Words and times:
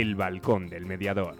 El 0.00 0.14
Balcón 0.14 0.68
del 0.68 0.86
Mediador. 0.86 1.36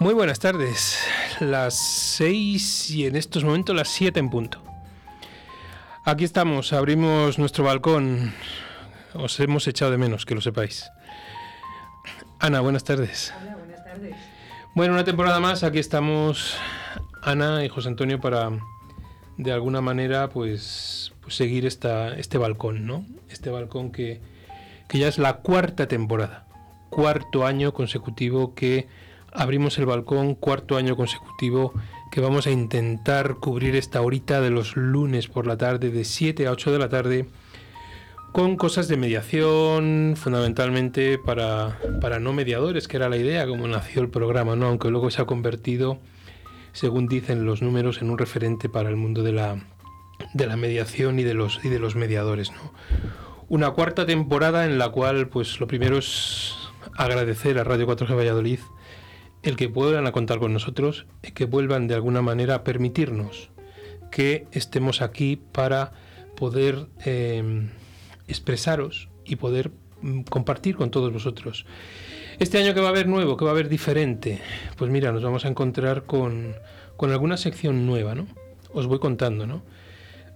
Muy 0.00 0.12
buenas 0.12 0.40
tardes, 0.40 0.98
las 1.38 1.78
6 2.16 2.90
y 2.90 3.06
en 3.06 3.14
estos 3.14 3.44
momentos 3.44 3.76
las 3.76 3.88
7 3.88 4.18
en 4.18 4.28
punto. 4.28 4.60
Aquí 6.04 6.24
estamos, 6.24 6.72
abrimos 6.72 7.38
nuestro 7.38 7.62
balcón. 7.62 8.34
Os 9.14 9.38
hemos 9.38 9.68
echado 9.68 9.92
de 9.92 9.98
menos, 9.98 10.26
que 10.26 10.34
lo 10.34 10.40
sepáis. 10.40 10.90
Ana, 12.40 12.60
buenas 12.60 12.82
tardes. 12.82 13.32
Hola, 13.40 13.56
buenas 13.56 13.84
tardes. 13.84 14.16
Bueno, 14.74 14.94
una 14.94 15.04
temporada 15.04 15.38
más, 15.38 15.62
aquí 15.62 15.78
estamos 15.78 16.58
Ana 17.24 17.64
y 17.64 17.68
José 17.68 17.88
Antonio 17.88 18.20
para 18.20 18.50
de 19.36 19.52
alguna 19.52 19.80
manera 19.80 20.28
pues, 20.28 21.12
pues 21.22 21.34
seguir 21.34 21.66
esta, 21.66 22.14
este 22.14 22.38
balcón, 22.38 22.86
¿no? 22.86 23.04
Este 23.30 23.50
balcón 23.50 23.90
que, 23.90 24.20
que 24.88 24.98
ya 24.98 25.08
es 25.08 25.18
la 25.18 25.38
cuarta 25.38 25.88
temporada, 25.88 26.46
cuarto 26.90 27.46
año 27.46 27.72
consecutivo 27.72 28.54
que 28.54 28.86
abrimos 29.32 29.78
el 29.78 29.86
balcón, 29.86 30.34
cuarto 30.34 30.76
año 30.76 30.96
consecutivo 30.96 31.72
que 32.12 32.20
vamos 32.20 32.46
a 32.46 32.52
intentar 32.52 33.36
cubrir 33.36 33.74
esta 33.74 34.00
horita 34.00 34.40
de 34.40 34.50
los 34.50 34.76
lunes 34.76 35.26
por 35.26 35.46
la 35.46 35.56
tarde, 35.56 35.90
de 35.90 36.04
7 36.04 36.46
a 36.46 36.52
8 36.52 36.72
de 36.72 36.78
la 36.78 36.88
tarde, 36.88 37.26
con 38.30 38.56
cosas 38.56 38.86
de 38.86 38.96
mediación, 38.96 40.14
fundamentalmente 40.16 41.18
para, 41.18 41.78
para 42.00 42.20
no 42.20 42.32
mediadores, 42.32 42.86
que 42.86 42.98
era 42.98 43.08
la 43.08 43.16
idea, 43.16 43.46
como 43.46 43.66
nació 43.66 44.00
el 44.02 44.10
programa, 44.10 44.54
¿no? 44.54 44.66
aunque 44.66 44.90
luego 44.90 45.10
se 45.10 45.22
ha 45.22 45.24
convertido, 45.24 45.98
según 46.74 47.06
dicen 47.06 47.46
los 47.46 47.62
números, 47.62 48.02
en 48.02 48.10
un 48.10 48.18
referente 48.18 48.68
para 48.68 48.90
el 48.90 48.96
mundo 48.96 49.22
de 49.22 49.32
la, 49.32 49.56
de 50.34 50.46
la 50.46 50.56
mediación 50.56 51.18
y 51.18 51.22
de 51.22 51.32
los, 51.32 51.64
y 51.64 51.70
de 51.70 51.78
los 51.78 51.96
mediadores. 51.96 52.52
¿no? 52.52 52.74
Una 53.48 53.70
cuarta 53.70 54.04
temporada 54.04 54.66
en 54.66 54.76
la 54.76 54.90
cual, 54.90 55.28
pues 55.28 55.58
lo 55.60 55.66
primero 55.66 55.96
es 55.96 56.54
agradecer 56.96 57.58
a 57.58 57.64
Radio 57.64 57.86
4G 57.86 58.14
Valladolid 58.14 58.58
el 59.44 59.56
que 59.56 59.68
puedan 59.68 60.10
contar 60.10 60.38
con 60.38 60.52
nosotros, 60.52 61.06
y 61.22 61.32
que 61.32 61.44
vuelvan 61.44 61.86
de 61.86 61.94
alguna 61.94 62.22
manera 62.22 62.56
a 62.56 62.64
permitirnos 62.64 63.50
que 64.10 64.46
estemos 64.52 65.02
aquí 65.02 65.36
para 65.36 65.92
poder 66.34 66.86
eh, 67.04 67.68
expresaros 68.26 69.10
y 69.24 69.36
poder 69.36 69.70
mm, 70.00 70.22
compartir 70.22 70.76
con 70.76 70.90
todos 70.90 71.12
vosotros. 71.12 71.66
Este 72.38 72.58
año 72.58 72.74
que 72.74 72.80
va 72.80 72.88
a 72.88 72.90
haber 72.90 73.06
nuevo, 73.06 73.36
que 73.36 73.44
va 73.44 73.52
a 73.52 73.54
haber 73.54 73.68
diferente, 73.68 74.40
pues 74.76 74.90
mira, 74.90 75.12
nos 75.12 75.22
vamos 75.22 75.44
a 75.44 75.48
encontrar 75.48 76.02
con, 76.02 76.56
con 76.96 77.12
alguna 77.12 77.36
sección 77.36 77.86
nueva, 77.86 78.16
¿no? 78.16 78.26
Os 78.72 78.86
voy 78.86 78.98
contando, 78.98 79.46
¿no? 79.46 79.62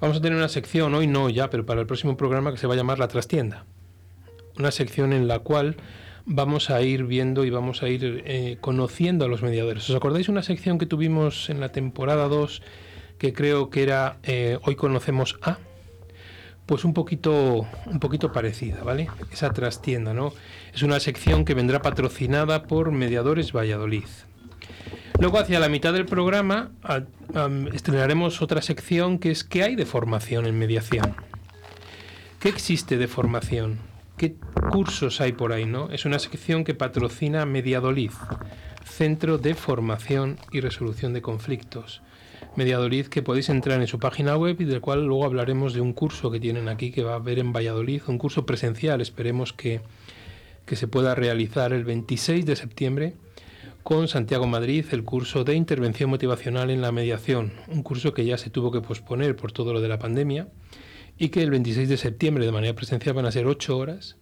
Vamos 0.01 0.19
a 0.19 0.21
tener 0.21 0.39
una 0.39 0.49
sección, 0.49 0.95
hoy 0.95 1.09
no 1.09 1.29
ya, 1.29 1.51
pero 1.51 1.67
para 1.67 1.81
el 1.81 1.87
próximo 1.89 2.17
programa 2.17 2.53
que 2.53 2.59
se 2.59 2.69
va 2.69 2.75
a 2.75 2.77
llamar 2.77 3.01
La 3.01 3.09
Trastienda. 3.09 3.65
Una 4.57 4.71
sección 4.71 5.13
en 5.13 5.27
la 5.27 5.41
cual 5.41 5.77
vamos 6.25 6.71
a 6.71 6.83
ir 6.83 7.05
viendo 7.05 7.45
y 7.45 7.51
vamos 7.51 7.83
a 7.83 7.89
ir 7.89 8.23
eh, 8.27 8.59
conociendo 8.61 9.25
a 9.25 9.29
los 9.29 9.43
mediadores. 9.43 9.91
¿Os 9.91 9.97
acordáis 9.97 10.29
una 10.29 10.45
sección 10.45 10.79
que 10.79 10.87
tuvimos 10.87 11.51
en 11.51 11.59
la 11.59 11.73
temporada 11.73 12.29
2 12.29 12.63
que 13.19 13.33
creo 13.33 13.71
que 13.71 13.83
era 13.83 14.19
eh, 14.23 14.59
Hoy 14.63 14.77
conocemos 14.77 15.37
a? 15.43 15.59
Pues 16.69 16.85
un 16.85 16.93
poquito, 16.93 17.67
un 17.87 17.99
poquito 17.99 18.31
parecida, 18.31 18.85
¿vale? 18.85 19.09
Esa 19.33 19.51
trastienda, 19.55 20.13
¿no? 20.13 20.35
Es 20.75 20.83
una 20.83 21.01
sección 21.01 21.47
que 21.47 21.55
vendrá 21.55 21.81
patrocinada 21.81 22.65
por 22.65 22.93
Mediadores 22.93 23.53
Valladolid. 23.53 24.05
Luego, 25.19 25.39
hacia 25.39 25.61
la 25.61 25.71
mitad 25.71 25.95
del 25.95 26.05
programa, 26.05 26.71
estrenaremos 27.73 28.43
otra 28.43 28.61
sección 28.61 29.19
que 29.19 29.31
es 29.31 29.45
¿Qué 29.45 29.63
hay 29.63 29.77
de 29.77 29.87
formación 29.87 30.45
en 30.45 30.59
mediación? 30.59 31.17
¿Qué 32.39 32.51
existe 32.51 32.99
de 32.99 33.09
formación? 33.09 33.79
¿Qué 34.19 34.37
cursos 34.71 35.23
hay 35.23 35.33
por 35.33 35.55
ahí, 35.55 35.65
no? 35.65 35.89
Es 35.91 36.05
una 36.05 36.19
sección 36.19 36.65
que 36.65 36.75
patrocina 36.75 37.47
Mediadolid, 37.47 38.13
Centro 38.85 39.39
de 39.39 39.55
Formación 39.55 40.37
y 40.53 40.61
Resolución 40.61 41.15
de 41.15 41.23
Conflictos. 41.23 42.03
Mediadolid 42.57 43.07
que 43.07 43.23
podéis 43.23 43.49
entrar 43.49 43.81
en 43.81 43.87
su 43.87 43.99
página 43.99 44.37
web 44.37 44.61
y 44.61 44.65
del 44.65 44.81
cual 44.81 45.05
luego 45.05 45.25
hablaremos 45.25 45.75
de 45.75 45.81
un 45.81 45.93
curso 45.93 46.31
que 46.31 46.41
tienen 46.41 46.69
aquí 46.69 46.91
que 46.91 47.03
va 47.03 47.13
a 47.13 47.17
haber 47.17 47.39
en 47.39 47.53
Valladolid, 47.53 48.03
un 48.09 48.19
curso 48.19 48.47
presencial, 48.47 49.01
esperemos 49.01 49.53
que, 49.53 49.81
que 50.67 50.77
se 50.77 50.89
pueda 50.89 51.15
realizar 51.15 51.73
el 51.73 51.85
26 51.85 52.47
de 52.47 52.57
septiembre 52.57 53.15
con 53.83 54.07
Santiago 54.07 54.47
Madrid 54.47 54.85
el 54.91 55.05
curso 55.05 55.45
de 55.45 55.55
intervención 55.55 56.11
motivacional 56.11 56.71
en 56.71 56.83
la 56.83 56.93
mediación, 56.93 57.53
un 57.69 57.83
curso 57.83 58.13
que 58.13 58.25
ya 58.25 58.37
se 58.37 58.51
tuvo 58.51 58.71
que 58.71 58.81
posponer 58.81 59.35
por 59.35 59.53
todo 59.53 59.73
lo 59.73 59.81
de 59.81 59.89
la 59.89 59.99
pandemia 59.99 60.49
y 61.19 61.31
que 61.31 61.43
el 61.43 61.51
26 61.51 61.89
de 61.89 61.97
septiembre 61.97 62.45
de 62.45 62.53
manera 62.53 62.75
presencial 62.75 63.15
van 63.15 63.27
a 63.27 63.33
ser 63.33 63.47
8 63.47 63.77
horas. 63.77 64.17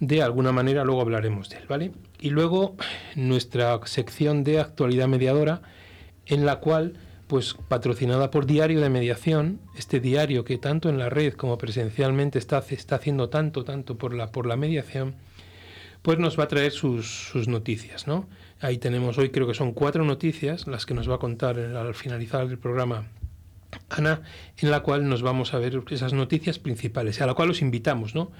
De 0.00 0.22
alguna 0.22 0.50
manera 0.50 0.84
luego 0.84 1.00
hablaremos 1.00 1.48
de 1.48 1.58
él, 1.58 1.64
¿vale? 1.68 1.92
Y 2.20 2.30
luego 2.30 2.74
nuestra 3.14 3.78
sección 3.84 4.42
de 4.42 4.58
actualidad 4.58 5.06
mediadora 5.06 5.62
en 6.26 6.44
la 6.46 6.56
cual 6.56 6.94
pues 7.32 7.56
patrocinada 7.66 8.30
por 8.30 8.44
Diario 8.44 8.82
de 8.82 8.90
Mediación, 8.90 9.58
este 9.74 10.00
diario 10.00 10.44
que 10.44 10.58
tanto 10.58 10.90
en 10.90 10.98
la 10.98 11.08
red 11.08 11.32
como 11.32 11.56
presencialmente 11.56 12.38
está, 12.38 12.62
está 12.68 12.96
haciendo 12.96 13.30
tanto, 13.30 13.64
tanto 13.64 13.96
por 13.96 14.12
la, 14.12 14.30
por 14.30 14.44
la 14.44 14.58
mediación, 14.58 15.14
pues 16.02 16.18
nos 16.18 16.38
va 16.38 16.44
a 16.44 16.48
traer 16.48 16.72
sus, 16.72 17.30
sus, 17.30 17.48
noticias, 17.48 18.06
¿no? 18.06 18.28
Ahí 18.60 18.76
tenemos 18.76 19.16
hoy 19.16 19.30
creo 19.30 19.46
que 19.46 19.54
son 19.54 19.72
cuatro 19.72 20.04
noticias, 20.04 20.66
las 20.66 20.84
que 20.84 20.92
nos 20.92 21.08
va 21.08 21.14
a 21.14 21.18
contar 21.18 21.58
al 21.58 21.94
finalizar 21.94 22.42
el 22.42 22.58
programa 22.58 23.08
Ana, 23.88 24.20
en 24.58 24.70
la 24.70 24.80
cual 24.80 25.08
nos 25.08 25.22
vamos 25.22 25.54
a 25.54 25.58
ver 25.58 25.82
esas 25.88 26.12
noticias 26.12 26.58
principales, 26.58 27.22
a 27.22 27.26
la 27.26 27.32
cual 27.32 27.48
os 27.48 27.62
invitamos, 27.62 28.14
¿no? 28.14 28.30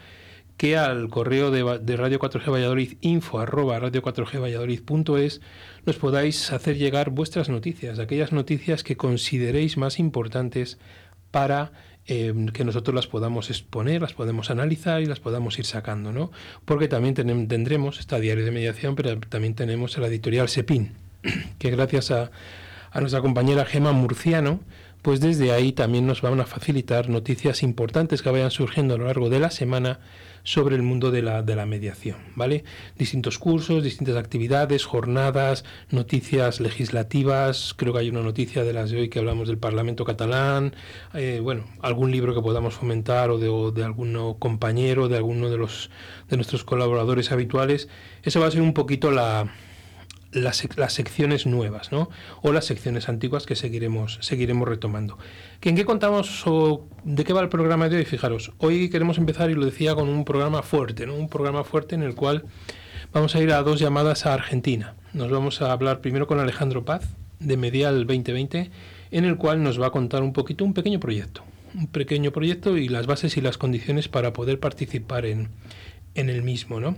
Que 0.57 0.77
al 0.77 1.09
correo 1.09 1.51
de, 1.51 1.97
Radio 1.97 2.19
4G 2.21 2.51
Valladolid, 2.51 2.97
info 3.01 3.41
arroba 3.41 3.79
radio 3.79 4.03
4G 4.03 4.41
Valladolid.es, 4.41 5.41
nos 5.85 5.97
podáis 5.97 6.53
hacer 6.53 6.77
llegar 6.77 7.11
vuestras 7.11 7.49
noticias, 7.49 7.99
aquellas 7.99 8.33
noticias 8.33 8.85
que 8.85 8.97
consideréis 8.97 9.77
más 9.77 9.99
importantes 9.99 10.79
para 11.31 11.73
eh, 12.07 12.35
que 12.53 12.65
nosotros 12.65 12.95
las 12.95 13.07
podamos 13.07 13.51
exponer, 13.51 14.03
las 14.03 14.13
podemos 14.13 14.51
analizar 14.51 15.03
y 15.03 15.07
las 15.07 15.21
podamos 15.21 15.59
ir 15.59 15.67
sacando, 15.67 16.13
¿no? 16.13 16.31
Porque 16.65 16.89
también 16.89 17.15
tendremos 17.15 17.99
esta 18.01 18.19
diario 18.19 18.45
de 18.45 18.51
mediación, 18.51 18.95
pero 18.95 19.19
también 19.21 19.55
tenemos 19.55 19.97
la 19.99 20.09
editorial 20.09 20.49
Sepin, 20.49 20.93
que 21.59 21.71
gracias 21.71 22.11
a, 22.11 22.31
a 22.91 23.01
nuestra 23.01 23.21
compañera 23.21 23.65
Gema 23.65 23.93
Murciano, 23.93 24.61
pues 25.03 25.21
desde 25.21 25.53
ahí 25.53 25.73
también 25.73 26.07
nos 26.07 26.23
van 26.23 26.39
a 26.41 26.47
facilitar 26.47 27.09
noticias 27.09 27.63
importantes 27.63 28.23
que 28.23 28.31
vayan 28.31 28.51
surgiendo 28.51 28.95
a 28.95 28.99
lo 28.99 29.07
largo 29.07 29.29
de 29.31 29.41
la 29.41 29.51
semana 29.51 29.99
sobre 30.44 30.76
el 30.76 30.82
mundo 30.82 31.10
de 31.10 31.22
la, 31.22 31.42
de 31.42 31.56
la 31.56 31.66
mediación, 31.66 32.16
¿vale? 32.34 32.64
Distintos 32.98 33.38
cursos, 33.38 33.82
distintas 33.82 34.16
actividades, 34.16 34.84
jornadas, 34.84 35.64
noticias 35.91 36.60
legislativas, 36.60 37.75
creo 37.76 37.92
que 37.92 38.00
hay 38.00 38.10
una 38.10 38.22
noticia 38.22 38.64
de 38.64 38.72
las 38.72 38.91
de 38.91 39.00
hoy 39.00 39.08
que 39.08 39.19
hablamos 39.19 39.48
del 39.48 39.58
Parlamento 39.58 40.04
catalán, 40.04 40.75
eh, 41.14 41.41
bueno, 41.42 41.64
algún 41.80 42.10
libro 42.10 42.34
que 42.34 42.42
podamos 42.42 42.75
fomentar 42.75 43.30
o 43.30 43.38
de, 43.38 43.48
o 43.48 43.70
de 43.70 43.84
algún 43.84 44.34
compañero, 44.38 45.08
de 45.08 45.16
alguno 45.16 45.50
de, 45.50 45.58
los, 45.58 45.91
de 46.28 46.36
nuestros 46.36 46.64
colaboradores 46.64 47.32
habituales, 47.32 47.88
eso 48.22 48.41
va 48.41 48.47
a 48.47 48.50
ser 48.50 48.62
un 48.62 48.74
poquito 48.74 49.10
la 49.10 49.53
las, 50.32 50.56
secciones 50.93 51.47
nuevas, 51.47 51.93
¿no? 51.93 52.10
O 52.43 52.53
las 52.53 52.65
secciones 52.65 53.09
antiguas 53.09 53.47
que 53.47 53.54
seguiremos, 53.54 54.19
seguiremos 54.20 54.66
retomando. 54.66 55.19
¿En 55.60 55.76
qué 55.76 55.84
contamos 55.84 56.47
o 56.47 56.87
de 57.04 57.25
qué 57.25 57.32
va 57.32 57.41
el 57.41 57.48
programa 57.48 57.88
de 57.88 57.98
hoy? 57.98 58.04
Fijaros, 58.04 58.53
hoy 58.59 58.88
queremos 58.91 59.19
empezar, 59.19 59.50
y 59.50 59.54
lo 59.54 59.65
decía, 59.65 59.94
con 59.94 60.09
un 60.09 60.25
programa 60.25 60.62
fuerte, 60.62 61.06
¿no? 61.06 61.15
Un 61.15 61.28
programa 61.28 61.65
fuerte 61.65 61.94
en 61.94 62.03
el 62.03 62.15
cual 62.15 62.44
vamos 63.12 63.34
a 63.37 63.41
ir 63.41 63.53
a 63.53 63.62
dos 63.62 63.78
llamadas 63.78 64.26
a 64.26 64.34
Argentina. 64.34 64.94
Nos 65.12 65.31
vamos 65.31 65.60
a 65.62 65.72
hablar 65.72 66.01
primero 66.01 66.27
con 66.27 66.41
Alejandro 66.41 66.84
Paz, 66.84 67.09
de 67.39 67.57
Medial 67.57 68.07
2020, 68.07 68.71
en 69.10 69.24
el 69.24 69.36
cual 69.36 69.62
nos 69.62 69.80
va 69.80 69.89
a 69.89 69.91
contar 69.91 70.22
un 70.22 70.33
poquito, 70.33 70.65
un 70.65 70.74
pequeño 70.74 70.98
proyecto. 71.01 71.42
Un 71.74 71.86
pequeño 71.86 72.33
proyecto 72.33 72.77
y 72.77 72.89
las 72.89 73.07
bases 73.07 73.36
y 73.36 73.41
las 73.41 73.59
condiciones 73.59 74.09
para 74.09 74.33
poder 74.33 74.60
participar 74.60 75.27
en, 75.27 75.48
en 76.15 76.28
el 76.28 76.42
mismo, 76.42 76.80
¿no? 76.80 76.97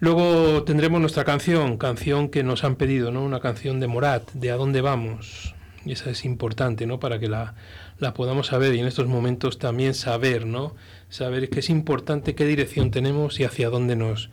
Luego 0.00 0.62
tendremos 0.62 1.00
nuestra 1.00 1.24
canción, 1.24 1.76
canción 1.76 2.28
que 2.28 2.44
nos 2.44 2.62
han 2.62 2.76
pedido, 2.76 3.10
¿no? 3.10 3.24
Una 3.24 3.40
canción 3.40 3.80
de 3.80 3.88
Morat, 3.88 4.30
de 4.32 4.52
A 4.52 4.56
dónde 4.56 4.80
vamos. 4.80 5.54
Y 5.84 5.92
esa 5.92 6.10
es 6.10 6.24
importante, 6.24 6.86
¿no? 6.86 7.00
Para 7.00 7.18
que 7.18 7.28
la, 7.28 7.54
la 7.98 8.14
podamos 8.14 8.48
saber 8.48 8.74
y 8.74 8.78
en 8.78 8.86
estos 8.86 9.08
momentos 9.08 9.58
también 9.58 9.94
saber, 9.94 10.46
¿no? 10.46 10.76
Saber 11.08 11.50
que 11.50 11.60
es 11.60 11.68
importante 11.68 12.36
qué 12.36 12.44
dirección 12.44 12.92
tenemos 12.92 13.40
y 13.40 13.44
hacia 13.44 13.70
dónde 13.70 13.96
nos, 13.96 14.30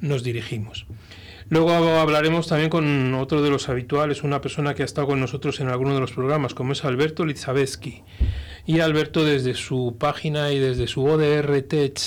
nos 0.00 0.22
dirigimos. 0.22 0.86
Luego 1.50 1.72
hablaremos 1.72 2.46
también 2.46 2.68
con 2.68 3.14
otro 3.14 3.42
de 3.42 3.50
los 3.50 3.68
habituales, 3.68 4.22
una 4.22 4.40
persona 4.40 4.74
que 4.74 4.82
ha 4.82 4.84
estado 4.84 5.06
con 5.06 5.18
nosotros 5.18 5.60
en 5.60 5.68
alguno 5.68 5.94
de 5.94 6.00
los 6.00 6.12
programas, 6.12 6.54
como 6.54 6.74
es 6.74 6.84
Alberto 6.84 7.24
Lizabeski. 7.24 8.02
Y 8.66 8.80
Alberto 8.80 9.24
desde 9.24 9.54
su 9.54 9.96
página 9.98 10.52
y 10.52 10.58
desde 10.58 10.86
su 10.86 11.04
ODR 11.06 11.62
Tech 11.62 11.98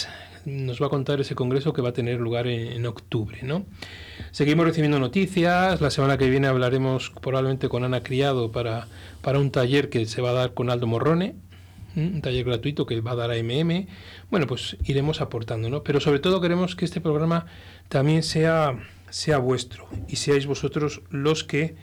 nos 0.46 0.82
va 0.82 0.88
a 0.88 0.90
contar 0.90 1.22
ese 1.22 1.36
congreso 1.36 1.74
que 1.74 1.82
va 1.82 1.90
a 1.90 1.94
tener 1.94 2.20
lugar 2.20 2.48
en, 2.48 2.86
octubre, 2.86 3.40
¿no? 3.44 3.66
Seguimos 4.32 4.66
recibiendo 4.66 5.00
noticias. 5.00 5.82
La 5.82 5.92
semana 5.92 6.18
que 6.18 6.30
viene 6.30 6.48
hablaremos 6.48 7.12
probablemente 7.22 7.70
con 7.70 7.84
Ana 7.84 8.04
Criado 8.04 8.52
para, 8.52 8.88
para 9.22 9.40
un 9.40 9.52
taller 9.52 9.90
que 9.90 10.06
se 10.06 10.22
va 10.22 10.32
a 10.32 10.34
dar 10.34 10.54
con 10.54 10.70
Aldo 10.70 10.88
Morrone, 10.88 11.36
un 11.96 12.22
taller 12.22 12.46
gratuito 12.46 12.86
que 12.86 13.02
va 13.02 13.12
a 13.12 13.16
dar 13.16 13.32
a 13.32 13.36
MM. 13.36 13.88
Bueno, 14.30 14.48
pues 14.48 14.78
iremos 14.86 15.22
aportando, 15.22 15.70
¿no? 15.70 15.84
Pero 15.84 16.00
sobre 16.00 16.20
todo 16.20 16.42
queremos 16.42 16.76
que 16.76 16.86
este 16.86 17.02
programa 17.02 17.46
también 17.90 18.24
sea, 18.24 18.78
sea 19.10 19.38
vuestro 19.38 19.88
y 20.08 20.16
seáis 20.16 20.46
vosotros 20.46 21.02
los 21.10 21.44
que 21.44 21.76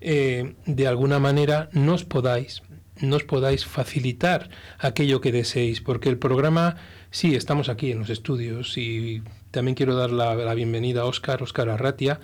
eh, 0.00 0.54
de 0.66 0.86
alguna 0.86 1.18
manera 1.18 1.68
nos 1.72 2.04
podáis 2.04 2.62
nos 3.00 3.24
podáis 3.24 3.64
facilitar 3.64 4.50
aquello 4.78 5.20
que 5.20 5.32
deseéis, 5.32 5.80
porque 5.80 6.08
el 6.08 6.18
programa, 6.18 6.76
sí, 7.14 7.36
estamos 7.36 7.68
aquí 7.68 7.92
en 7.92 8.00
los 8.00 8.10
estudios 8.10 8.76
y 8.76 9.22
también 9.52 9.76
quiero 9.76 9.94
dar 9.94 10.10
la, 10.10 10.52
bienvenida 10.54 11.02
a 11.02 11.04
Oscar, 11.04 11.44
Oscar 11.44 11.68
Arratia, 11.68 12.18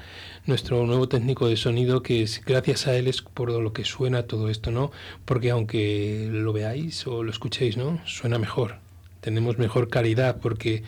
nuestro 0.46 0.84
nuevo 0.84 1.08
técnico 1.08 1.46
de 1.46 1.56
sonido, 1.56 2.02
que 2.02 2.22
es, 2.22 2.44
gracias 2.44 2.88
a 2.88 2.96
él 2.96 3.06
es 3.06 3.22
por 3.22 3.52
lo 3.52 3.72
que 3.72 3.84
suena 3.84 4.24
todo 4.24 4.48
esto, 4.48 4.72
¿no? 4.72 4.90
Porque 5.24 5.52
aunque 5.52 6.28
lo 6.32 6.52
veáis 6.52 7.06
o 7.06 7.22
lo 7.22 7.30
escuchéis, 7.30 7.76
¿no? 7.76 8.00
Suena 8.04 8.38
mejor, 8.40 8.78
tenemos 9.20 9.58
mejor 9.58 9.88
calidad, 9.90 10.40
porque 10.40 10.82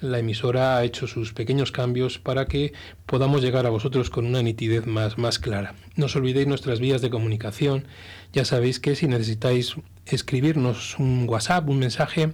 la 0.00 0.20
emisora 0.20 0.76
ha 0.76 0.84
hecho 0.84 1.08
sus 1.08 1.32
pequeños 1.32 1.72
cambios 1.72 2.20
para 2.20 2.46
que 2.46 2.72
podamos 3.04 3.42
llegar 3.42 3.66
a 3.66 3.70
vosotros 3.70 4.10
con 4.10 4.26
una 4.26 4.44
nitidez 4.44 4.86
más, 4.86 5.18
más 5.18 5.40
clara. 5.40 5.74
No 5.96 6.06
os 6.06 6.14
olvidéis 6.14 6.46
nuestras 6.46 6.78
vías 6.78 7.02
de 7.02 7.10
comunicación. 7.10 7.88
Ya 8.32 8.44
sabéis 8.44 8.78
que 8.78 8.94
si 8.94 9.08
necesitáis 9.08 9.74
escribirnos 10.06 11.00
un 11.00 11.28
WhatsApp, 11.28 11.68
un 11.68 11.80
mensaje, 11.80 12.32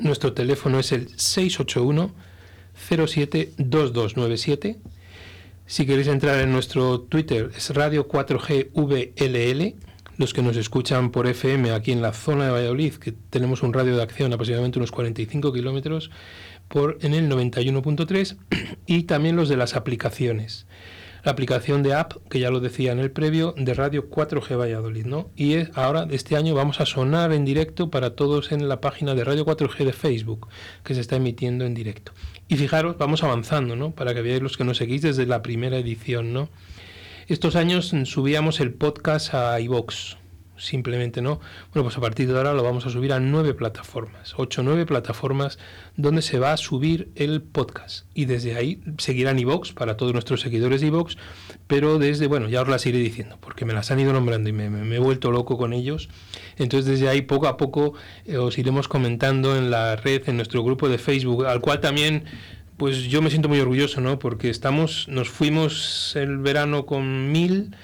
nuestro 0.00 0.32
teléfono 0.32 0.78
es 0.78 0.92
el 0.92 1.08
681 1.18 2.14
072297. 2.78 4.78
Si 5.66 5.86
queréis 5.86 6.06
entrar 6.08 6.40
en 6.40 6.50
nuestro 6.52 7.00
Twitter 7.00 7.50
es 7.56 7.74
Radio 7.74 8.06
4G 8.08 8.70
VLL. 8.72 9.74
Los 10.16 10.34
que 10.34 10.42
nos 10.42 10.56
escuchan 10.56 11.12
por 11.12 11.28
FM 11.28 11.70
aquí 11.70 11.92
en 11.92 12.02
la 12.02 12.12
zona 12.12 12.46
de 12.46 12.50
Valladolid, 12.50 12.94
que 12.94 13.12
tenemos 13.12 13.62
un 13.62 13.72
radio 13.72 13.94
de 13.96 14.02
acción 14.02 14.32
aproximadamente 14.32 14.80
unos 14.80 14.90
45 14.90 15.52
kilómetros, 15.52 16.10
por, 16.66 16.98
en 17.02 17.14
el 17.14 17.30
91.3 17.30 18.36
y 18.86 19.04
también 19.04 19.36
los 19.36 19.48
de 19.48 19.56
las 19.56 19.76
aplicaciones. 19.76 20.66
La 21.24 21.32
aplicación 21.32 21.82
de 21.82 21.94
app, 21.94 22.12
que 22.28 22.40
ya 22.40 22.50
lo 22.50 22.60
decía 22.60 22.92
en 22.92 22.98
el 22.98 23.10
previo, 23.10 23.54
de 23.56 23.74
Radio 23.74 24.08
4G 24.08 24.58
Valladolid, 24.58 25.06
¿no? 25.06 25.30
Y 25.36 25.56
ahora, 25.74 26.06
este 26.10 26.36
año, 26.36 26.54
vamos 26.54 26.80
a 26.80 26.86
sonar 26.86 27.32
en 27.32 27.44
directo 27.44 27.90
para 27.90 28.10
todos 28.10 28.52
en 28.52 28.68
la 28.68 28.80
página 28.80 29.14
de 29.14 29.24
Radio 29.24 29.44
4G 29.46 29.84
de 29.84 29.92
Facebook, 29.92 30.48
que 30.84 30.94
se 30.94 31.00
está 31.00 31.16
emitiendo 31.16 31.64
en 31.64 31.74
directo. 31.74 32.12
Y 32.46 32.56
fijaros, 32.56 32.96
vamos 32.98 33.24
avanzando, 33.24 33.74
¿no? 33.74 33.90
Para 33.92 34.14
que 34.14 34.22
veáis 34.22 34.42
los 34.42 34.56
que 34.56 34.64
nos 34.64 34.76
seguís 34.76 35.02
desde 35.02 35.26
la 35.26 35.42
primera 35.42 35.78
edición, 35.78 36.32
¿no? 36.32 36.48
Estos 37.26 37.56
años 37.56 37.92
subíamos 38.04 38.60
el 38.60 38.72
podcast 38.72 39.34
a 39.34 39.60
iVox, 39.60 40.17
simplemente 40.58 41.22
no. 41.22 41.40
Bueno, 41.72 41.84
pues 41.84 41.96
a 41.96 42.00
partir 42.00 42.28
de 42.28 42.36
ahora 42.36 42.54
lo 42.54 42.62
vamos 42.62 42.86
a 42.86 42.90
subir 42.90 43.12
a 43.12 43.20
nueve 43.20 43.54
plataformas, 43.54 44.34
ocho, 44.36 44.62
nueve 44.62 44.86
plataformas 44.86 45.58
donde 45.96 46.22
se 46.22 46.38
va 46.38 46.52
a 46.52 46.56
subir 46.56 47.10
el 47.14 47.42
podcast. 47.42 48.06
Y 48.14 48.26
desde 48.26 48.56
ahí 48.56 48.82
seguirán 48.98 49.38
iVox 49.38 49.72
para 49.72 49.96
todos 49.96 50.12
nuestros 50.12 50.40
seguidores 50.40 50.80
de 50.80 50.88
iVox, 50.88 51.16
pero 51.66 51.98
desde, 51.98 52.26
bueno, 52.26 52.48
ya 52.48 52.62
os 52.62 52.68
las 52.68 52.86
iré 52.86 52.98
diciendo, 52.98 53.38
porque 53.40 53.64
me 53.64 53.72
las 53.72 53.90
han 53.90 54.00
ido 54.00 54.12
nombrando 54.12 54.48
y 54.48 54.52
me, 54.52 54.94
he 54.94 54.98
vuelto 54.98 55.30
loco 55.30 55.56
con 55.56 55.72
ellos. 55.72 56.08
Entonces 56.56 56.90
desde 56.90 57.08
ahí 57.08 57.22
poco 57.22 57.48
a 57.48 57.56
poco 57.56 57.94
eh, 58.24 58.36
os 58.36 58.58
iremos 58.58 58.88
comentando 58.88 59.56
en 59.56 59.70
la 59.70 59.96
red, 59.96 60.28
en 60.28 60.36
nuestro 60.36 60.62
grupo 60.62 60.88
de 60.88 60.98
Facebook, 60.98 61.46
al 61.46 61.60
cual 61.60 61.80
también 61.80 62.24
pues 62.76 63.08
yo 63.08 63.20
me 63.20 63.28
siento 63.28 63.48
muy 63.48 63.58
orgulloso, 63.58 64.00
¿no? 64.00 64.20
Porque 64.20 64.50
estamos, 64.50 65.08
nos 65.08 65.28
fuimos 65.28 66.14
el 66.14 66.38
verano 66.38 66.86
con 66.86 67.32
mil 67.32 67.74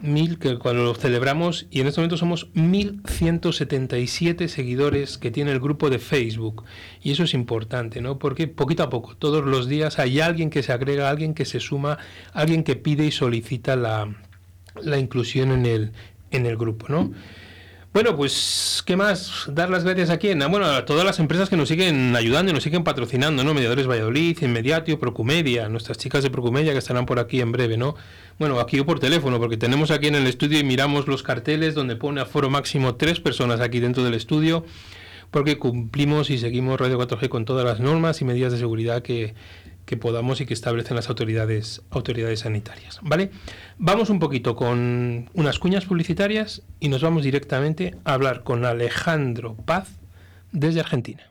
mil 0.00 0.38
que 0.38 0.58
cuando 0.58 0.84
lo 0.84 0.94
celebramos 0.94 1.66
y 1.70 1.80
en 1.80 1.86
este 1.86 2.00
momento 2.00 2.16
somos 2.16 2.48
1177 2.54 4.48
seguidores 4.48 5.18
que 5.18 5.30
tiene 5.30 5.52
el 5.52 5.60
grupo 5.60 5.90
de 5.90 5.98
Facebook 5.98 6.64
y 7.02 7.12
eso 7.12 7.24
es 7.24 7.34
importante, 7.34 8.00
¿no? 8.00 8.18
Porque 8.18 8.46
poquito 8.46 8.82
a 8.82 8.90
poco, 8.90 9.16
todos 9.16 9.44
los 9.44 9.68
días 9.68 9.98
hay 9.98 10.20
alguien 10.20 10.50
que 10.50 10.62
se 10.62 10.72
agrega, 10.72 11.10
alguien 11.10 11.34
que 11.34 11.44
se 11.44 11.60
suma, 11.60 11.98
alguien 12.32 12.62
que 12.64 12.76
pide 12.76 13.06
y 13.06 13.10
solicita 13.10 13.76
la, 13.76 14.14
la 14.82 14.98
inclusión 14.98 15.50
en 15.52 15.66
el, 15.66 15.92
en 16.30 16.46
el 16.46 16.56
grupo, 16.56 16.86
¿no? 16.88 17.12
Bueno, 17.96 18.14
pues, 18.14 18.82
¿qué 18.84 18.94
más? 18.94 19.46
Dar 19.48 19.70
las 19.70 19.82
gracias 19.82 20.10
a 20.10 20.18
quién? 20.18 20.40
bueno, 20.50 20.66
a 20.66 20.84
todas 20.84 21.02
las 21.02 21.18
empresas 21.18 21.48
que 21.48 21.56
nos 21.56 21.70
siguen 21.70 22.14
ayudando 22.14 22.50
y 22.50 22.52
nos 22.52 22.62
siguen 22.62 22.84
patrocinando, 22.84 23.42
¿no? 23.42 23.54
Mediadores 23.54 23.86
Valladolid, 23.86 24.36
Inmediatio, 24.42 24.98
Procumedia, 24.98 25.70
nuestras 25.70 25.96
chicas 25.96 26.22
de 26.22 26.28
Procumedia 26.28 26.72
que 26.72 26.78
estarán 26.78 27.06
por 27.06 27.18
aquí 27.18 27.40
en 27.40 27.52
breve, 27.52 27.78
¿no? 27.78 27.94
Bueno, 28.38 28.60
aquí 28.60 28.78
o 28.80 28.84
por 28.84 29.00
teléfono, 29.00 29.38
porque 29.38 29.56
tenemos 29.56 29.90
aquí 29.90 30.08
en 30.08 30.16
el 30.16 30.26
estudio 30.26 30.58
y 30.58 30.62
miramos 30.62 31.08
los 31.08 31.22
carteles 31.22 31.74
donde 31.74 31.96
pone 31.96 32.20
aforo 32.20 32.50
máximo 32.50 32.96
tres 32.96 33.18
personas 33.18 33.60
aquí 33.62 33.80
dentro 33.80 34.04
del 34.04 34.12
estudio, 34.12 34.66
porque 35.30 35.56
cumplimos 35.56 36.28
y 36.28 36.36
seguimos 36.36 36.78
Radio 36.78 37.00
4G 37.00 37.30
con 37.30 37.46
todas 37.46 37.64
las 37.64 37.80
normas 37.80 38.20
y 38.20 38.26
medidas 38.26 38.52
de 38.52 38.58
seguridad 38.58 39.00
que, 39.00 39.32
que 39.86 39.96
podamos 39.96 40.40
y 40.40 40.46
que 40.46 40.52
establecen 40.52 40.96
las 40.96 41.08
autoridades, 41.08 41.82
autoridades 41.90 42.40
sanitarias. 42.40 42.98
¿Vale? 43.02 43.30
Vamos 43.78 44.10
un 44.10 44.18
poquito 44.18 44.56
con 44.56 45.30
unas 45.32 45.58
cuñas 45.58 45.86
publicitarias 45.86 46.62
y 46.80 46.88
nos 46.88 47.02
vamos 47.02 47.22
directamente 47.22 47.94
a 48.04 48.14
hablar 48.14 48.42
con 48.42 48.64
Alejandro 48.64 49.54
Paz 49.56 49.88
desde 50.52 50.80
Argentina. 50.80 51.30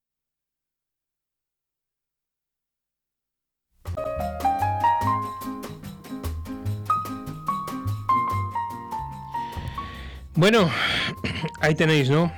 Bueno, 10.41 10.71
ahí 11.61 11.75
tenéis, 11.75 12.09
¿no? 12.09 12.33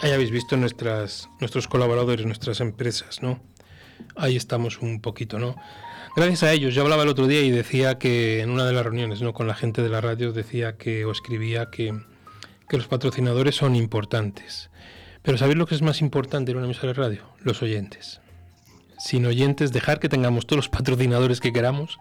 Ahí 0.00 0.12
habéis 0.12 0.30
visto 0.30 0.56
nuestros 0.56 1.66
colaboradores, 1.68 2.24
nuestras 2.26 2.60
empresas, 2.60 3.22
¿no? 3.22 3.40
Ahí 4.14 4.36
estamos 4.36 4.78
un 4.78 5.00
poquito, 5.00 5.40
¿no? 5.40 5.56
gracias 6.14 6.44
a 6.44 6.52
ellos. 6.52 6.76
Yo 6.76 6.82
hablaba 6.82 7.02
el 7.02 7.08
otro 7.08 7.26
día 7.26 7.40
y 7.40 7.50
decía 7.50 7.98
que 7.98 8.40
en 8.40 8.50
una 8.50 8.64
de 8.64 8.72
las 8.72 8.84
reuniones 8.84 9.20
¿no? 9.20 9.32
con 9.32 9.48
la 9.48 9.56
gente 9.56 9.82
de 9.82 9.88
la 9.88 10.00
radio 10.00 10.30
decía 10.30 10.76
que 10.76 11.04
o 11.04 11.10
escribía 11.10 11.70
que, 11.72 11.98
que 12.68 12.76
los 12.76 12.86
patrocinadores 12.86 13.56
son 13.56 13.74
importantes. 13.74 14.70
Pero 15.22 15.36
¿sabéis 15.36 15.58
lo 15.58 15.66
que 15.66 15.74
es 15.74 15.82
más 15.82 16.02
importante 16.02 16.52
en 16.52 16.58
una 16.58 16.66
emisora 16.66 16.92
de 16.92 17.00
radio? 17.00 17.22
Los 17.40 17.62
oyentes. 17.64 18.20
Sin 18.96 19.26
oyentes, 19.26 19.72
dejar 19.72 19.98
que 19.98 20.08
tengamos 20.08 20.46
todos 20.46 20.58
los 20.58 20.68
patrocinadores 20.68 21.40
que 21.40 21.52
queramos, 21.52 21.98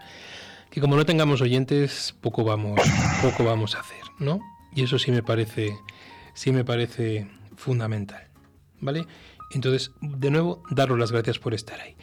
que 0.69 0.79
como 0.79 0.95
no 0.95 1.07
tengamos 1.07 1.41
oyentes, 1.41 2.13
poco 2.21 2.43
vamos, 2.43 2.79
poco 3.23 3.43
vamos 3.43 3.73
a 3.73 3.79
hacer, 3.79 4.03
¿no? 4.19 4.39
Y 4.75 4.83
eso 4.83 4.99
sí 4.99 5.11
me 5.11 5.23
parece, 5.23 5.77
sí 6.33 6.51
me 6.51 6.63
parece 6.63 7.27
fundamental. 7.55 8.27
¿Vale? 8.79 9.05
Entonces, 9.51 9.91
de 10.01 10.31
nuevo, 10.31 10.63
daros 10.69 10.97
las 10.97 11.11
gracias 11.11 11.39
por 11.39 11.53
estar 11.53 11.79
ahí. 11.79 11.95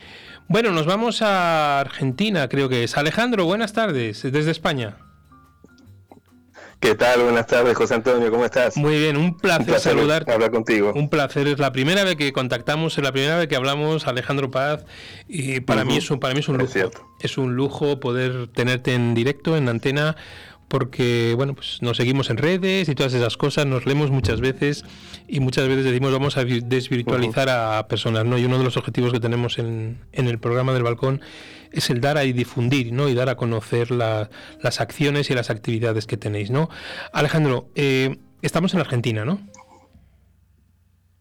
Bueno, 0.48 0.70
nos 0.70 0.86
vamos 0.86 1.22
a 1.22 1.80
Argentina, 1.80 2.48
creo 2.48 2.68
que 2.68 2.84
es. 2.84 2.96
Alejandro, 2.96 3.44
buenas 3.44 3.72
tardes, 3.72 4.22
desde 4.22 4.50
España. 4.50 4.96
¿Qué 6.80 6.94
tal? 6.94 7.22
Buenas 7.22 7.46
tardes, 7.46 7.76
José 7.76 7.94
Antonio, 7.94 8.30
¿cómo 8.30 8.46
estás? 8.46 8.74
Muy 8.78 8.98
bien, 8.98 9.18
un 9.18 9.36
placer, 9.36 9.78
saludarte. 9.78 10.32
Hablar 10.32 10.50
contigo. 10.50 10.92
Un 10.94 11.10
placer, 11.10 11.46
es 11.46 11.58
la 11.58 11.72
primera 11.72 12.04
vez 12.04 12.16
que 12.16 12.32
contactamos, 12.32 12.96
es 12.96 13.04
la 13.04 13.12
primera 13.12 13.36
vez 13.36 13.48
que 13.48 13.56
hablamos, 13.56 14.06
Alejandro 14.06 14.50
Paz, 14.50 14.86
y 15.28 15.60
para 15.60 15.84
mí 15.84 15.98
es 15.98 16.10
un, 16.10 16.18
para 16.18 16.32
mí 16.32 16.40
es 16.40 16.48
un 16.48 16.56
lujo. 16.56 16.90
Es 17.20 17.36
un 17.36 17.54
lujo 17.54 18.00
poder 18.00 18.48
tenerte 18.48 18.94
en 18.94 19.14
directo, 19.14 19.58
en 19.58 19.68
antena, 19.68 20.16
porque 20.70 21.34
bueno, 21.36 21.54
pues 21.54 21.82
nos 21.82 21.96
seguimos 21.96 22.30
en 22.30 22.36
redes 22.36 22.88
y 22.88 22.94
todas 22.94 23.12
esas 23.12 23.36
cosas, 23.36 23.66
nos 23.66 23.86
leemos 23.86 24.12
muchas 24.12 24.40
veces 24.40 24.84
y 25.26 25.40
muchas 25.40 25.66
veces 25.66 25.84
decimos 25.84 26.12
vamos 26.12 26.36
a 26.36 26.44
desvirtualizar 26.44 27.48
a 27.50 27.88
personas, 27.88 28.24
¿no? 28.24 28.38
Y 28.38 28.44
uno 28.44 28.56
de 28.56 28.62
los 28.62 28.76
objetivos 28.76 29.12
que 29.12 29.18
tenemos 29.18 29.58
en, 29.58 29.98
en 30.12 30.28
el 30.28 30.38
programa 30.38 30.72
del 30.72 30.84
balcón 30.84 31.22
es 31.72 31.90
el 31.90 32.00
dar 32.00 32.18
a 32.18 32.24
y 32.24 32.32
difundir, 32.32 32.92
¿no? 32.92 33.08
Y 33.08 33.14
dar 33.14 33.28
a 33.28 33.36
conocer 33.36 33.90
las 33.90 34.80
acciones 34.80 35.28
y 35.30 35.34
las 35.34 35.50
actividades 35.50 36.06
que 36.06 36.16
tenéis, 36.16 36.50
¿no? 36.50 36.70
Alejandro, 37.12 37.68
eh, 37.74 38.18
estamos 38.40 38.72
en 38.72 38.80
Argentina, 38.80 39.24
¿no? 39.24 39.40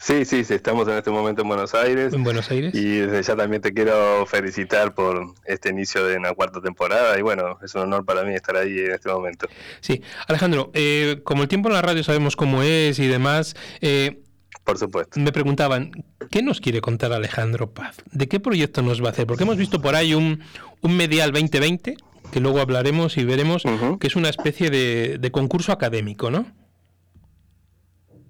Sí, 0.02 0.24
sí, 0.24 0.46
sí, 0.46 0.54
estamos 0.54 0.88
en 0.88 0.96
este 0.96 1.12
momento 1.12 1.42
en 1.42 1.50
Buenos 1.50 1.76
Aires. 1.76 2.14
En 2.14 2.24
Buenos 2.24 2.50
Aires. 2.52 2.74
Y 2.74 3.00
desde 3.00 3.22
ya 3.22 3.36
también 3.36 3.62
te 3.62 3.74
quiero 3.74 4.26
felicitar 4.26 4.94
por 4.94 5.34
este 5.44 5.70
inicio 5.70 6.06
de 6.06 6.16
una 6.16 6.34
cuarta 6.34 6.62
temporada 6.62 7.20
y 7.20 7.22
bueno, 7.22 7.60
es 7.62 7.76
un 7.76 7.82
honor 7.82 8.06
para 8.06 8.24
mí 8.24 8.34
estar 8.34 8.56
ahí 8.56 8.80
en 8.80 8.92
este 8.94 9.10
momento. 9.10 9.48
Sí, 9.82 10.02
Alejandro, 10.28 10.72
eh, 10.74 11.20
como 11.26 11.44
el 11.44 11.50
tiempo 11.50 11.68
en 11.68 11.74
la 11.74 11.82
radio 11.82 12.02
sabemos 12.04 12.38
cómo 12.38 12.64
es 12.64 12.98
y 12.98 13.08
demás, 13.08 13.58
eh, 13.82 14.22
por 14.64 14.78
supuesto. 14.78 15.20
Me 15.20 15.34
preguntaban, 15.34 15.92
¿qué 16.32 16.44
nos 16.44 16.62
quiere 16.62 16.80
contar 16.80 17.12
Alejandro 17.12 17.72
Paz? 17.72 17.98
¿De 18.12 18.30
qué 18.30 18.40
proyecto 18.40 18.82
nos 18.82 19.04
va 19.04 19.08
a 19.08 19.12
hacer? 19.12 19.28
Porque 19.28 19.44
hemos 19.44 19.58
visto 19.58 19.82
por 19.82 19.96
ahí 19.96 20.14
un, 20.14 20.42
un 20.82 20.96
Medial 20.96 21.34
2020, 21.34 21.98
que 22.32 22.40
luego 22.40 22.62
hablaremos 22.62 23.18
y 23.18 23.26
veremos, 23.26 23.64
que 24.00 24.08
es 24.08 24.16
una 24.16 24.30
especie 24.30 24.70
de, 24.70 25.18
de 25.20 25.32
concurso 25.32 25.74
académico, 25.74 26.32
¿no? 26.32 26.46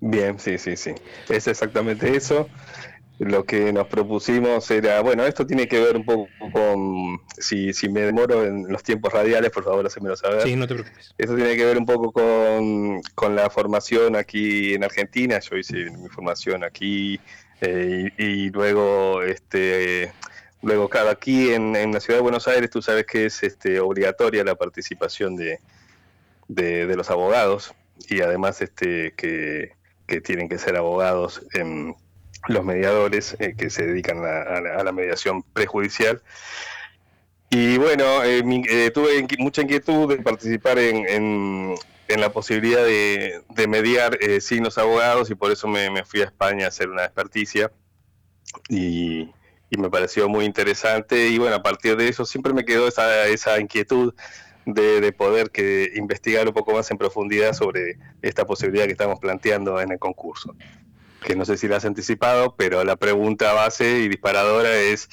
Bien, 0.02 0.40
sí, 0.40 0.58
sí, 0.58 0.76
sí. 0.76 0.94
Es 1.30 1.48
exactamente 1.48 2.16
eso. 2.16 2.48
Lo 3.20 3.44
que 3.44 3.74
nos 3.74 3.88
propusimos 3.88 4.72
era, 4.72 5.02
bueno, 5.02 5.26
esto 5.26 5.46
tiene 5.46 5.68
que 5.68 5.78
ver 5.82 5.98
un 5.98 6.06
poco 6.06 6.30
con, 6.54 7.20
si, 7.38 7.74
si 7.74 7.90
me 7.90 8.02
demoro 8.02 8.46
en 8.46 8.72
los 8.72 8.82
tiempos 8.82 9.12
radiales, 9.12 9.52
por 9.52 9.66
favor, 9.66 9.86
hacémelo 9.86 10.16
saber. 10.16 10.44
Sí, 10.44 10.56
no 10.56 10.66
te 10.68 10.76
preocupes. 10.76 11.14
Esto 11.18 11.36
tiene 11.36 11.58
que 11.58 11.66
ver 11.66 11.78
un 11.78 11.86
poco 11.86 12.14
con, 12.14 13.02
con 13.16 13.36
la 13.36 13.50
formación 13.50 14.16
aquí 14.16 14.74
en 14.74 14.86
Argentina. 14.86 15.40
Yo 15.40 15.58
hice 15.58 15.90
mi 15.92 16.08
formación 16.08 16.64
aquí 16.64 17.20
eh, 17.60 18.10
y, 18.18 18.52
luego, 18.52 19.22
este, 19.22 20.14
luego, 20.62 20.88
claro, 20.88 21.10
aquí 21.10 21.52
en, 21.52 21.76
en, 21.76 21.92
la 21.92 22.00
ciudad 22.00 22.20
de 22.20 22.24
Buenos 22.24 22.48
Aires, 22.48 22.70
tú 22.70 22.82
sabes 22.82 23.06
que 23.06 23.26
es 23.26 23.44
este, 23.44 23.82
obligatoria 23.82 24.46
la 24.46 24.56
participación 24.56 25.36
de, 25.36 25.60
de, 26.48 26.88
de 26.88 26.96
los 26.96 27.10
abogados 27.10 27.74
y 28.08 28.22
además 28.22 28.62
este, 28.62 29.14
que 29.18 29.78
que 30.10 30.20
tienen 30.20 30.50
que 30.50 30.58
ser 30.58 30.76
abogados, 30.76 31.42
en 31.54 31.96
los 32.48 32.66
mediadores 32.66 33.36
eh, 33.40 33.54
que 33.58 33.70
se 33.70 33.86
dedican 33.86 34.24
a, 34.26 34.84
la, 34.84 34.92
mediación 34.92 35.44
prejudicial. 35.44 36.22
Y 37.50 37.78
bueno, 37.78 38.24
eh, 38.24 38.44
eh, 38.70 38.92
tuve 38.92 39.26
mucha 39.38 39.62
inquietud 39.62 40.10
de 40.10 40.22
participar 40.22 40.80
en, 40.80 41.76
en, 42.08 42.22
la 42.22 42.32
posibilidad 42.32 42.84
de, 42.84 43.44
de 43.50 43.68
mediar 43.68 44.18
sin 44.42 44.64
los 44.64 44.80
abogados 44.80 45.30
y 45.30 45.36
por 45.36 45.52
eso 45.52 45.68
me, 45.68 46.04
fui 46.06 46.22
a 46.22 46.26
España 46.26 46.66
a 46.66 46.70
hacer 46.70 46.90
una 46.90 47.06
experticia 47.06 47.72
y, 48.68 49.30
y, 49.70 49.78
me 49.78 49.92
pareció 49.92 50.28
muy 50.28 50.46
interesante 50.46 51.28
y 51.28 51.38
bueno, 51.38 51.58
a 51.58 51.62
partir 51.62 51.96
de 51.98 52.08
eso 52.08 52.26
siempre 52.26 52.52
me 52.52 52.66
quedó 52.66 52.88
esa, 52.88 53.28
esa 53.28 53.60
inquietud 53.60 54.16
de, 54.74 55.12
poder 55.12 55.52
que 55.52 55.92
investigar 55.96 56.48
un 56.48 56.54
poco 56.54 56.74
más 56.74 56.90
en 56.92 56.98
profundidad 56.98 57.54
sobre 57.54 57.98
esta 58.22 58.46
posibilidad 58.46 58.86
que 58.86 58.92
estamos 58.92 59.20
planteando 59.20 59.80
en 59.82 59.92
el 59.92 60.00
concurso. 60.00 60.56
Que 61.24 61.36
no 61.36 61.46
sé 61.46 61.58
si 61.58 61.68
la 61.68 61.78
has 61.78 61.86
anticipado, 61.86 62.56
pero 62.58 62.84
la 62.84 62.96
pregunta 62.96 63.54
base 63.54 64.00
y 64.00 64.08
disparadora 64.08 64.74
es 64.76 65.10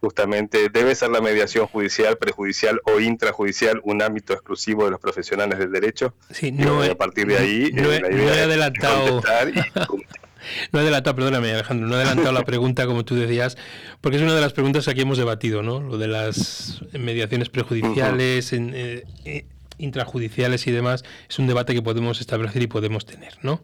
justamente, 0.00 0.68
¿debe 0.68 0.94
ser 0.94 1.10
la 1.10 1.20
mediación 1.20 1.66
judicial, 1.66 2.18
prejudicial 2.18 2.80
o 2.84 3.00
intrajudicial 3.00 3.80
un 3.82 4.02
ámbito 4.02 4.32
exclusivo 4.32 4.84
de 4.84 4.92
los 4.92 5.00
profesionales 5.00 5.58
del 5.58 5.72
derecho? 5.72 6.14
Sí, 6.30 6.52
no, 6.52 6.82
a 6.82 6.94
partir 6.94 7.26
de 7.26 7.38
ahí, 7.38 7.70
no, 7.72 7.92
eh, 7.92 8.02
he 8.04 8.42
adelantado. 8.42 9.20
No 10.72 10.78
he 10.78 10.82
adelantado, 10.82 11.16
perdóname 11.16 11.52
Alejandro, 11.52 11.86
no 11.86 11.94
he 11.94 11.98
adelantado 11.98 12.32
la 12.32 12.44
pregunta 12.44 12.86
como 12.86 13.04
tú 13.04 13.14
decías, 13.14 13.56
porque 14.00 14.16
es 14.16 14.22
una 14.22 14.34
de 14.34 14.40
las 14.40 14.52
preguntas 14.52 14.84
que 14.84 14.92
aquí 14.92 15.02
hemos 15.02 15.18
debatido, 15.18 15.62
¿no? 15.62 15.80
Lo 15.80 15.98
de 15.98 16.08
las 16.08 16.82
mediaciones 16.92 17.48
prejudiciales, 17.48 18.52
eh, 18.52 19.04
eh, 19.24 19.46
intrajudiciales 19.78 20.66
y 20.66 20.72
demás, 20.72 21.04
es 21.28 21.38
un 21.38 21.46
debate 21.46 21.74
que 21.74 21.82
podemos 21.82 22.20
establecer 22.20 22.62
y 22.62 22.66
podemos 22.66 23.06
tener, 23.06 23.38
¿no? 23.42 23.62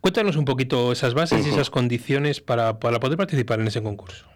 Cuéntanos 0.00 0.36
un 0.36 0.44
poquito 0.44 0.92
esas 0.92 1.14
bases 1.14 1.46
y 1.46 1.50
esas 1.50 1.70
condiciones 1.70 2.40
para, 2.40 2.78
para 2.78 3.00
poder 3.00 3.16
participar 3.16 3.60
en 3.60 3.68
ese 3.68 3.82
concurso. 3.82 4.26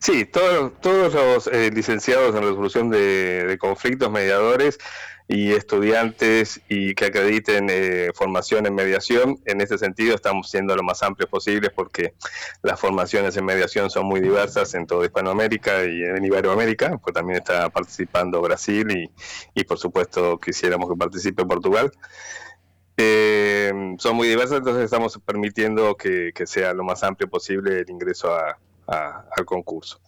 Sí, 0.00 0.24
todos, 0.24 0.72
todos 0.80 1.14
los 1.14 1.46
eh, 1.48 1.70
licenciados 1.70 2.34
en 2.34 2.42
resolución 2.42 2.90
de, 2.90 3.56
conflictos, 3.60 4.10
mediadores 4.10 4.78
y 5.28 5.52
estudiantes 5.52 6.62
y 6.70 6.94
que 6.94 7.04
acrediten 7.06 7.68
eh, 7.70 8.10
formación 8.14 8.66
en 8.66 8.74
mediación, 8.74 9.38
en 9.44 9.60
ese 9.60 9.76
sentido 9.76 10.14
estamos 10.14 10.50
siendo 10.50 10.74
lo 10.74 10.82
más 10.82 11.02
amplios 11.02 11.28
posibles 11.28 11.70
porque 11.74 12.14
las 12.62 12.80
formaciones 12.80 13.36
en 13.36 13.44
mediación 13.44 13.90
son 13.90 14.06
muy 14.06 14.20
diversas 14.20 14.74
en 14.74 14.86
toda 14.86 15.04
Hispanoamérica 15.04 15.84
y 15.84 16.02
en 16.02 16.24
Iberoamérica, 16.24 16.96
pues 16.96 17.12
también 17.14 17.40
está 17.40 17.68
participando 17.68 18.40
Brasil 18.40 18.90
y, 18.90 19.10
y 19.54 19.64
por 19.64 19.78
supuesto 19.78 20.38
quisiéramos 20.38 20.88
que 20.88 20.96
participe 20.96 21.44
Portugal. 21.44 21.92
Eh, 22.96 23.94
son 23.98 24.16
muy 24.16 24.28
diversas, 24.28 24.58
entonces 24.58 24.84
estamos 24.84 25.20
permitiendo 25.24 25.94
que 25.94 26.32
sea 26.46 26.72
lo 26.72 26.84
más 26.84 27.04
amplio 27.04 27.28
posible 27.28 27.80
el 27.80 27.90
ingreso 27.90 28.34
a, 28.34 28.58
al 28.88 29.44
concurso. 29.44 30.00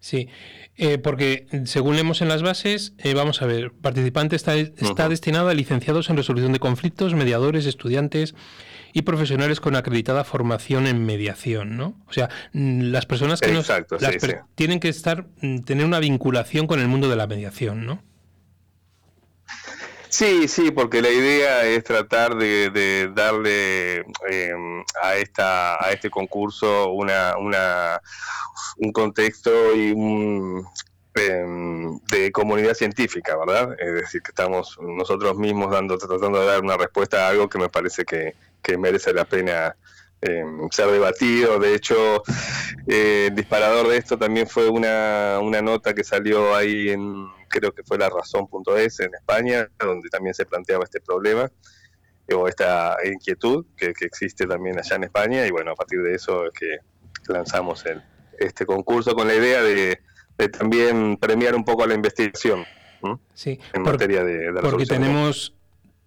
Sí, 0.00 0.28
eh, 0.76 0.96
porque 0.96 1.46
según 1.66 1.94
leemos 1.94 2.22
en 2.22 2.28
las 2.28 2.42
bases, 2.42 2.94
eh, 2.98 3.12
vamos 3.12 3.42
a 3.42 3.46
ver, 3.46 3.70
participante 3.70 4.34
está, 4.34 4.56
está 4.56 5.10
destinado 5.10 5.50
a 5.50 5.54
licenciados 5.54 6.08
en 6.08 6.16
resolución 6.16 6.52
de 6.52 6.58
conflictos, 6.58 7.14
mediadores, 7.14 7.66
estudiantes 7.66 8.34
y 8.94 9.02
profesionales 9.02 9.60
con 9.60 9.76
acreditada 9.76 10.24
formación 10.24 10.86
en 10.86 11.04
mediación, 11.04 11.76
¿no? 11.76 12.02
O 12.08 12.12
sea, 12.12 12.30
mm, 12.54 12.82
las 12.84 13.04
personas 13.04 13.40
que 13.40 13.52
nos, 13.52 13.70
tienen 14.54 14.80
que 14.80 14.88
estar 14.88 15.26
mm, 15.42 15.60
tener 15.60 15.84
una 15.84 16.00
vinculación 16.00 16.66
con 16.66 16.80
el 16.80 16.88
mundo 16.88 17.08
de 17.08 17.16
la 17.16 17.26
mediación, 17.26 17.84
¿no? 17.84 18.02
Sí, 20.10 20.48
sí, 20.48 20.72
porque 20.72 21.00
la 21.00 21.10
idea 21.10 21.64
es 21.66 21.84
tratar 21.84 22.34
de, 22.36 23.10
darle 23.14 23.98
em, 24.28 24.84
a 25.02 25.14
esta 25.16 25.82
a 25.84 25.92
este 25.92 26.10
concurso 26.10 26.90
una, 26.92 27.36
una 27.38 28.00
un 28.78 28.92
contexto 28.92 29.74
y 29.74 29.92
un, 29.92 30.66
em, 31.14 31.98
de 32.10 32.32
comunidad 32.32 32.74
científica, 32.74 33.36
¿verdad? 33.36 33.76
Es 33.78 33.92
decir, 33.94 34.22
que 34.22 34.30
estamos 34.30 34.78
nosotros 34.82 35.36
mismos 35.36 35.70
dando 35.70 35.96
tratando 35.96 36.40
de 36.40 36.46
dar 36.46 36.60
una 36.60 36.76
respuesta 36.76 37.26
a 37.26 37.30
algo 37.30 37.48
que 37.48 37.58
me 37.58 37.68
parece 37.68 38.04
que, 38.04 38.34
que 38.62 38.76
merece 38.76 39.12
la 39.12 39.24
pena 39.24 39.76
em, 40.22 40.68
ser 40.70 40.88
debatido. 40.90 41.58
De 41.60 41.74
hecho, 41.74 42.22
eh, 42.88 43.26
el 43.28 43.34
disparador 43.36 43.88
de 43.88 43.98
esto 43.98 44.18
también 44.18 44.48
fue 44.48 44.68
una, 44.68 45.38
una 45.40 45.62
nota 45.62 45.94
que 45.94 46.04
salió 46.04 46.54
ahí 46.56 46.90
en 46.90 47.28
creo 47.50 47.72
que 47.72 47.82
fue 47.82 47.98
la 47.98 48.08
razón.es 48.08 49.00
en 49.00 49.14
España, 49.14 49.68
donde 49.78 50.08
también 50.08 50.34
se 50.34 50.46
planteaba 50.46 50.84
este 50.84 51.00
problema 51.00 51.50
eh, 52.26 52.34
o 52.34 52.48
esta 52.48 52.96
inquietud 53.04 53.66
que, 53.76 53.92
existe 54.00 54.46
también 54.46 54.78
allá 54.78 54.96
en 54.96 55.04
España 55.04 55.46
y 55.46 55.50
bueno, 55.50 55.72
a 55.72 55.74
partir 55.74 56.00
de 56.02 56.14
eso 56.14 56.46
es 56.46 56.52
que 56.52 56.78
lanzamos 57.30 57.84
el, 57.84 58.02
este 58.38 58.64
concurso 58.64 59.14
con 59.14 59.28
la 59.28 59.34
idea 59.34 59.62
de, 59.62 60.00
también 60.58 61.18
premiar 61.18 61.54
un 61.54 61.64
poco 61.64 61.82
a 61.82 61.86
la 61.86 61.92
investigación 61.92 62.64
sí, 63.34 63.58
en 63.74 63.82
materia 63.82 64.24
de, 64.24 64.52
de 64.52 64.60
Porque 64.62 64.86
tenemos, 64.86 65.54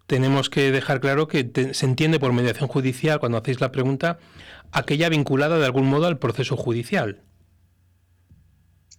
tenemos 0.08 0.50
que 0.50 0.72
dejar 0.72 1.00
claro 1.00 1.28
que 1.28 1.48
se 1.72 1.86
entiende 1.86 2.18
por 2.18 2.32
mediación 2.32 2.68
judicial, 2.68 3.20
cuando 3.20 3.38
hacéis 3.38 3.60
la 3.60 3.70
pregunta, 3.70 4.18
aquella 4.72 5.08
vinculada 5.08 5.58
de 5.58 5.66
algún 5.66 5.86
modo 5.86 6.06
al 6.06 6.18
proceso 6.18 6.56
judicial. 6.56 7.22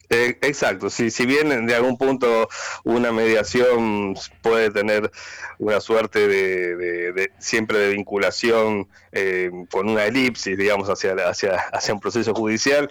Eh, 0.09 0.37
exacto, 0.41 0.89
si, 0.89 1.09
si 1.09 1.25
bien 1.25 1.65
de 1.65 1.75
algún 1.75 1.97
punto 1.97 2.47
una 2.83 3.11
mediación 3.11 4.15
puede 4.41 4.69
tener 4.69 5.11
una 5.57 5.79
suerte 5.79 6.27
de, 6.27 7.31
siempre 7.39 7.79
de 7.79 7.93
vinculación 7.93 8.87
eh, 9.11 9.49
con 9.71 9.89
una 9.89 10.05
elipsis, 10.05 10.57
digamos, 10.57 10.89
hacia, 10.89 11.13
hacia, 11.13 11.55
hacia 11.55 11.93
un 11.93 11.99
proceso 11.99 12.33
judicial, 12.33 12.89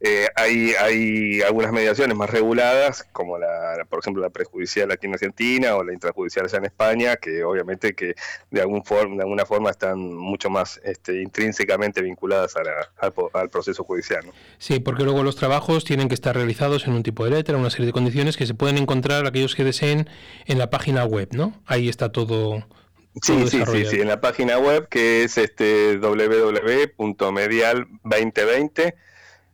eh, 0.00 0.26
hay, 0.34 0.72
hay 0.80 1.42
algunas 1.42 1.72
mediaciones 1.72 2.16
más 2.16 2.30
reguladas, 2.30 3.04
como 3.12 3.38
la, 3.38 3.84
por 3.88 4.00
ejemplo 4.00 4.22
la 4.22 4.30
prejudicial 4.30 4.90
aquí 4.90 5.06
en 5.06 5.14
Argentina 5.14 5.76
o 5.76 5.84
la 5.84 5.92
intrajudicial 5.92 6.46
allá 6.46 6.58
en 6.58 6.64
España, 6.64 7.16
que 7.16 7.44
obviamente 7.44 7.94
que 7.94 8.14
de, 8.50 8.60
algún 8.60 8.84
forma, 8.84 9.16
de 9.16 9.22
alguna 9.22 9.44
forma 9.44 9.70
están 9.70 10.14
mucho 10.14 10.50
más 10.50 10.80
este, 10.84 11.22
intrínsecamente 11.22 12.02
vinculadas 12.02 12.54
al, 12.56 13.50
proceso 13.50 13.84
judicial. 13.84 14.24
Sí, 14.58 14.80
porque 14.80 15.04
luego 15.04 15.22
los 15.22 15.36
trabajos 15.36 15.84
tienen 15.84 16.08
que 16.08 16.14
estar 16.14 16.34
realizados 16.34 16.55
en 16.60 16.92
un 16.92 17.02
tipo 17.02 17.24
de 17.24 17.30
letra, 17.30 17.56
una 17.56 17.70
serie 17.70 17.86
de 17.86 17.92
condiciones 17.92 18.36
que 18.36 18.46
se 18.46 18.54
pueden 18.54 18.78
encontrar 18.78 19.26
aquellos 19.26 19.54
que 19.54 19.64
deseen 19.64 20.08
en 20.46 20.58
la 20.58 20.70
página 20.70 21.04
web, 21.04 21.28
¿no? 21.32 21.60
Ahí 21.66 21.88
está 21.88 22.10
todo. 22.10 22.66
Sí, 23.22 23.48
sí, 23.48 23.62
sí, 23.66 23.86
sí, 23.86 24.00
en 24.00 24.08
la 24.08 24.20
página 24.20 24.58
web 24.58 24.88
que 24.88 25.24
es 25.24 25.38
este 25.38 25.98
www.medial2020 25.98 28.94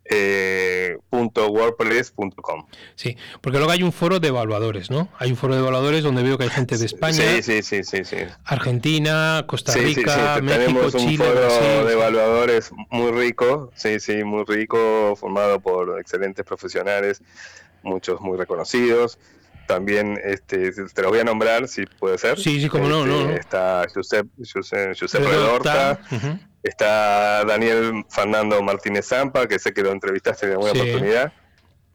eh, 0.04 0.96
.wordpress.com. 1.10 2.66
Sí, 2.94 3.16
porque 3.40 3.58
luego 3.58 3.72
hay 3.72 3.82
un 3.82 3.92
foro 3.92 4.20
de 4.20 4.28
evaluadores, 4.28 4.90
¿no? 4.90 5.08
Hay 5.18 5.30
un 5.30 5.36
foro 5.36 5.54
de 5.54 5.60
evaluadores 5.60 6.02
donde 6.02 6.22
veo 6.22 6.38
que 6.38 6.44
hay 6.44 6.50
gente 6.50 6.76
de 6.76 6.86
España, 6.86 7.22
sí, 7.42 7.62
sí, 7.62 7.82
sí, 7.84 8.04
sí, 8.04 8.16
Argentina, 8.44 9.44
Costa 9.46 9.74
Rica, 9.74 10.40
México, 10.42 10.90
Tenemos 10.90 10.94
un 10.94 11.16
foro 11.16 11.84
de 11.86 11.92
evaluadores 11.92 12.70
muy 12.90 13.12
rico, 13.12 13.70
sí, 13.74 14.00
sí, 14.00 14.24
muy 14.24 14.44
rico, 14.44 15.14
formado 15.16 15.60
por 15.60 16.00
excelentes 16.00 16.44
profesionales, 16.44 17.22
muchos 17.82 18.20
muy 18.20 18.36
reconocidos. 18.36 19.18
También 19.66 20.18
este, 20.24 20.72
te 20.72 21.02
lo 21.02 21.10
voy 21.10 21.20
a 21.20 21.24
nombrar, 21.24 21.68
si 21.68 21.86
puede 21.86 22.18
ser. 22.18 22.38
Sí, 22.38 22.60
sí, 22.60 22.68
como 22.68 22.88
no, 22.88 23.06
no, 23.06 23.30
este, 23.30 23.40
Está 23.40 23.86
Josep, 23.94 24.26
Josep, 24.38 24.98
Josep 24.98 25.24
Redorta, 25.24 26.00
está 26.62 27.44
Daniel 27.44 28.04
Fernando 28.08 28.62
Martínez 28.62 29.06
Zampa, 29.06 29.46
que 29.46 29.58
sé 29.58 29.72
que 29.72 29.82
lo 29.82 29.92
entrevistaste 29.92 30.46
en 30.46 30.52
alguna 30.52 30.72
oportunidad. 30.72 31.32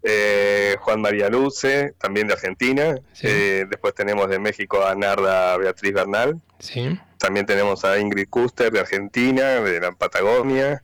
Eh, 0.04 0.76
Juan 0.80 1.02
María 1.02 1.30
Luce, 1.30 1.94
también 1.98 2.28
de 2.28 2.34
Argentina. 2.34 2.98
Eh, 3.22 3.66
después 3.70 3.94
tenemos 3.94 4.30
de 4.30 4.40
México 4.40 4.86
a 4.86 4.96
Narda 4.96 5.58
Beatriz 5.58 5.94
Bernal. 5.94 6.40
Sí. 6.60 6.98
También 7.18 7.46
tenemos 7.46 7.84
a 7.84 8.00
Ingrid 8.00 8.30
Kuster 8.30 8.72
de 8.72 8.80
Argentina, 8.80 9.62
de 9.62 9.80
la 9.80 9.92
Patagonia. 9.92 10.82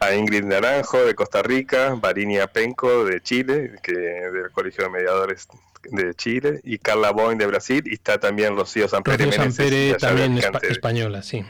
A 0.00 0.14
Ingrid 0.14 0.44
Naranjo 0.44 1.04
de 1.04 1.14
Costa 1.14 1.42
Rica, 1.42 1.94
Varinia 1.94 2.46
Penco 2.46 3.04
de 3.04 3.20
Chile, 3.20 3.72
que 3.82 3.92
del 3.92 4.50
Colegio 4.50 4.84
de 4.84 4.90
Mediadores 4.90 5.46
de 5.84 6.14
Chile, 6.14 6.60
y 6.64 6.78
Carla 6.78 7.10
Boyn 7.10 7.36
de 7.36 7.46
Brasil, 7.46 7.82
y 7.84 7.94
está 7.94 8.18
también 8.18 8.56
Rocío 8.56 8.88
Sanpere. 8.88 9.26
Rocío 9.26 9.42
Sanpere 9.42 9.94
también 9.94 10.40
española, 10.62 11.22
sí. 11.22 11.44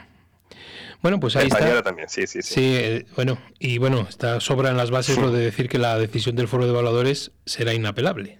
Bueno, 1.01 1.19
pues 1.19 1.35
ahí 1.35 1.47
Española 1.47 1.71
está. 1.71 1.83
también, 1.83 2.09
sí, 2.09 2.27
sí, 2.27 2.41
sí. 2.41 2.53
Sí, 2.53 2.75
eh, 2.75 3.05
bueno, 3.15 3.39
y 3.57 3.79
bueno, 3.79 4.05
está 4.07 4.39
sobra 4.39 4.69
en 4.69 4.77
las 4.77 4.91
bases 4.91 5.17
lo 5.17 5.31
de 5.31 5.43
decir 5.43 5.67
que 5.67 5.79
la 5.79 5.97
decisión 5.97 6.35
del 6.35 6.47
foro 6.47 6.65
de 6.65 6.71
evaluadores 6.71 7.31
será 7.45 7.73
inapelable. 7.73 8.39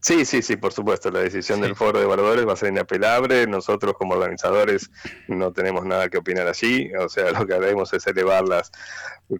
Sí, 0.00 0.24
sí, 0.24 0.42
sí, 0.42 0.56
por 0.56 0.72
supuesto. 0.72 1.10
La 1.10 1.20
decisión 1.20 1.60
del 1.60 1.74
foro 1.74 1.98
de 1.98 2.04
evaluadores 2.04 2.46
va 2.46 2.52
a 2.52 2.56
ser 2.56 2.70
inapelable. 2.70 3.46
Nosotros 3.46 3.94
como 3.98 4.14
organizadores 4.14 4.90
no 5.26 5.52
tenemos 5.52 5.84
nada 5.84 6.08
que 6.08 6.18
opinar 6.18 6.46
allí. 6.46 6.94
O 6.94 7.08
sea, 7.08 7.32
lo 7.32 7.46
que 7.46 7.54
haremos 7.54 7.92
es 7.92 8.06
elevar 8.06 8.46
las, 8.46 8.70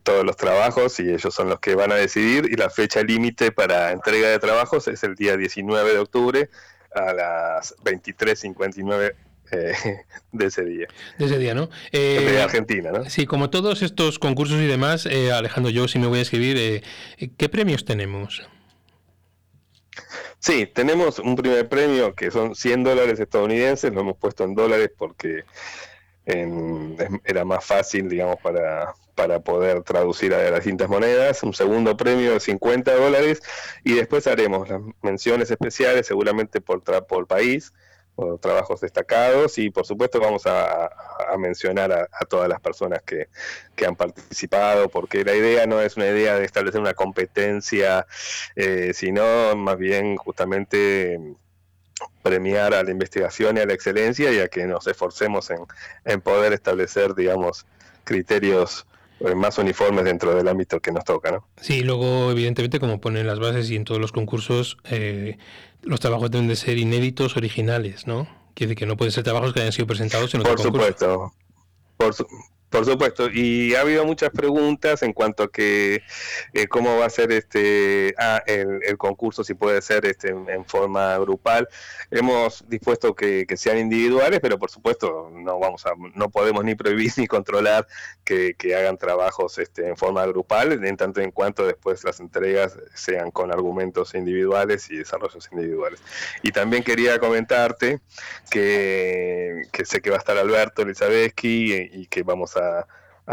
todos 0.03 0.25
los 0.25 0.37
trabajos 0.37 0.99
y 0.99 1.11
ellos 1.11 1.33
son 1.33 1.49
los 1.49 1.61
que 1.61 1.77
van 1.77 1.93
a 1.93 1.95
decidir. 1.95 2.49
Y 2.51 2.57
la 2.57 2.71
fecha 2.71 3.03
límite 3.03 3.53
para 3.53 3.93
entrega 3.93 4.29
de 4.29 4.39
trabajos 4.41 4.89
es 4.89 5.03
el 5.05 5.15
día 5.15 5.37
19 5.37 5.93
de 5.93 5.99
octubre 5.99 6.51
a 6.93 7.13
las 7.13 7.77
23.59 7.79 9.15
eh, 9.53 9.73
de 10.33 10.47
ese 10.47 10.65
día. 10.65 10.87
De 11.19 11.27
ese 11.27 11.39
día, 11.39 11.55
¿no? 11.55 11.69
de 11.93 12.37
eh, 12.37 12.43
Argentina, 12.43 12.91
¿no? 12.93 13.09
Sí, 13.09 13.27
como 13.27 13.51
todos 13.51 13.83
estos 13.83 14.19
concursos 14.19 14.61
y 14.61 14.67
demás, 14.67 15.07
eh, 15.07 15.33
Alejandro, 15.33 15.71
yo 15.71 15.89
sí 15.89 15.99
me 15.99 16.07
voy 16.07 16.21
a 16.21 16.23
escribir, 16.23 16.83
¿qué 17.37 17.49
premios 17.49 17.85
tenemos? 17.85 18.43
Sí, 20.39 20.67
tenemos 20.67 21.19
un 21.19 21.35
primer 21.35 21.69
premio 21.69 22.15
que 22.15 22.31
son 22.31 22.55
100 22.55 22.85
dólares 22.85 23.19
estadounidenses, 23.19 23.93
lo 23.93 24.01
hemos 24.01 24.17
puesto 24.17 24.45
en 24.45 24.55
dólares 24.55 24.91
porque 24.97 25.45
era 26.25 27.45
más 27.45 27.65
fácil, 27.65 28.09
digamos, 28.09 28.37
para, 28.43 28.95
para 29.15 29.41
poder 29.41 29.83
traducir 29.83 30.35
a 30.35 30.51
las 30.51 30.61
distintas 30.61 30.89
monedas. 30.89 31.43
Un 31.43 31.55
segundo 31.55 31.97
premio 31.97 32.35
de 32.35 32.41
50 32.41 32.95
dólares 32.95 33.41
y 33.83 33.95
después 33.95 34.27
haremos 34.27 34.69
las 34.69 34.81
menciones 35.03 35.51
especiales, 35.51 36.07
seguramente 36.07 36.61
por, 36.61 36.83
por 37.07 37.27
país 37.27 37.73
trabajos 38.41 38.81
destacados 38.81 39.59
y 39.59 39.71
por 39.71 39.87
supuesto 39.87 40.21
vamos 40.21 40.43
a, 40.47 40.91
mencionar 41.39 41.93
a, 41.93 42.25
todas 42.27 42.49
las 42.49 42.61
personas 42.61 43.03
que, 43.03 43.29
han 43.87 43.95
participado, 43.95 44.89
porque 44.89 45.25
la 45.25 45.35
idea 45.35 45.67
no 45.67 45.81
es 45.81 45.97
una 45.97 46.07
idea 46.07 46.37
de 46.37 46.45
establecer 46.45 46.81
una 46.81 46.95
competencia, 46.95 48.07
eh, 48.57 48.93
sino 48.93 49.55
más 49.55 49.79
bien 49.79 50.17
justamente 50.17 51.37
premiar 52.23 52.75
a 52.75 52.83
la 52.83 52.91
investigación 52.91 53.57
y 53.57 53.61
a 53.61 53.67
la 53.67 53.73
excelencia 53.73 54.33
y 54.33 54.41
a 54.41 54.49
que 54.49 54.67
nos 54.67 54.87
esforcemos 54.87 55.51
en, 55.51 55.59
en 56.05 56.21
poder 56.21 56.53
establecer, 56.53 57.15
digamos, 57.15 57.67
criterios 58.05 58.87
más 59.37 59.59
uniformes 59.59 60.05
dentro 60.05 60.35
del 60.35 60.49
ámbito 60.49 60.81
que 60.81 60.93
nos 60.93 61.05
toca, 61.05 61.31
¿no? 61.33 61.49
Sí, 61.61 61.83
luego 61.83 62.31
evidentemente 62.31 62.79
como 62.81 63.01
ponen 63.01 63.27
las 63.27 63.39
bases 63.39 63.71
y 63.71 63.77
en 63.77 63.85
todos 63.85 64.01
los 64.01 64.13
concursos 64.13 64.79
eh, 64.85 65.39
los 65.83 66.01
trabajos 66.01 66.31
deben 66.31 66.49
de 66.49 66.57
ser 66.57 66.79
inéditos, 66.79 67.37
originales, 67.37 68.07
¿no? 68.07 68.29
Quiere 68.55 68.71
decir 68.71 68.77
que 68.77 68.87
no 68.87 68.97
pueden 68.97 69.13
ser 69.13 69.25
trabajos 69.25 69.53
que 69.53 69.61
hayan 69.61 69.73
sido 69.73 69.87
presentados 69.87 70.35
en 70.35 70.41
otro 70.41 70.55
Por 70.55 70.63
supuesto. 70.63 71.33
Por, 71.97 72.15
por 72.71 72.85
supuesto, 72.85 73.31
y 73.31 73.75
ha 73.75 73.81
habido 73.81 74.05
muchas 74.05 74.31
preguntas 74.31 75.03
en 75.03 75.15
cuanto 75.15 75.45
a 75.45 75.51
que 75.51 76.03
eh, 76.53 76.69
cómo 76.69 76.99
va 76.99 77.07
a 77.07 77.11
ser 77.11 77.33
este 77.33 78.15
ah, 78.19 78.43
el, 78.47 78.99
concurso, 78.99 79.43
si 79.43 79.55
puede 79.55 79.81
ser 79.81 80.05
este 80.05 80.29
en, 80.29 80.65
forma 80.67 81.17
grupal. 81.19 81.69
Hemos 82.11 82.65
dispuesto 82.69 83.15
que, 83.15 83.47
sean 83.57 83.79
individuales, 83.79 84.41
pero 84.41 84.59
por 84.59 84.71
supuesto 84.71 85.31
no 85.33 85.59
vamos 85.59 85.87
a, 85.87 85.93
no 86.15 86.29
podemos 86.29 86.63
ni 86.65 86.75
prohibir 86.75 87.11
ni 87.17 87.27
controlar 87.27 87.87
que, 88.25 88.55
hagan 88.77 88.99
trabajos 88.99 89.59
este, 89.59 89.89
en 89.89 89.97
forma 89.97 90.27
grupal, 90.27 90.85
en 90.85 90.97
tanto 90.97 91.23
en 91.23 91.31
cuanto 91.31 91.67
después 91.67 92.05
las 92.05 92.21
entregas 92.21 92.79
sean 92.95 93.31
con 93.31 93.51
argumentos 93.51 94.15
individuales 94.15 94.91
y 94.91 94.99
desarrollos 94.99 95.49
individuales. 95.53 96.01
Y 96.43 96.53
también 96.53 96.85
quería 96.85 97.19
comentarte 97.19 98.01
que, 98.51 99.63
que 99.73 99.85
sé 99.87 100.03
que 100.03 100.11
va 100.11 100.17
a 100.17 100.19
estar 100.19 100.37
Alberto 100.37 100.83
Elizabetsky 100.83 101.89
y 101.93 102.07
que 102.07 102.23
vamos 102.23 102.57
a 102.57 102.58
a, 102.59 102.87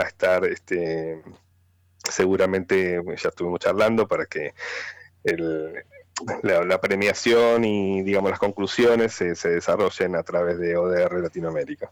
estar 0.08 0.44
este, 0.46 1.22
seguramente, 2.10 3.02
ya 3.18 3.30
estuvimos 3.30 3.60
charlando, 3.60 4.08
para 4.08 4.26
que 4.26 4.54
la, 6.44 6.82
premiación 6.82 7.64
y 7.64 8.04
digamos 8.04 8.30
las 8.30 8.40
conclusiones 8.40 9.14
se, 9.14 9.50
desarrollen 9.50 10.16
a 10.16 10.24
través 10.24 10.60
de 10.60 10.78
ODR 10.78 11.22
Latinoamérica. 11.22 11.92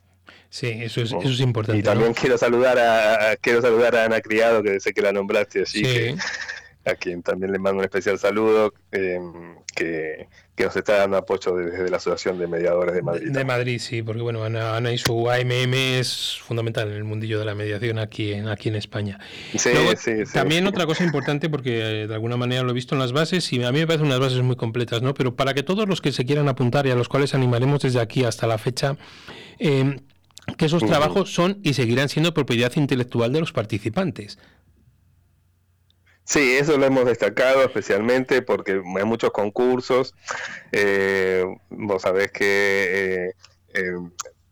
Sí, 0.49 0.67
eso 0.67 1.01
es, 1.01 1.11
eso 1.11 1.29
es 1.29 1.39
importante. 1.39 1.79
Y 1.79 1.83
también 1.83 2.13
quiero 2.13 2.37
saludar 2.37 2.77
a, 2.77 3.35
quiero 3.37 3.61
saludar 3.61 3.95
a 3.95 4.05
Ana 4.05 4.21
Criado, 4.21 4.61
que 4.61 4.79
sé 4.79 4.93
que 4.93 5.01
la 5.01 5.11
nombraste 5.11 5.63
así, 5.63 6.15
a 6.85 6.95
quien 6.95 7.23
también 7.23 7.51
le 7.51 7.59
mando 7.59 7.79
un 7.79 7.85
especial 7.85 8.19
saludo, 8.19 8.73
eh, 8.91 9.19
que, 9.75 10.27
que 10.55 10.65
nos 10.65 10.75
está 10.75 10.97
dando 10.97 11.17
apoyo 11.17 11.55
desde 11.55 11.89
la 11.89 11.97
Asociación 11.97 12.37
de 12.37 12.47
Mediadores 12.47 12.93
de 12.93 13.01
Madrid. 13.01 13.31
De, 13.31 13.45
Madrid, 13.45 13.79
sí, 13.79 14.03
porque 14.03 14.21
bueno, 14.21 14.43
Ana, 14.43 14.91
y 14.91 14.97
su 14.97 15.29
AMM 15.29 15.73
es 15.73 16.39
fundamental 16.41 16.89
en 16.89 16.95
el 16.95 17.03
mundillo 17.03 17.39
de 17.39 17.45
la 17.45 17.55
mediación 17.55 17.99
aquí 17.99 18.33
en, 18.33 18.49
aquí 18.49 18.69
en 18.69 18.75
España. 18.75 19.19
Sí, 19.55 19.71
sí, 19.97 20.25
sí. 20.25 20.33
También 20.33 20.67
otra 20.67 20.85
cosa 20.85 21.03
importante, 21.03 21.49
porque 21.49 22.03
eh, 22.03 22.07
de 22.07 22.13
alguna 22.13 22.37
manera 22.37 22.63
lo 22.63 22.71
he 22.71 22.73
visto 22.73 22.95
en 22.95 22.99
las 22.99 23.13
bases, 23.13 23.51
y 23.53 23.63
a 23.63 23.71
mí 23.71 23.79
me 23.79 23.87
parecen 23.87 24.07
unas 24.07 24.19
bases 24.19 24.41
muy 24.41 24.55
completas, 24.55 25.01
¿no? 25.01 25.13
Pero 25.13 25.35
para 25.35 25.53
que 25.53 25.63
todos 25.63 25.87
los 25.87 26.01
que 26.01 26.11
se 26.11 26.25
quieran 26.25 26.49
apuntar 26.49 26.85
y 26.85 26.91
a 26.91 26.95
los 26.95 27.07
cuales 27.07 27.33
animaremos 27.33 27.81
desde 27.81 28.01
aquí 28.01 28.25
hasta 28.25 28.45
la 28.45 28.57
fecha, 28.57 28.97
eh, 29.59 30.01
que 30.57 30.65
esos 30.65 30.85
trabajos 30.85 31.33
son 31.33 31.59
y 31.63 31.73
seguirán 31.73 32.09
siendo 32.09 32.33
propiedad 32.33 32.71
intelectual 32.75 33.31
de 33.31 33.39
los 33.39 33.53
participantes. 33.53 34.37
Sí, 36.25 36.53
eso 36.53 36.77
lo 36.77 36.85
hemos 36.85 37.05
destacado 37.05 37.63
especialmente 37.63 38.41
porque 38.41 38.81
hay 38.95 39.03
muchos 39.03 39.31
concursos, 39.31 40.15
eh, 40.71 41.43
vos 41.69 42.01
sabés 42.01 42.31
que 42.31 42.45
eh, 42.45 43.33
eh, 43.73 43.95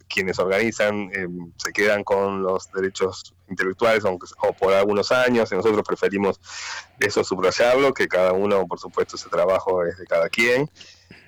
quienes 0.09 0.37
organizan 0.39 1.09
se 1.55 1.71
quedan 1.71 2.03
con 2.03 2.43
los 2.43 2.69
derechos 2.73 3.33
intelectuales 3.47 4.03
o 4.03 4.53
por 4.53 4.73
algunos 4.73 5.13
años 5.13 5.49
y 5.51 5.55
nosotros 5.55 5.83
preferimos 5.87 6.41
eso 6.99 7.23
subrayarlo, 7.23 7.93
que 7.93 8.09
cada 8.09 8.33
uno, 8.33 8.67
por 8.67 8.77
supuesto, 8.77 9.15
ese 9.15 9.29
trabajo 9.29 9.85
es 9.85 9.97
de 9.97 10.05
cada 10.05 10.27
quien. 10.27 10.69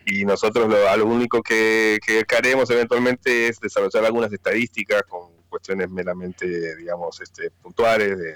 Y 0.06 0.25
nosotros 0.25 0.67
lo, 0.69 1.06
único 1.06 1.41
que, 1.41 1.97
que 2.06 2.25
haremos 2.36 2.69
eventualmente 2.69 3.47
es 3.47 3.62
desarrollar 3.62 4.03
algunas 4.03 4.34
estadísticas 4.34 5.03
con 5.03 5.32
cuestiones 5.47 5.89
meramente, 5.89 6.75
digamos, 6.75 7.21
este, 7.21 7.51
puntuales 7.51 8.17
de 8.17 8.36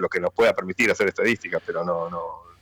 lo 0.00 0.08
que 0.08 0.20
nos 0.20 0.32
pueda 0.32 0.54
permitir 0.54 0.90
hacer 0.90 1.08
estadísticas, 1.08 1.62
pero 1.64 1.84
no, 1.84 2.08
no, 2.10 2.20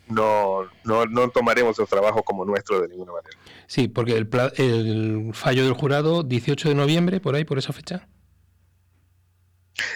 no, 0.09 0.69
no, 0.85 1.07
no 1.07 1.31
tomaremos 1.31 1.79
los 1.79 1.89
trabajos 1.89 2.23
como 2.25 2.45
nuestro 2.45 2.81
de 2.81 2.89
ninguna 2.89 3.13
manera. 3.13 3.37
Sí, 3.67 3.89
porque 3.89 4.17
el, 4.17 4.29
el 4.57 5.31
fallo 5.35 5.65
del 5.65 5.73
jurado, 5.73 6.23
18 6.23 6.69
de 6.69 6.75
noviembre, 6.75 7.21
por 7.21 7.35
ahí, 7.35 7.45
por 7.45 7.59
esa 7.59 7.73
fecha. 7.73 8.09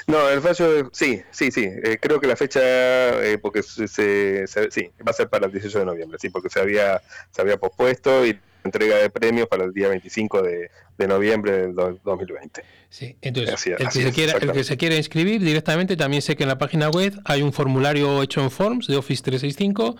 No, 0.07 0.29
el 0.29 0.41
fallo, 0.41 0.91
sí, 0.93 1.23
sí, 1.31 1.51
sí. 1.51 1.65
Eh, 1.65 1.99
creo 2.01 2.21
que 2.21 2.27
la 2.27 2.37
fecha, 2.37 2.61
eh, 2.63 3.39
porque 3.39 3.63
se, 3.63 4.47
sí, 4.47 4.91
va 5.07 5.11
a 5.11 5.13
ser 5.13 5.29
para 5.29 5.47
el 5.47 5.53
18 5.53 5.79
de 5.79 5.85
noviembre, 5.85 6.19
sí, 6.21 6.29
porque 6.29 6.51
se 6.51 6.61
había, 6.61 7.01
se 7.31 7.41
había 7.41 7.57
pospuesto 7.57 8.27
y 8.27 8.39
entrega 8.65 8.97
de 8.97 9.11
premios 9.11 9.49
para 9.49 9.65
el 9.65 9.73
día 9.73 9.89
25 9.89 10.43
de, 10.43 10.71
noviembre 11.07 11.53
del 11.53 11.75
2020. 11.75 12.63
Sí, 12.91 13.17
entonces, 13.23 13.67
el, 13.67 13.77
que 13.77 13.91
se 13.91 14.13
quiera, 14.13 14.39
el 14.39 14.53
que 14.53 14.65
se 14.65 14.77
quiera 14.77 14.97
inscribir 14.97 15.41
directamente, 15.41 15.97
también 15.97 16.23
sé 16.23 16.37
que 16.37 16.43
en 16.43 16.49
la 16.49 16.59
página 16.59 16.91
web 16.91 17.15
hay 17.25 17.43
un 17.43 17.53
formulario 17.53 18.23
hecho 18.23 18.43
en 18.43 18.51
Forms 18.51 18.87
de 18.87 18.97
Office 18.97 19.23
365 19.23 19.97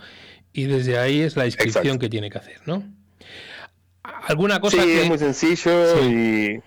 y 0.53 0.65
desde 0.65 0.97
ahí 0.97 1.21
es 1.21 1.35
la 1.35 1.45
inscripción 1.45 1.97
que 1.97 2.09
tiene 2.09 2.29
que 2.29 2.37
hacer, 2.37 2.61
¿no? 2.65 2.83
¿Alguna 4.03 4.59
cosa 4.59 4.77
sí, 4.77 4.83
que... 4.83 5.01
es 5.01 5.07
muy 5.07 5.17
sencillo 5.17 6.03
y 6.05 6.61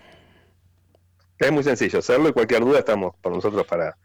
es 1.37 1.51
muy 1.51 1.63
sencillo 1.63 1.99
hacerlo 1.99 2.29
y 2.29 2.33
cualquier 2.33 2.61
duda 2.61 2.79
estamos 2.79 3.15
por 3.21 3.33
nosotros 3.33 3.65
para, 3.65 3.97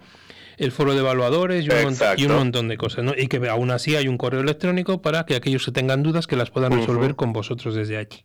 el 0.56 0.70
foro 0.70 0.94
de 0.94 1.00
evaluadores 1.00 1.64
y 1.64 1.70
un, 1.70 1.96
y 2.16 2.26
un 2.26 2.36
montón 2.36 2.68
de 2.68 2.76
cosas. 2.76 3.02
¿no? 3.04 3.12
Y 3.16 3.26
que 3.26 3.48
aún 3.48 3.72
así 3.72 3.96
hay 3.96 4.06
un 4.08 4.18
correo 4.18 4.40
electrónico 4.40 5.02
para 5.02 5.26
que 5.26 5.34
aquellos 5.34 5.64
que 5.64 5.72
tengan 5.72 6.02
dudas 6.02 6.26
que 6.26 6.36
las 6.36 6.50
puedan 6.50 6.72
resolver 6.72 7.16
con 7.16 7.32
vosotros 7.32 7.74
desde 7.74 7.96
allí. 7.96 8.24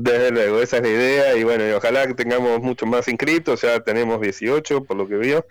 Desde 0.00 0.30
luego, 0.30 0.62
esa 0.62 0.76
es 0.76 0.84
la 0.84 0.88
idea 0.90 1.36
y 1.36 1.42
bueno, 1.42 1.68
y 1.68 1.72
ojalá 1.72 2.06
que 2.06 2.14
tengamos 2.14 2.62
muchos 2.62 2.88
más 2.88 3.08
inscritos, 3.08 3.62
ya 3.62 3.80
tenemos 3.80 4.20
18 4.20 4.84
por 4.84 4.96
lo 4.96 5.08
que 5.08 5.16
veo. 5.16 5.44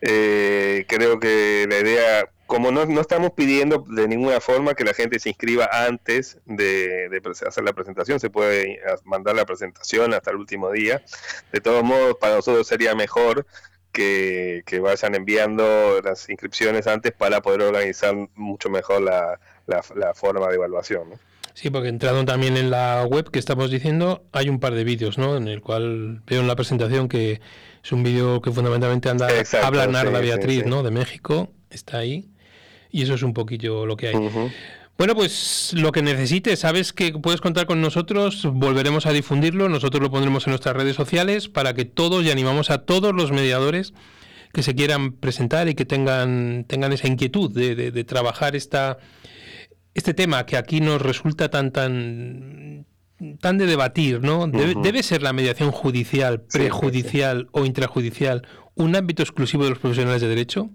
Eh, 0.00 0.86
creo 0.88 1.20
que 1.20 1.66
la 1.68 1.78
idea, 1.78 2.30
como 2.46 2.70
no, 2.70 2.86
no, 2.86 3.02
estamos 3.02 3.32
pidiendo 3.32 3.84
de 3.86 4.08
ninguna 4.08 4.40
forma 4.40 4.72
que 4.74 4.84
la 4.84 4.94
gente 4.94 5.18
se 5.18 5.28
inscriba 5.28 5.68
antes 5.70 6.38
de, 6.46 7.20
hacer 7.46 7.62
la 7.62 7.74
presentación, 7.74 8.18
se 8.18 8.30
puede 8.30 8.80
mandar 9.04 9.36
la 9.36 9.44
presentación 9.44 10.14
hasta 10.14 10.30
el 10.30 10.38
último 10.38 10.70
día. 10.70 11.02
De 11.52 11.60
todos 11.60 11.84
modos, 11.84 12.16
para 12.18 12.36
nosotros 12.36 12.66
sería 12.66 12.94
mejor 12.94 13.44
que, 13.92 14.64
vayan 14.82 15.14
enviando 15.14 16.00
las 16.02 16.30
inscripciones 16.30 16.86
antes 16.86 17.12
para 17.12 17.42
poder 17.42 17.60
organizar 17.60 18.14
mucho 18.36 18.70
mejor 18.70 19.02
la, 19.02 19.38
la, 19.66 20.14
forma 20.14 20.48
de 20.48 20.54
evaluación. 20.54 21.10
¿no? 21.10 21.29
Sí, 21.60 21.68
porque 21.68 21.88
entrando 21.88 22.24
también 22.24 22.56
en 22.56 22.70
la 22.70 23.04
web 23.04 23.30
que 23.30 23.38
estamos 23.38 23.70
diciendo, 23.70 24.24
hay 24.32 24.48
un 24.48 24.60
par 24.60 24.74
de 24.74 24.82
vídeos, 24.82 25.18
¿no? 25.18 25.36
En 25.36 25.46
el 25.46 25.60
cual 25.60 26.22
veo 26.26 26.40
en 26.40 26.46
la 26.46 26.56
presentación 26.56 27.06
que 27.06 27.42
es 27.84 27.92
un 27.92 28.02
vídeo 28.02 28.40
que 28.40 28.50
fundamentalmente 28.50 29.10
anda, 29.10 29.28
habla 29.62 29.86
Narda 29.86 30.20
Beatriz, 30.20 30.64
¿no? 30.64 30.82
De 30.82 30.90
México, 30.90 31.52
está 31.68 31.98
ahí. 31.98 32.30
Y 32.90 33.02
eso 33.02 33.12
es 33.12 33.22
un 33.22 33.34
poquillo 33.34 33.84
lo 33.84 33.98
que 33.98 34.08
hay. 34.08 34.14
Bueno, 34.96 35.14
pues 35.14 35.74
lo 35.74 35.92
que 35.92 36.00
necesites, 36.00 36.60
sabes 36.60 36.94
que 36.94 37.12
puedes 37.12 37.42
contar 37.42 37.66
con 37.66 37.82
nosotros, 37.82 38.48
volveremos 38.50 39.04
a 39.04 39.12
difundirlo, 39.12 39.68
nosotros 39.68 40.02
lo 40.02 40.10
pondremos 40.10 40.46
en 40.46 40.52
nuestras 40.52 40.74
redes 40.74 40.96
sociales 40.96 41.50
para 41.50 41.74
que 41.74 41.84
todos 41.84 42.24
y 42.24 42.30
animamos 42.30 42.70
a 42.70 42.86
todos 42.86 43.14
los 43.14 43.32
mediadores 43.32 43.92
que 44.54 44.62
se 44.62 44.74
quieran 44.74 45.12
presentar 45.12 45.68
y 45.68 45.74
que 45.74 45.84
tengan, 45.84 46.64
tengan 46.66 46.94
esa 46.94 47.06
inquietud 47.06 47.50
de, 47.50 47.74
de 47.74 48.04
trabajar 48.04 48.56
esta, 48.56 48.96
este 49.94 50.14
tema 50.14 50.46
que 50.46 50.56
aquí 50.56 50.80
nos 50.80 51.00
resulta 51.00 51.48
tan 51.50 51.70
tan 51.72 52.86
tan 53.40 53.58
de 53.58 53.66
debatir, 53.66 54.22
¿no? 54.22 54.46
Debe, 54.46 55.02
ser 55.02 55.22
la 55.22 55.34
mediación 55.34 55.70
judicial, 55.72 56.40
prejudicial 56.40 57.48
o 57.52 57.66
intrajudicial 57.66 58.46
un 58.74 58.96
ámbito 58.96 59.22
exclusivo 59.22 59.64
de 59.64 59.70
los 59.70 59.78
profesionales 59.78 60.22
de 60.22 60.28
derecho 60.28 60.70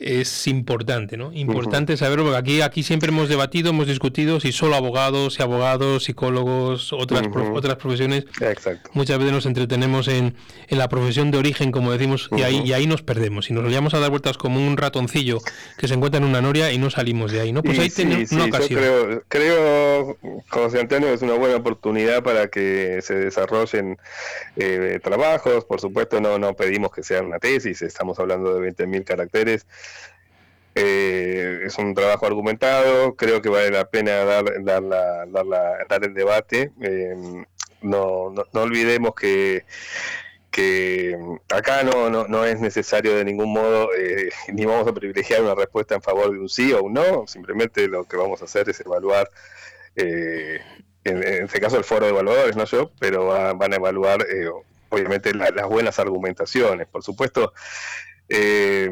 es 0.00 0.46
importante, 0.46 1.18
¿no? 1.18 1.30
Importante 1.32 1.96
saberlo, 1.98 2.24
porque 2.24 2.38
aquí, 2.38 2.60
aquí 2.62 2.82
siempre 2.82 3.10
hemos 3.10 3.28
debatido, 3.28 3.70
hemos 3.70 3.86
discutido 3.86 4.40
si 4.40 4.50
solo 4.50 4.74
abogados, 4.74 5.38
y 5.38 5.42
abogados, 5.42 6.04
psicólogos, 6.04 6.94
otras, 6.94 7.28
otras 7.54 7.76
profesiones. 7.76 8.24
Muchas 8.94 9.18
veces 9.18 9.32
nos 9.32 9.46
entretenemos 9.46 10.08
en, 10.08 10.34
en, 10.68 10.78
la 10.78 10.88
profesión 10.88 11.30
de 11.30 11.38
origen, 11.38 11.70
como 11.70 11.92
decimos, 11.92 12.30
y, 12.34 12.42
ahí, 12.42 12.62
y 12.64 12.72
ahí 12.72 12.86
nos 12.86 13.02
perdemos. 13.02 13.50
Y 13.50 13.52
nos 13.52 13.62
volvemos 13.62 13.92
a 13.92 13.98
dar 13.98 14.08
vueltas 14.08 14.38
como 14.38 14.66
un 14.66 14.78
ratoncillo 14.78 15.38
que 15.76 15.86
se 15.86 15.94
encuentra 15.94 16.18
en 16.18 16.24
una 16.24 16.40
noria 16.40 16.72
y 16.72 16.78
no 16.78 16.88
salimos 16.88 17.30
de 17.30 17.42
ahí, 17.42 17.52
¿no? 17.52 17.62
Pues 17.62 17.78
ahí 17.78 17.90
tenemos 17.90 18.32
una 18.32 18.46
ocasión. 18.46 18.80
Yo 18.80 19.22
creo, 19.28 20.16
creo, 20.16 20.16
José 20.48 20.80
Antonio, 20.80 21.08
es 21.08 21.20
una 21.20 21.34
buena 21.34 21.56
oportunidad 21.56 22.22
para 22.22 22.48
que 22.48 23.00
se 23.02 23.16
desarrollen 23.16 23.98
eh, 24.56 24.98
trabajos. 25.02 25.66
Por 25.66 25.80
supuesto, 25.80 26.22
no, 26.22 26.38
no 26.38 26.54
pedimos 26.54 26.90
que 26.90 27.02
sea 27.02 27.20
una 27.22 27.38
tesis, 27.38 27.82
estamos 27.82 28.18
hablando 28.18 28.58
de 28.58 28.72
20.000 28.74 29.04
caracteres. 29.04 29.66
Eh, 30.74 31.62
es 31.64 31.78
un 31.78 31.94
trabajo 31.94 32.26
argumentado, 32.26 33.16
creo 33.16 33.42
que 33.42 33.48
vale 33.48 33.70
la 33.70 33.90
pena 33.90 34.24
dar, 34.24 34.44
dar, 34.62 36.04
el 36.04 36.14
debate. 36.14 36.72
Eh, 36.80 37.16
no, 37.82 38.30
no, 38.30 38.60
olvidemos 38.60 39.14
que, 39.14 39.64
que 40.50 41.18
acá 41.48 41.82
no, 41.82 42.10
no, 42.10 42.28
no, 42.28 42.44
es 42.44 42.60
necesario 42.60 43.16
de 43.16 43.24
ningún 43.24 43.52
modo, 43.52 43.90
eh, 43.96 44.30
ni 44.52 44.64
vamos 44.64 44.86
a 44.86 44.94
privilegiar 44.94 45.42
una 45.42 45.54
respuesta 45.54 45.94
en 45.94 46.02
favor 46.02 46.30
de 46.30 46.38
un 46.38 46.48
sí 46.48 46.72
o 46.72 46.82
un 46.82 46.94
no, 46.94 47.26
simplemente 47.26 47.88
lo 47.88 48.04
que 48.04 48.16
vamos 48.16 48.42
a 48.42 48.44
hacer 48.44 48.68
es 48.68 48.80
evaluar, 48.80 49.28
en, 49.96 50.62
este 51.04 51.60
caso 51.60 51.78
el 51.78 51.84
foro 51.84 52.06
de 52.06 52.12
evaluadores, 52.12 52.56
no 52.56 52.64
yo, 52.64 52.92
pero 53.00 53.26
van 53.26 53.72
a 53.72 53.76
evaluar 53.76 54.24
obviamente 54.90 55.32
las 55.34 55.68
buenas 55.68 55.98
argumentaciones. 55.98 56.86
Por 56.86 57.02
supuesto, 57.02 57.52
eh, 58.28 58.90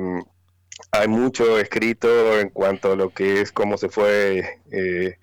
hay 0.91 1.09
mucho 1.09 1.59
escrito 1.59 2.39
en 2.39 2.51
cuanto 2.51 2.93
a 2.93 2.97
lo 2.97 3.11
que 3.11 3.41
es 3.41 3.53
cómo 3.53 3.77
se 3.77 3.89
fue 3.89 4.61
eh, 4.71 5.19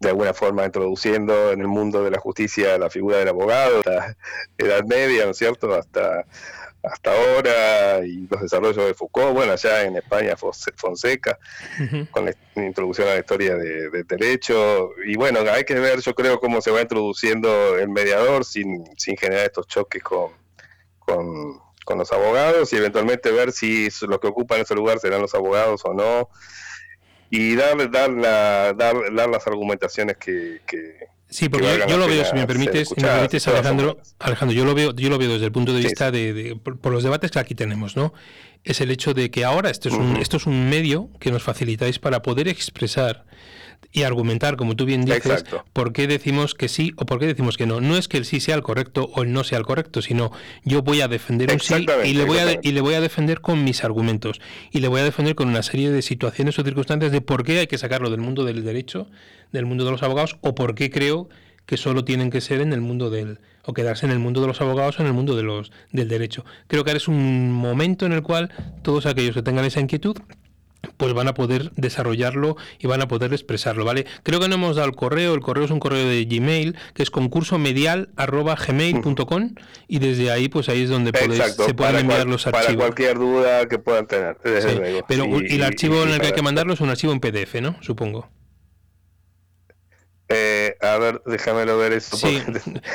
de 0.00 0.08
alguna 0.08 0.34
forma 0.34 0.64
introduciendo 0.64 1.52
en 1.52 1.60
el 1.60 1.68
mundo 1.68 2.02
de 2.02 2.10
la 2.10 2.18
justicia 2.18 2.78
la 2.78 2.90
figura 2.90 3.18
del 3.18 3.28
abogado, 3.28 3.82
la 3.84 4.16
Edad 4.58 4.84
Media, 4.84 5.24
¿no 5.26 5.32
es 5.32 5.36
cierto?, 5.36 5.74
hasta, 5.74 6.24
hasta 6.82 7.10
ahora, 7.12 8.06
y 8.06 8.26
los 8.26 8.40
desarrollos 8.40 8.86
de 8.86 8.94
Foucault, 8.94 9.34
bueno, 9.34 9.52
allá 9.52 9.84
en 9.84 9.96
España 9.96 10.36
Fonseca, 10.36 11.38
con 12.10 12.24
la 12.24 12.34
introducción 12.56 13.08
a 13.08 13.12
la 13.12 13.18
historia 13.18 13.56
de, 13.56 14.04
derecho, 14.04 14.92
y 15.06 15.16
bueno, 15.16 15.40
hay 15.52 15.64
que 15.64 15.74
ver, 15.74 16.00
yo 16.00 16.14
creo, 16.14 16.40
cómo 16.40 16.62
se 16.62 16.70
va 16.70 16.80
introduciendo 16.80 17.76
el 17.78 17.90
mediador 17.90 18.46
sin, 18.46 18.86
sin 18.96 19.18
generar 19.18 19.44
estos 19.44 19.66
choques 19.66 20.02
con, 20.02 20.30
con 20.98 21.60
con 21.84 21.98
los 21.98 22.12
abogados 22.12 22.72
y 22.72 22.76
eventualmente 22.76 23.30
ver 23.30 23.52
si 23.52 23.88
los 24.06 24.20
que 24.20 24.26
ocupan 24.26 24.60
ese 24.60 24.74
lugar 24.74 24.98
serán 24.98 25.20
los 25.20 25.34
abogados 25.34 25.82
o 25.84 25.94
no. 25.94 26.28
Y 27.30 27.54
dar, 27.54 27.90
dar, 27.90 28.10
la, 28.10 28.72
dar, 28.74 28.94
las 28.96 29.46
argumentaciones 29.46 30.16
que, 30.16 30.60
Sí, 31.28 31.48
porque 31.48 31.84
yo, 31.88 31.96
lo 31.96 32.08
veo, 32.08 32.24
si 32.24 32.34
me 32.34 32.44
permites, 32.44 32.92
Alejandro, 33.46 33.98
Alejandro, 34.18 34.52
yo 34.56 34.64
lo 34.64 34.74
veo, 34.74 34.92
yo 34.96 35.08
lo 35.08 35.16
veo 35.16 35.34
desde 35.34 35.46
el 35.46 35.52
punto 35.52 35.72
de 35.72 35.80
vista 35.80 36.10
de, 36.10 36.58
por, 36.60 36.92
los 36.92 37.04
debates 37.04 37.30
que 37.30 37.38
aquí 37.38 37.54
tenemos, 37.54 37.94
¿no? 37.94 38.12
Es 38.64 38.80
el 38.80 38.90
hecho 38.90 39.14
de 39.14 39.30
que 39.30 39.44
ahora 39.44 39.70
esto 39.70 39.88
es 39.88 39.94
un, 39.94 40.16
esto 40.16 40.38
es 40.38 40.46
un 40.46 40.68
medio 40.68 41.08
que 41.20 41.30
nos 41.30 41.44
facilitáis 41.44 42.00
para 42.00 42.20
poder 42.20 42.48
expresar 42.48 43.24
y 43.92 44.04
argumentar, 44.04 44.56
como 44.56 44.76
tú 44.76 44.84
bien 44.84 45.04
dices, 45.04 45.44
por 45.72 45.92
qué 45.92 46.06
decimos 46.06 46.54
que 46.54 46.68
sí 46.68 46.92
o 46.96 47.06
por 47.06 47.18
qué 47.18 47.26
decimos 47.26 47.56
que 47.56 47.66
no. 47.66 47.80
No 47.80 47.96
es 47.96 48.06
que 48.06 48.18
el 48.18 48.24
sí 48.24 48.40
sea 48.40 48.54
el 48.54 48.62
correcto 48.62 49.10
o 49.14 49.22
el 49.22 49.32
no 49.32 49.42
sea 49.42 49.58
el 49.58 49.64
correcto, 49.64 50.00
sino 50.00 50.30
yo 50.64 50.82
voy 50.82 51.00
a 51.00 51.08
defender 51.08 51.52
un 51.52 51.60
sí 51.60 51.86
y 52.04 52.14
le 52.14 52.24
voy 52.24 52.38
a, 52.38 52.58
y 52.62 52.72
le 52.72 52.80
voy 52.80 52.94
a 52.94 53.00
defender 53.00 53.40
con 53.40 53.64
mis 53.64 53.82
argumentos. 53.82 54.40
Y 54.70 54.78
le 54.80 54.88
voy 54.88 55.00
a 55.00 55.04
defender 55.04 55.34
con 55.34 55.48
una 55.48 55.62
serie 55.62 55.90
de 55.90 56.02
situaciones 56.02 56.58
o 56.58 56.62
circunstancias 56.62 57.10
de 57.10 57.20
por 57.20 57.44
qué 57.44 57.58
hay 57.58 57.66
que 57.66 57.78
sacarlo 57.78 58.10
del 58.10 58.20
mundo 58.20 58.44
del 58.44 58.64
derecho, 58.64 59.08
del 59.52 59.66
mundo 59.66 59.84
de 59.84 59.90
los 59.90 60.02
abogados, 60.02 60.36
o 60.40 60.54
por 60.54 60.74
qué 60.74 60.90
creo 60.90 61.28
que 61.66 61.76
solo 61.76 62.04
tienen 62.04 62.30
que 62.30 62.40
ser 62.40 62.60
en 62.60 62.72
el 62.72 62.80
mundo 62.80 63.10
del 63.10 63.38
o 63.64 63.74
quedarse 63.74 64.06
en 64.06 64.12
el 64.12 64.18
mundo 64.18 64.40
de 64.40 64.46
los 64.46 64.60
abogados 64.60 64.98
o 64.98 65.02
en 65.02 65.08
el 65.08 65.14
mundo 65.14 65.36
de 65.36 65.42
los 65.42 65.70
del 65.92 66.08
derecho. 66.08 66.44
Creo 66.66 66.84
que 66.84 66.90
ahora 66.90 66.98
es 66.98 67.08
un 67.08 67.52
momento 67.52 68.06
en 68.06 68.12
el 68.12 68.22
cual 68.22 68.50
todos 68.82 69.06
aquellos 69.06 69.34
que 69.34 69.42
tengan 69.42 69.64
esa 69.64 69.80
inquietud 69.80 70.16
pues 70.96 71.12
van 71.12 71.28
a 71.28 71.34
poder 71.34 71.70
desarrollarlo 71.76 72.56
y 72.78 72.86
van 72.86 73.02
a 73.02 73.08
poder 73.08 73.32
expresarlo, 73.32 73.84
¿vale? 73.84 74.06
Creo 74.22 74.40
que 74.40 74.48
no 74.48 74.54
hemos 74.54 74.76
dado 74.76 74.88
el 74.88 74.94
correo, 74.94 75.34
el 75.34 75.40
correo 75.40 75.64
es 75.64 75.70
un 75.70 75.80
correo 75.80 76.06
de 76.06 76.24
Gmail, 76.24 76.76
que 76.94 77.02
es 77.02 77.10
concurso 77.10 77.58
gmail.com 77.58 79.54
y 79.88 79.98
desde 79.98 80.30
ahí, 80.30 80.48
pues 80.48 80.68
ahí 80.68 80.82
es 80.82 80.90
donde 80.90 81.12
se 81.12 81.74
pueden 81.74 81.96
enviar 81.96 82.26
los 82.26 82.46
archivos. 82.46 82.66
Para 82.66 82.78
cualquier 82.78 83.18
duda 83.18 83.66
que 83.68 83.78
puedan 83.78 84.06
tener, 84.06 84.36
Pero 85.08 85.26
y 85.40 85.54
el 85.54 85.62
archivo 85.62 86.02
en 86.02 86.10
el 86.10 86.20
que 86.20 86.28
hay 86.28 86.32
que 86.32 86.42
mandarlo 86.42 86.72
es 86.74 86.80
un 86.80 86.90
archivo 86.90 87.12
en 87.12 87.20
PDF, 87.20 87.60
¿no? 87.60 87.76
Supongo. 87.80 88.28
Eh, 90.32 90.76
a 90.80 90.96
ver, 90.96 91.22
déjamelo 91.26 91.76
ver 91.76 91.92
eso. 91.92 92.16
Sí. 92.16 92.40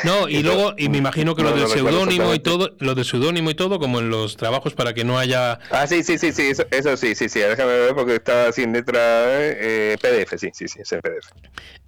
No, 0.06 0.30
y 0.30 0.42
luego, 0.44 0.74
y 0.78 0.88
me 0.88 0.98
imagino 0.98 1.36
que 1.36 1.44
lo 1.44 1.52
del 1.52 1.68
seudónimo 1.68 2.34
y 2.34 2.40
todo, 2.40 2.76
lo 2.80 2.96
del 2.96 3.04
seudónimo 3.04 3.50
y 3.50 3.56
todo, 3.56 3.78
como 3.78 4.00
en 4.00 4.10
los 4.10 4.38
trabajos 4.38 4.74
para 4.74 4.94
que 4.94 5.04
no 5.04 5.20
haya. 5.20 5.60
Ah, 5.70 5.86
sí, 5.86 6.02
sí, 6.02 6.18
sí, 6.18 6.32
sí, 6.32 6.44
eso, 6.44 6.66
eso 6.72 6.96
sí, 6.96 7.14
sí, 7.14 7.28
sí, 7.28 7.40
déjame 7.40 7.74
ver 7.74 7.94
porque 7.94 8.16
estaba 8.16 8.54
sin 8.54 8.72
letra 8.72 9.02
eh, 9.02 9.98
PDF, 10.02 10.40
sí, 10.40 10.52
sí, 10.54 10.70
sí, 10.70 10.80
es 10.82 10.92
en 10.94 11.02
PDF. 11.02 11.30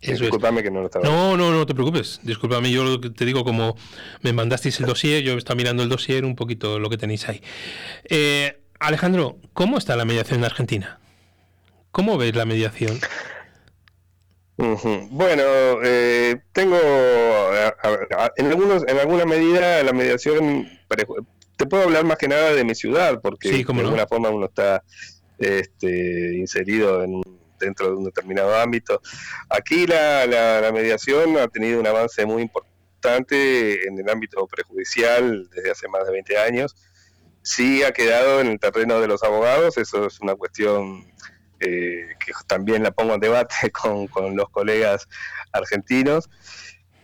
Disculpame 0.01 0.61
que 0.61 0.69
no 0.69 0.81
lo 0.81 0.87
estaba. 0.87 1.05
No, 1.07 1.37
no, 1.37 1.51
no 1.51 1.65
te 1.65 1.73
preocupes. 1.73 2.19
Disculpame, 2.23 2.69
yo 2.69 2.99
te 2.99 3.23
digo, 3.23 3.45
como 3.45 3.77
me 4.21 4.33
mandasteis 4.33 4.77
el 4.81 4.85
dossier, 4.85 5.23
yo 5.23 5.37
estaba 5.37 5.55
mirando 5.55 5.81
el 5.81 5.87
dossier 5.87 6.25
un 6.25 6.35
poquito 6.35 6.77
lo 6.77 6.89
que 6.89 6.97
tenéis 6.97 7.29
ahí. 7.29 7.41
Eh, 8.09 8.59
Alejandro, 8.79 9.37
¿cómo 9.53 9.77
está 9.77 9.95
la 9.95 10.03
mediación 10.03 10.39
en 10.39 10.45
Argentina? 10.45 10.99
¿Cómo 11.91 12.17
ves 12.17 12.35
la 12.35 12.43
mediación? 12.43 12.99
Bueno, 14.57 15.43
eh, 15.83 16.41
tengo 16.51 16.77
en 18.35 18.45
algunos, 18.47 18.83
en 18.87 18.97
alguna 18.97 19.25
medida 19.25 19.83
la 19.83 19.93
mediación 19.93 20.67
te 21.57 21.65
puedo 21.65 21.83
hablar 21.83 22.05
más 22.05 22.17
que 22.17 22.27
nada 22.27 22.53
de 22.53 22.63
mi 22.63 22.73
ciudad 22.73 23.21
porque 23.21 23.49
de 23.49 23.81
alguna 23.81 24.07
forma 24.07 24.29
uno 24.29 24.47
está 24.47 24.83
este, 25.37 26.37
inserido 26.37 27.03
en, 27.03 27.21
dentro 27.59 27.87
de 27.87 27.95
un 27.97 28.05
determinado 28.05 28.55
ámbito. 28.55 29.01
Aquí 29.49 29.85
la, 29.85 30.25
la, 30.25 30.71
mediación 30.71 31.37
ha 31.37 31.47
tenido 31.47 31.79
un 31.79 31.87
avance 31.87 32.25
muy 32.25 32.41
importante 32.41 33.87
en 33.87 33.99
el 33.99 34.09
ámbito 34.09 34.45
prejudicial 34.47 35.49
desde 35.53 35.71
hace 35.71 35.87
más 35.87 36.05
de 36.05 36.11
20 36.13 36.37
años. 36.37 36.75
Sí 37.43 37.83
ha 37.83 37.91
quedado 37.91 38.41
en 38.41 38.47
el 38.47 38.59
terreno 38.59 38.99
de 38.99 39.07
los 39.07 39.23
abogados, 39.23 39.77
eso 39.77 40.07
es 40.07 40.19
una 40.19 40.35
cuestión 40.35 41.05
eh, 41.59 42.09
que 42.23 42.33
también 42.45 42.83
la 42.83 42.91
pongo 42.91 43.15
en 43.15 43.19
debate 43.19 43.71
con, 44.11 44.35
los 44.35 44.49
colegas 44.49 45.07
argentinos. 45.51 46.29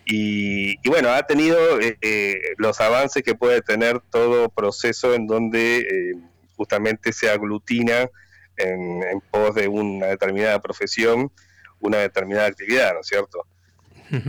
Y, 0.05 0.75
bueno, 0.87 1.09
ha 1.09 1.23
tenido 1.23 1.79
eh, 1.79 1.97
eh, 2.01 2.39
los 2.57 2.81
avances 2.81 3.23
que 3.23 3.35
puede 3.35 3.61
tener 3.61 4.01
todo 4.11 4.49
proceso 4.49 5.13
en 5.13 5.27
donde 5.27 6.13
justamente 6.55 7.13
se 7.13 7.29
aglutina 7.29 8.09
en, 8.57 9.21
pos 9.31 9.55
de 9.55 9.67
una 9.69 10.07
determinada 10.07 10.61
profesión, 10.61 11.31
una 11.79 11.99
determinada 11.99 12.47
actividad, 12.47 12.93
¿no 12.93 12.99
es 12.99 13.07
cierto? 13.07 13.47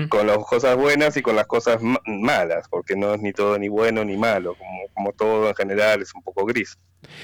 Con 0.08 0.26
las 0.26 0.38
cosas 0.38 0.76
buenas 0.76 1.14
y 1.18 1.22
con 1.22 1.36
las 1.36 1.46
cosas 1.46 1.80
malas, 2.06 2.68
porque 2.70 2.96
no 2.96 3.12
es 3.12 3.20
ni 3.20 3.32
todo 3.32 3.58
ni 3.58 3.68
bueno 3.68 4.02
ni 4.04 4.16
malo, 4.16 4.56
como, 4.56 4.88
como 4.94 5.12
todo 5.12 5.48
en 5.48 5.54
general 5.54 6.00
es 6.00 6.14
un 6.14 6.22
poco 6.22 6.46
gris. 6.46 6.78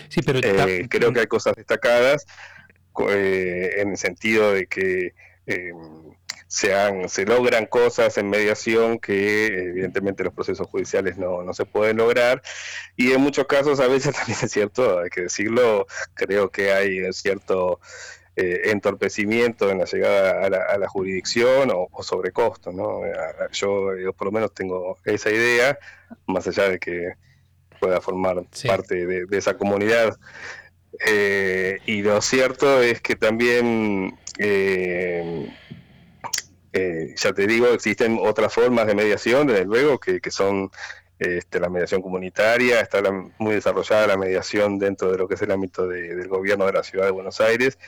Sí, 0.09 0.21
pero 0.21 0.41
creo 0.91 1.13
que 1.13 1.21
hay 1.21 1.27
cosas 1.27 1.55
destacadas 1.55 2.27
eh, 3.09 3.81
en 3.81 3.91
el 3.91 3.97
sentido 3.97 4.53
de 4.53 4.67
que 4.67 5.15
eh, 5.47 5.73
se, 6.47 6.73
se 7.09 7.25
logran 7.25 7.67
cosas 7.67 8.19
en 8.19 8.29
mediación 8.29 8.99
que 8.99 9.47
evidentemente 9.47 10.25
los 10.25 10.35
procesos 10.35 10.67
judiciales 10.69 11.17
no, 11.17 11.43
no 11.43 11.55
se 11.55 11.65
pueden 11.65 11.99
lograr 11.99 12.43
y 12.97 13.13
en 13.13 13.21
muchos 13.21 13.47
casos 13.47 13.81
a 13.81 13.87
veces 13.87 14.15
también 14.17 14.39
es 14.43 14.51
cierto, 14.51 15.01
hay 15.01 15.11
que 15.11 15.23
decirlo, 15.23 15.87
creo 16.15 16.51
que 16.51 16.73
hay 16.73 17.13
cierto 17.13 17.81
eh, 18.37 18.71
entorpecimiento 18.71 19.71
en 19.71 19.81
la 19.81 19.85
llegada 19.85 20.47
a 20.47 20.79
la, 20.79 20.89
jurisdicción 20.89 21.71
o, 21.75 22.03
sobrecosto. 22.03 22.73
¿no? 22.73 23.03
Yo, 23.53 24.13
por 24.17 24.27
lo 24.27 24.33
menos 24.33 24.55
tengo 24.55 24.97
esa 25.05 25.31
idea, 25.31 25.79
más 26.27 26.47
allá 26.47 26.69
de 26.69 26.79
que 26.79 27.13
pueda 27.81 28.01
formar 28.01 28.43
parte 28.67 29.05
de, 29.07 29.27
esa 29.37 29.57
comunidad 29.59 30.17
eh, 31.07 31.79
y 31.87 32.03
lo 32.03 32.21
cierto 32.21 32.83
es 32.83 33.01
que 33.01 33.17
también, 33.17 34.19
eh, 34.39 35.51
eh, 36.73 37.15
ya 37.17 37.33
te 37.33 37.47
digo, 37.47 37.69
existen 37.69 38.19
otras 38.21 38.53
formas 38.53 38.87
de 38.87 38.95
mediación, 38.95 39.47
desde 39.47 39.65
luego, 39.65 39.99
que, 39.99 40.21
son 40.31 40.71
este, 41.19 41.61
la 41.61 41.69
mediación 41.69 42.03
comunitaria, 42.03 42.81
está 42.81 43.03
muy 43.39 43.55
desarrollada 43.55 44.07
la 44.07 44.17
mediación 44.17 44.79
dentro 44.79 45.11
de 45.11 45.19
lo 45.19 45.29
que 45.29 45.35
es 45.35 45.43
el 45.43 45.51
ámbito 45.51 45.87
del 45.89 46.29
gobierno 46.29 46.67
de 46.67 46.73
la 46.73 46.83
ciudad 46.83 47.07
de 47.07 47.13
Buenos 47.13 47.41
Aires. 47.41 47.79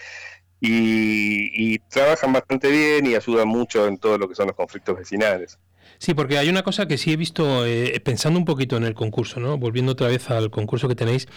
Y, 0.60 1.78
trabajan 1.90 2.32
bastante 2.32 2.70
bien 2.70 3.06
y 3.06 3.16
ayudan 3.16 3.48
mucho 3.48 3.86
en 3.88 3.98
todo 3.98 4.16
lo 4.16 4.28
que 4.28 4.34
son 4.34 4.46
los 4.46 4.56
conflictos 4.56 4.96
vecinales. 4.96 5.58
Sí, 6.02 6.14
porque 6.14 6.36
hay 6.36 6.48
una 6.48 6.64
cosa 6.64 6.88
que 6.88 6.98
sí 6.98 7.12
he 7.12 7.16
visto, 7.16 7.62
pensando 8.02 8.36
un 8.36 8.44
poquito 8.44 8.76
en 8.76 8.82
el 8.82 8.92
concurso, 8.92 9.38
¿no? 9.38 9.56
volviendo 9.56 9.92
otra 9.92 10.08
vez 10.08 10.30
al 10.30 10.50
concurso 10.50 10.88
que 10.88 10.96
tenéis, 10.96 11.28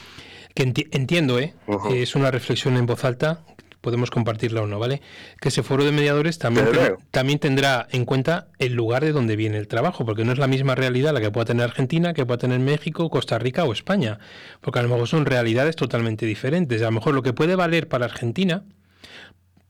que 0.55 0.63
entiendo, 0.91 1.37
¿eh? 1.37 1.53
es 1.91 2.15
una 2.15 2.31
reflexión 2.31 2.75
en 2.75 2.87
voz 2.87 3.05
alta, 3.05 3.43
podemos 3.81 4.09
compartirla 4.09 4.63
o 4.63 4.65
no, 4.65 4.79
¿vale? 4.79 5.03
Que 5.39 5.49
ese 5.49 5.61
foro 5.61 5.85
de 5.85 5.91
mediadores 5.91 6.39
también, 6.39 6.67
también 7.11 7.37
tendrá 7.37 7.85
en 7.91 8.05
cuenta 8.05 8.47
el 8.57 8.73
lugar 8.73 9.05
de 9.05 9.11
donde 9.11 9.35
viene 9.35 9.59
el 9.59 9.67
trabajo, 9.67 10.03
porque 10.03 10.25
no 10.25 10.31
es 10.31 10.39
la 10.39 10.47
misma 10.47 10.73
realidad 10.73 11.13
la 11.13 11.21
que 11.21 11.29
pueda 11.29 11.45
tener 11.45 11.65
Argentina, 11.65 12.15
que 12.15 12.25
pueda 12.25 12.39
tener 12.39 12.59
México, 12.59 13.11
Costa 13.11 13.37
Rica 13.37 13.65
o 13.65 13.71
España, 13.71 14.17
porque 14.61 14.79
a 14.79 14.81
lo 14.81 14.89
mejor 14.89 15.07
son 15.07 15.27
realidades 15.27 15.75
totalmente 15.75 16.25
diferentes. 16.25 16.81
A 16.81 16.85
lo 16.85 16.93
mejor 16.93 17.13
lo 17.13 17.21
que 17.21 17.33
puede 17.33 17.55
valer 17.55 17.87
para 17.87 18.05
Argentina, 18.05 18.63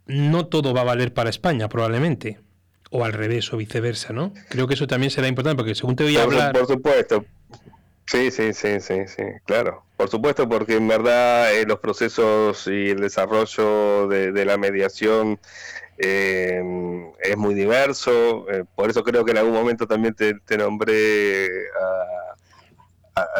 no 0.05 0.45
todo 0.45 0.73
va 0.73 0.81
a 0.81 0.85
valer 0.85 1.13
para 1.13 1.29
España, 1.29 1.67
probablemente. 1.67 2.44
O 2.91 3.03
al 3.03 3.13
revés, 3.13 3.51
o 3.51 3.57
viceversa, 3.57 4.13
¿no? 4.13 4.33
Creo 4.49 4.67
que 4.67 4.75
eso 4.75 4.87
también 4.87 5.11
será 5.11 5.27
importante, 5.27 5.57
porque 5.57 5.75
según 5.75 5.95
te 5.95 6.03
voy 6.03 6.17
a 6.17 6.23
hablar... 6.23 6.53
Por 6.53 6.67
supuesto, 6.67 7.25
Sí, 8.07 8.29
sí, 8.29 8.53
sí, 8.53 8.79
sí, 8.81 9.07
sí, 9.07 9.23
claro. 9.45 9.83
Por 9.97 10.09
supuesto, 10.09 10.47
porque 10.47 10.75
en 10.75 10.87
verdad 10.87 11.53
eh, 11.53 11.65
los 11.65 11.79
procesos 11.79 12.67
y 12.67 12.91
el 12.91 12.99
desarrollo 12.99 14.07
de, 14.07 14.45
la 14.45 14.57
mediación 14.57 15.39
eh, 15.97 16.61
es 17.19 17.37
muy 17.37 17.55
diverso. 17.55 18.45
Eh, 18.51 18.63
por 18.75 18.89
eso 18.89 19.03
creo 19.03 19.25
que 19.25 19.31
en 19.31 19.39
algún 19.39 19.53
momento 19.53 19.87
también 19.87 20.13
te, 20.13 20.57
nombré 20.57 21.47
a, 21.47 22.24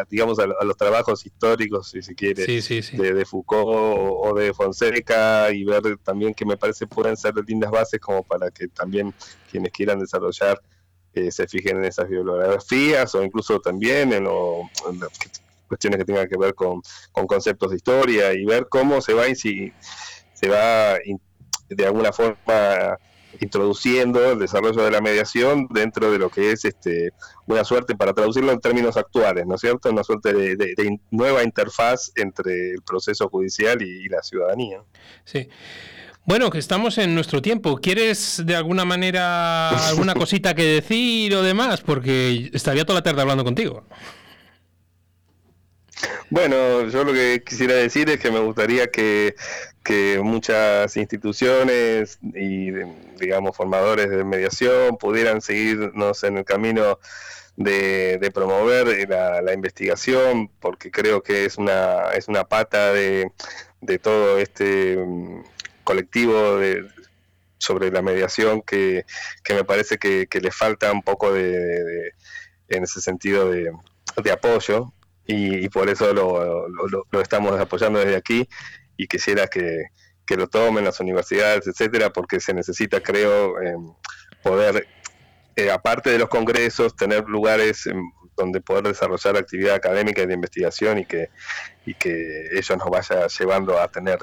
digamos, 0.08 0.38
a, 0.38 0.46
los 0.46 0.76
trabajos 0.76 1.24
históricos, 1.26 1.90
si 1.90 2.02
se 2.02 2.14
quiere, 2.14 2.46
De, 2.46 3.24
Foucault 3.26 3.68
o, 3.68 4.34
de 4.34 4.54
Fonseca 4.54 5.50
y 5.52 5.64
ver 5.64 5.98
también 6.02 6.34
que 6.34 6.44
me 6.44 6.56
parece 6.56 6.86
pueden 6.86 7.16
ser 7.16 7.34
lindas 7.46 7.70
bases 7.70 8.00
como 8.00 8.22
para 8.22 8.50
que 8.50 8.68
también 8.68 9.12
quienes 9.50 9.72
quieran 9.72 9.98
desarrollar 9.98 10.60
se 11.30 11.48
fijen 11.48 11.78
en 11.78 11.84
esas 11.84 12.08
bibliografías 12.08 13.14
o 13.14 13.22
incluso 13.22 13.60
también 13.60 14.12
en, 14.12 14.24
las 14.24 15.10
cuestiones 15.66 15.98
que 15.98 16.04
tengan 16.04 16.28
que 16.28 16.36
ver 16.36 16.54
con, 16.54 16.82
conceptos 17.26 17.70
de 17.70 17.76
historia 17.76 18.32
y 18.34 18.44
ver 18.44 18.68
cómo 18.68 19.00
se 19.00 19.14
va, 19.14 19.24
si, 19.34 19.72
se 20.34 20.48
va 20.48 20.98
de 21.68 21.86
alguna 21.86 22.12
forma 22.12 22.98
introduciendo 23.40 24.32
el 24.32 24.38
desarrollo 24.38 24.82
de 24.82 24.90
la 24.90 25.00
mediación 25.00 25.66
dentro 25.70 26.10
de 26.10 26.18
lo 26.18 26.30
que 26.30 26.52
es 26.52 26.64
este 26.64 27.12
una 27.46 27.64
suerte, 27.64 27.94
para 27.94 28.12
traducirlo 28.12 28.52
en 28.52 28.60
términos 28.60 28.96
actuales, 28.96 29.46
¿no 29.46 29.54
es 29.54 29.60
cierto? 29.60 29.90
Una 29.90 30.02
suerte 30.02 30.32
de, 30.32 30.98
nueva 31.10 31.44
interfaz 31.44 32.10
entre 32.16 32.72
el 32.72 32.82
proceso 32.82 33.28
judicial 33.28 33.80
y, 33.82 34.04
y 34.04 34.08
la 34.08 34.22
ciudadanía. 34.22 34.82
Sí. 35.24 35.48
Bueno, 36.26 36.50
que 36.50 36.58
estamos 36.58 36.98
en 36.98 37.14
nuestro 37.14 37.40
tiempo. 37.40 37.76
¿Quieres 37.76 38.42
de 38.44 38.56
alguna 38.56 38.84
manera 38.84 39.68
alguna 39.88 40.14
cosita 40.16 40.54
que 40.54 40.64
decir 40.64 41.32
o 41.36 41.42
demás? 41.42 41.82
Porque 41.82 42.50
estaría 42.52 42.84
toda 42.84 42.98
la 42.98 43.04
tarde 43.04 43.22
hablando 43.22 43.44
contigo. 43.44 43.84
Bueno, 46.30 46.88
yo 46.88 47.04
lo 47.04 47.12
que 47.12 47.42
quisiera 47.44 47.74
decir 47.74 48.10
es 48.10 48.20
que 48.20 48.30
me 48.30 48.40
gustaría 48.40 48.88
que, 48.88 49.34
muchas 50.22 50.96
instituciones 50.96 52.18
y, 52.34 52.72
digamos, 53.20 53.56
formadores 53.56 54.10
de 54.10 54.24
mediación 54.24 54.96
pudieran 54.96 55.40
seguirnos 55.40 56.24
en 56.24 56.38
el 56.38 56.44
camino 56.44 56.98
de, 57.56 58.30
promover 58.34 59.08
la, 59.08 59.40
la, 59.42 59.52
investigación, 59.52 60.50
porque 60.60 60.90
creo 60.90 61.22
que 61.22 61.44
es 61.44 61.56
una, 61.56 62.10
es 62.14 62.26
una 62.26 62.44
pata 62.44 62.92
de, 62.92 63.30
de 63.80 63.98
todo 63.98 64.38
este 64.38 64.98
colectivo 65.84 66.56
de, 66.56 66.84
sobre 67.58 67.90
la 67.90 68.02
mediación 68.02 68.62
que, 68.62 69.04
me 69.48 69.64
parece 69.64 69.98
que, 69.98 70.28
le 70.40 70.50
falta 70.50 70.92
un 70.92 71.02
poco 71.02 71.32
de, 71.32 72.12
en 72.68 72.84
ese 72.84 73.00
sentido 73.00 73.50
de, 73.50 73.72
apoyo 74.32 74.92
y, 75.26 75.68
por 75.68 75.88
eso 75.88 76.12
lo, 76.12 76.68
lo, 76.68 77.20
estamos 77.20 77.58
apoyando 77.58 77.98
desde 77.98 78.16
aquí 78.16 78.48
y 78.96 79.06
quisiera 79.06 79.48
que, 79.48 79.86
lo 80.36 80.48
tomen 80.48 80.84
las 80.84 81.00
universidades, 81.00 81.66
etcétera, 81.66 82.10
porque 82.10 82.40
se 82.40 82.52
necesita, 82.52 83.00
creo, 83.00 83.60
em, 83.60 83.92
poder, 84.42 84.86
eh, 85.56 85.70
aparte 85.70 86.10
de 86.10 86.18
los 86.18 86.28
congresos, 86.28 86.96
tener 86.96 87.24
lugares 87.28 87.86
em, 87.86 88.00
donde 88.36 88.60
poder 88.60 88.84
desarrollar 88.84 89.36
actividad 89.36 89.74
académica 89.76 90.22
y 90.22 90.26
de 90.26 90.34
investigación 90.34 90.98
y 90.98 91.06
que, 91.06 91.30
y 91.86 91.94
que 91.94 92.48
ellos 92.52 92.76
nos 92.76 92.90
vaya 92.90 93.26
llevando 93.28 93.80
a 93.80 93.88
tener 93.88 94.18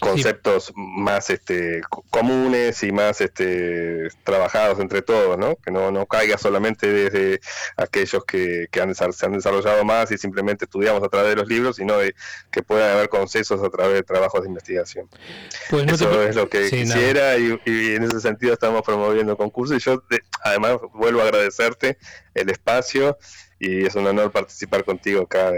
conceptos 0.00 0.72
más 0.74 1.30
este, 1.30 1.80
comunes 2.10 2.82
y 2.82 2.92
más 2.92 3.20
este, 3.20 4.08
trabajados 4.24 4.78
entre 4.80 5.02
todos, 5.02 5.38
¿no? 5.38 5.56
Que 5.56 5.70
no, 5.70 5.90
no 5.90 6.06
caiga 6.06 6.38
solamente 6.38 6.92
desde 6.92 7.40
aquellos 7.76 8.24
que, 8.24 8.68
que 8.70 8.80
han, 8.80 8.94
se 8.94 9.26
han 9.26 9.32
desarrollado 9.32 9.84
más 9.84 10.10
y 10.10 10.18
simplemente 10.18 10.66
estudiamos 10.66 11.02
a 11.02 11.08
través 11.08 11.30
de 11.30 11.36
los 11.36 11.48
libros, 11.48 11.76
sino 11.76 11.98
de 11.98 12.14
que 12.50 12.62
puedan 12.62 12.92
haber 12.96 13.08
consensos 13.08 13.62
a 13.62 13.70
través 13.70 13.94
de 13.94 14.02
trabajos 14.02 14.42
de 14.42 14.48
investigación. 14.48 15.08
Pues 15.70 15.86
Eso 15.86 16.22
es 16.22 16.36
lo 16.36 16.48
que 16.48 16.68
quisiera 16.70 17.36
y, 17.38 17.58
en 17.66 18.04
ese 18.04 18.20
sentido 18.20 18.52
estamos 18.52 18.82
promoviendo 18.82 19.36
concursos 19.36 19.76
y 19.76 19.80
yo 19.80 20.02
además 20.42 20.78
vuelvo 20.92 21.20
a 21.20 21.24
agradecerte 21.24 21.98
el 22.34 22.50
espacio 22.50 23.16
y 23.58 23.86
es 23.86 23.94
un 23.94 24.06
honor 24.06 24.30
participar 24.32 24.84
contigo 24.84 25.22
acá 25.22 25.50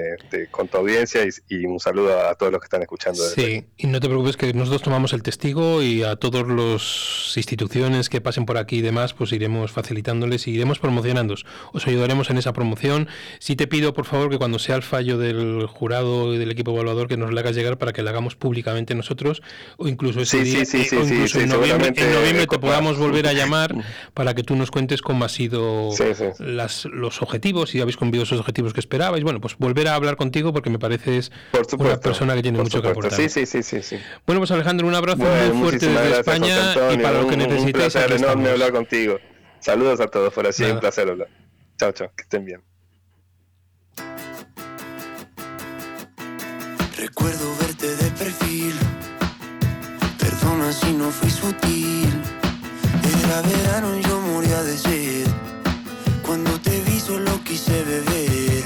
con 0.51 0.69
tu 0.69 0.79
audiencia 0.79 1.23
y, 1.49 1.65
un 1.67 1.81
saludo 1.81 2.29
a, 2.29 2.35
todos 2.37 2.53
los 2.53 2.61
que 2.61 2.67
están 2.67 2.83
escuchando. 2.83 3.23
Sí, 3.23 3.65
y 3.77 3.87
no 3.89 3.99
te 3.99 4.07
preocupes 4.07 4.37
que 4.37 4.53
nosotros 4.53 4.83
tomamos 4.83 5.13
el 5.13 5.23
testigo 5.23 5.83
y 5.83 6.05
a 6.05 6.17
todas 6.17 6.47
las 6.47 7.33
instituciones 7.37 8.09
que 8.09 8.21
pasen 8.21 8.47
por 8.47 8.57
aquí 8.57 8.77
y 8.77 8.83
demás, 8.83 9.15
pues 9.15 9.33
iremos 9.33 9.73
facilitándoles 9.73 10.47
y 10.47 10.53
iremos 10.53 10.79
promocionando. 10.79 11.35
Os 11.73 11.87
ayudaremos 11.87 12.31
en 12.31 12.39
esa 12.39 12.53
promoción. 12.53 13.09
Sí 13.41 13.57
te 13.57 13.67
pido, 13.67 13.93
por 13.95 14.05
favor, 14.05 14.31
que 14.31 14.39
cuando 14.39 14.59
sea 14.59 14.77
el 14.77 14.83
fallo 14.83 15.19
del 15.19 15.67
jurado 15.67 16.35
y 16.35 16.39
del 16.39 16.53
equipo 16.53 16.73
evaluador, 16.73 17.09
que 17.09 17.17
nos 17.17 17.33
lo 17.33 17.41
hagas 17.41 17.57
llegar 17.57 17.79
para 17.79 17.93
que 17.93 18.03
lo 18.03 18.11
hagamos 18.11 18.37
públicamente 18.37 18.95
nosotros 18.95 19.43
o 19.77 19.89
incluso 19.89 20.21
ese 20.21 20.45
día, 20.45 20.63
o 20.63 21.05
incluso 21.05 21.41
en 21.41 21.49
noviembre, 21.49 21.93
te 21.93 22.59
podamos 22.59 22.97
volver 22.97 23.27
a 23.27 23.33
llamar 23.33 23.75
para 24.15 24.35
que 24.35 24.45
tú 24.45 24.55
nos 24.55 24.71
cuentes 24.71 25.03
cómo 25.03 25.25
ha 25.25 25.29
sido 25.29 25.91
las, 26.39 26.85
los 26.85 27.23
objetivos 27.23 27.75
y 27.75 27.81
habéis 27.89 27.97
cumplido 27.97 28.25
esos 28.25 28.39
objetivos 28.39 28.75
que 28.75 28.81
esperabais. 28.81 29.25
Bueno, 29.25 29.41
pues 29.41 29.57
volver 29.59 29.89
a 29.89 29.95
hablar 29.95 30.17
contigo 30.17 30.53
porque 30.53 30.71
me 30.71 30.79
pareces 30.79 31.33
una 31.79 31.99
persona 31.99 32.35
que 32.35 32.43
tiene 32.43 32.59
mucho 32.59 32.83
que 32.83 32.89
aportar. 32.89 33.19
Sí, 33.19 33.29
sí, 33.29 33.47
sí, 33.47 33.63
sí, 33.63 33.99
Bueno, 34.27 34.41
pues 34.41 34.51
Alejandro, 34.51 34.87
un 34.87 34.95
abrazo 34.95 35.25
muy 35.53 35.63
fuerte 35.63 35.87
desde 35.87 36.21
España 36.21 36.75
y 36.93 36.99
para 36.99 37.23
lo 37.23 37.27
que 37.27 37.37
necesitéis. 37.37 37.65
Un 37.65 37.73
placer 37.73 38.13
enorme 38.13 38.51
hablar 38.51 38.73
contigo. 38.73 39.19
Saludos 39.61 40.01
a 40.01 40.07
todos, 40.07 40.33
por 40.33 40.47
así, 40.47 40.65
un 40.65 40.81
placer 40.81 41.09
hablar. 41.09 41.29
Chao, 41.79 41.93
chao, 41.93 42.11
que 42.15 42.23
estén 42.23 42.45
bien. 42.45 42.63
Recuerdo 46.97 47.57
verte 47.61 47.97
de 47.97 48.11
perfil. 48.11 48.75
Perdona 50.19 50.73
si 50.73 50.93
no 50.93 51.11
fui 51.11 51.31
sutil. 51.31 52.11
Era 53.25 53.43
verano 53.43 53.97
y 53.97 54.03
yo 54.03 54.21
moría 54.21 54.63
de 54.63 54.77
sed. 54.77 55.48
Cuando 56.29 56.61
te 56.61 56.79
vi 56.83 57.01
solo 57.01 57.43
quise 57.43 57.83
beber, 57.85 58.63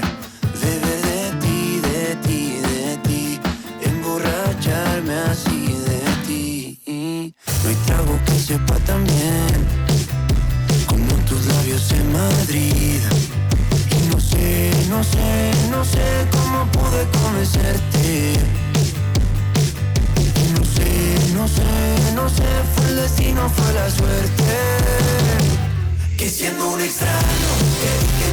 beber 0.61 1.01
de 1.07 1.31
ti, 1.39 1.79
de 1.79 2.15
ti, 2.17 2.59
de 2.59 2.97
ti, 3.07 3.39
emborracharme 3.85 5.13
así 5.31 5.67
de 5.87 6.01
ti. 6.27 7.33
No 7.63 7.69
hay 7.69 7.75
trago 7.85 8.19
que 8.25 8.37
sepa 8.37 8.75
tan 8.79 9.05
bien 9.05 9.55
como 10.87 11.13
tus 11.23 11.45
labios 11.45 11.89
en 11.93 12.11
Madrid. 12.11 12.99
Y 13.91 14.09
no 14.09 14.19
sé, 14.19 14.69
no 14.89 15.01
sé, 15.01 15.51
no 15.71 15.85
sé 15.85 16.27
cómo 16.31 16.69
pude 16.69 17.07
convencerte. 17.21 18.33
Y 20.35 20.51
no 20.51 20.65
sé, 20.65 21.33
no 21.33 21.47
sé, 21.47 22.13
no 22.13 22.27
sé, 22.27 22.49
fue 22.75 22.89
el 22.89 22.95
destino, 22.97 23.49
fue 23.49 23.71
la 23.71 23.89
suerte 23.89 24.83
que 26.23 26.29
siendo 26.29 26.69
un 26.69 26.79
extraño 26.79 27.17
te 27.81 28.05
dije 28.05 28.32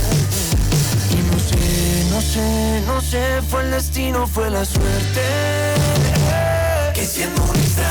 Sé, 1.51 2.05
no 2.09 2.21
sé, 2.21 2.81
no 2.87 3.01
sé, 3.01 3.41
fue 3.49 3.63
el 3.63 3.71
destino, 3.71 4.27
fue 4.27 4.49
la 4.49 4.63
suerte. 4.63 5.21
Que 6.93 7.05
siendo 7.05 7.43
un 7.43 7.49
extraño, 7.49 7.90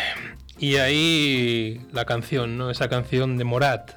Y 0.61 0.75
ahí 0.75 1.81
la 1.91 2.05
canción, 2.05 2.55
¿no? 2.55 2.69
Esa 2.69 2.87
canción 2.87 3.35
de 3.35 3.43
Morat. 3.43 3.93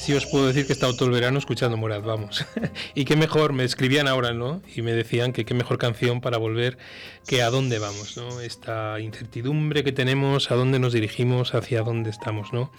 Sí 0.00 0.14
os 0.14 0.26
puedo 0.26 0.46
decir 0.46 0.64
que 0.64 0.72
he 0.72 0.74
estado 0.74 0.94
todo 0.94 1.06
el 1.06 1.10
verano 1.10 1.40
escuchando 1.40 1.76
Morat, 1.76 2.04
vamos. 2.04 2.46
y 2.94 3.04
qué 3.04 3.16
mejor, 3.16 3.52
me 3.52 3.64
escribían 3.64 4.06
ahora, 4.06 4.32
¿no? 4.32 4.62
Y 4.76 4.82
me 4.82 4.92
decían 4.92 5.32
que 5.32 5.44
qué 5.44 5.54
mejor 5.54 5.76
canción 5.76 6.20
para 6.20 6.38
volver 6.38 6.78
que 7.26 7.42
a 7.42 7.50
dónde 7.50 7.80
vamos, 7.80 8.16
¿no? 8.16 8.40
Esta 8.40 9.00
incertidumbre 9.00 9.82
que 9.82 9.90
tenemos, 9.90 10.52
a 10.52 10.54
dónde 10.54 10.78
nos 10.78 10.92
dirigimos, 10.92 11.52
hacia 11.56 11.82
dónde 11.82 12.10
estamos, 12.10 12.52
¿no? 12.52 12.70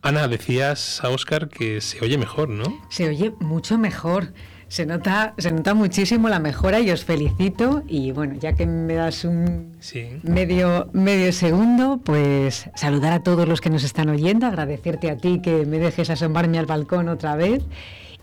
Ana, 0.00 0.26
decías 0.26 1.04
a 1.04 1.10
Oscar 1.10 1.50
que 1.50 1.82
se 1.82 2.02
oye 2.02 2.16
mejor, 2.16 2.48
¿no? 2.48 2.82
Se 2.88 3.06
oye 3.06 3.34
mucho 3.38 3.76
mejor. 3.76 4.32
Se 4.72 4.86
nota, 4.86 5.34
se 5.36 5.52
nota 5.52 5.74
muchísimo 5.74 6.30
la 6.30 6.38
mejora 6.38 6.80
y 6.80 6.90
os 6.90 7.04
felicito. 7.04 7.82
Y 7.86 8.10
bueno, 8.12 8.36
ya 8.40 8.54
que 8.54 8.64
me 8.64 8.94
das 8.94 9.22
un 9.26 9.76
medio, 10.22 10.88
medio 10.94 11.30
segundo, 11.34 12.00
pues 12.02 12.70
saludar 12.74 13.12
a 13.12 13.22
todos 13.22 13.46
los 13.46 13.60
que 13.60 13.68
nos 13.68 13.84
están 13.84 14.08
oyendo, 14.08 14.46
agradecerte 14.46 15.10
a 15.10 15.18
ti 15.18 15.42
que 15.42 15.66
me 15.66 15.78
dejes 15.78 16.08
asomarme 16.08 16.58
al 16.58 16.64
balcón 16.64 17.10
otra 17.10 17.36
vez 17.36 17.62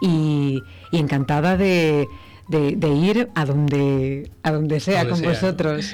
y, 0.01 0.63
encantada 0.91 1.55
de, 1.55 2.07
ir 2.51 3.29
a 3.35 3.45
donde, 3.45 4.31
a 4.41 4.51
donde 4.51 4.79
sea 4.79 5.07
con 5.07 5.21
vosotros. 5.21 5.93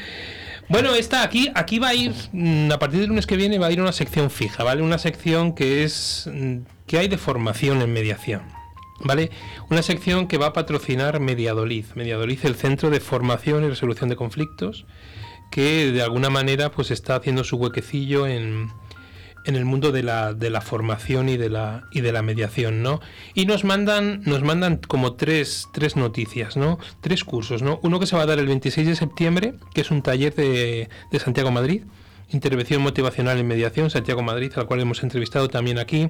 Bueno, 0.69 0.95
esta 0.95 1.21
aquí, 1.23 1.51
aquí 1.53 1.79
va 1.79 1.89
a 1.89 1.95
ir, 1.95 2.13
mm, 2.31 2.71
a 2.71 2.79
partir 2.79 3.01
del 3.01 3.09
lunes 3.09 3.27
que 3.27 3.35
viene 3.35 3.59
va 3.59 3.67
a 3.67 3.71
ir 3.73 3.81
una 3.81 3.91
sección 3.91 4.31
fija, 4.31 4.63
¿vale? 4.63 4.81
Una 4.81 4.99
sección 4.99 5.53
que 5.53 5.83
es 5.83 6.29
mm, 6.33 6.59
que 6.87 6.97
hay 6.97 7.09
de 7.09 7.17
formación 7.17 7.81
en 7.81 7.91
mediación. 7.91 8.54
¿Vale? 8.99 9.29
Una 9.69 9.81
sección 9.81 10.27
que 10.27 10.37
va 10.37 10.47
a 10.47 10.53
patrocinar 10.53 11.19
Mediadolid. 11.19 11.85
Mediadolid, 11.95 12.39
el 12.45 12.55
Centro 12.55 12.89
de 12.89 12.99
Formación 12.99 13.63
y 13.63 13.67
Resolución 13.67 14.09
de 14.09 14.15
Conflictos, 14.15 14.85
que 15.51 15.91
de 15.91 16.01
alguna 16.01 16.29
manera 16.29 16.71
pues 16.71 16.91
está 16.91 17.15
haciendo 17.15 17.43
su 17.43 17.57
huequecillo 17.57 18.25
en, 18.25 18.71
en 19.45 19.55
el 19.55 19.65
mundo 19.65 19.91
de 19.91 20.03
la, 20.03 20.33
de 20.33 20.49
la, 20.49 20.61
formación 20.61 21.29
y 21.29 21.37
de 21.37 21.49
la, 21.49 21.83
y 21.91 22.01
de 22.01 22.11
la 22.11 22.21
mediación, 22.21 22.81
¿no? 22.81 22.99
Y 23.33 23.45
nos 23.45 23.63
mandan, 23.63 24.21
nos 24.25 24.41
mandan 24.43 24.77
como 24.77 25.15
tres, 25.15 25.67
tres 25.73 25.95
noticias, 25.95 26.57
¿no? 26.57 26.79
Tres 27.01 27.23
cursos, 27.23 27.61
¿no? 27.61 27.79
Uno 27.83 27.99
que 27.99 28.07
se 28.07 28.15
va 28.15 28.23
a 28.23 28.25
dar 28.25 28.39
el 28.39 28.47
26 28.47 28.87
de 28.87 28.95
septiembre, 28.95 29.55
que 29.73 29.81
es 29.81 29.91
un 29.91 30.01
taller 30.01 30.33
de, 30.35 30.89
de 31.11 31.19
Santiago 31.19 31.51
Madrid, 31.51 31.83
Intervención 32.29 32.81
Motivacional 32.81 33.37
en 33.37 33.47
Mediación, 33.47 33.89
Santiago 33.89 34.21
Madrid, 34.21 34.51
al 34.55 34.65
cual 34.65 34.81
hemos 34.81 35.03
entrevistado 35.03 35.47
también 35.47 35.79
aquí. 35.79 36.09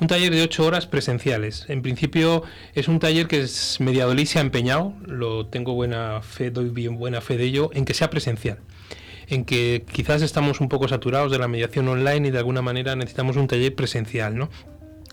Un 0.00 0.08
taller 0.08 0.32
de 0.32 0.42
ocho 0.42 0.66
horas 0.66 0.86
presenciales. 0.86 1.66
En 1.68 1.82
principio 1.82 2.42
es 2.74 2.88
un 2.88 2.98
taller 2.98 3.28
que 3.28 3.40
es 3.40 3.80
Mediadolid 3.80 4.26
se 4.26 4.38
ha 4.38 4.42
empeñado, 4.42 4.94
lo 5.06 5.46
tengo 5.46 5.74
buena 5.74 6.20
fe, 6.22 6.50
doy 6.50 6.70
bien 6.70 6.96
buena 6.96 7.20
fe 7.20 7.36
de 7.36 7.44
ello, 7.44 7.70
en 7.72 7.84
que 7.84 7.94
sea 7.94 8.10
presencial 8.10 8.58
en 9.26 9.46
que 9.46 9.86
quizás 9.90 10.20
estamos 10.20 10.60
un 10.60 10.68
poco 10.68 10.86
saturados 10.86 11.32
de 11.32 11.38
la 11.38 11.48
mediación 11.48 11.88
online 11.88 12.28
y 12.28 12.30
de 12.30 12.38
alguna 12.38 12.60
manera 12.60 12.94
necesitamos 12.94 13.36
un 13.36 13.48
taller 13.48 13.74
presencial, 13.74 14.36
¿no? 14.36 14.50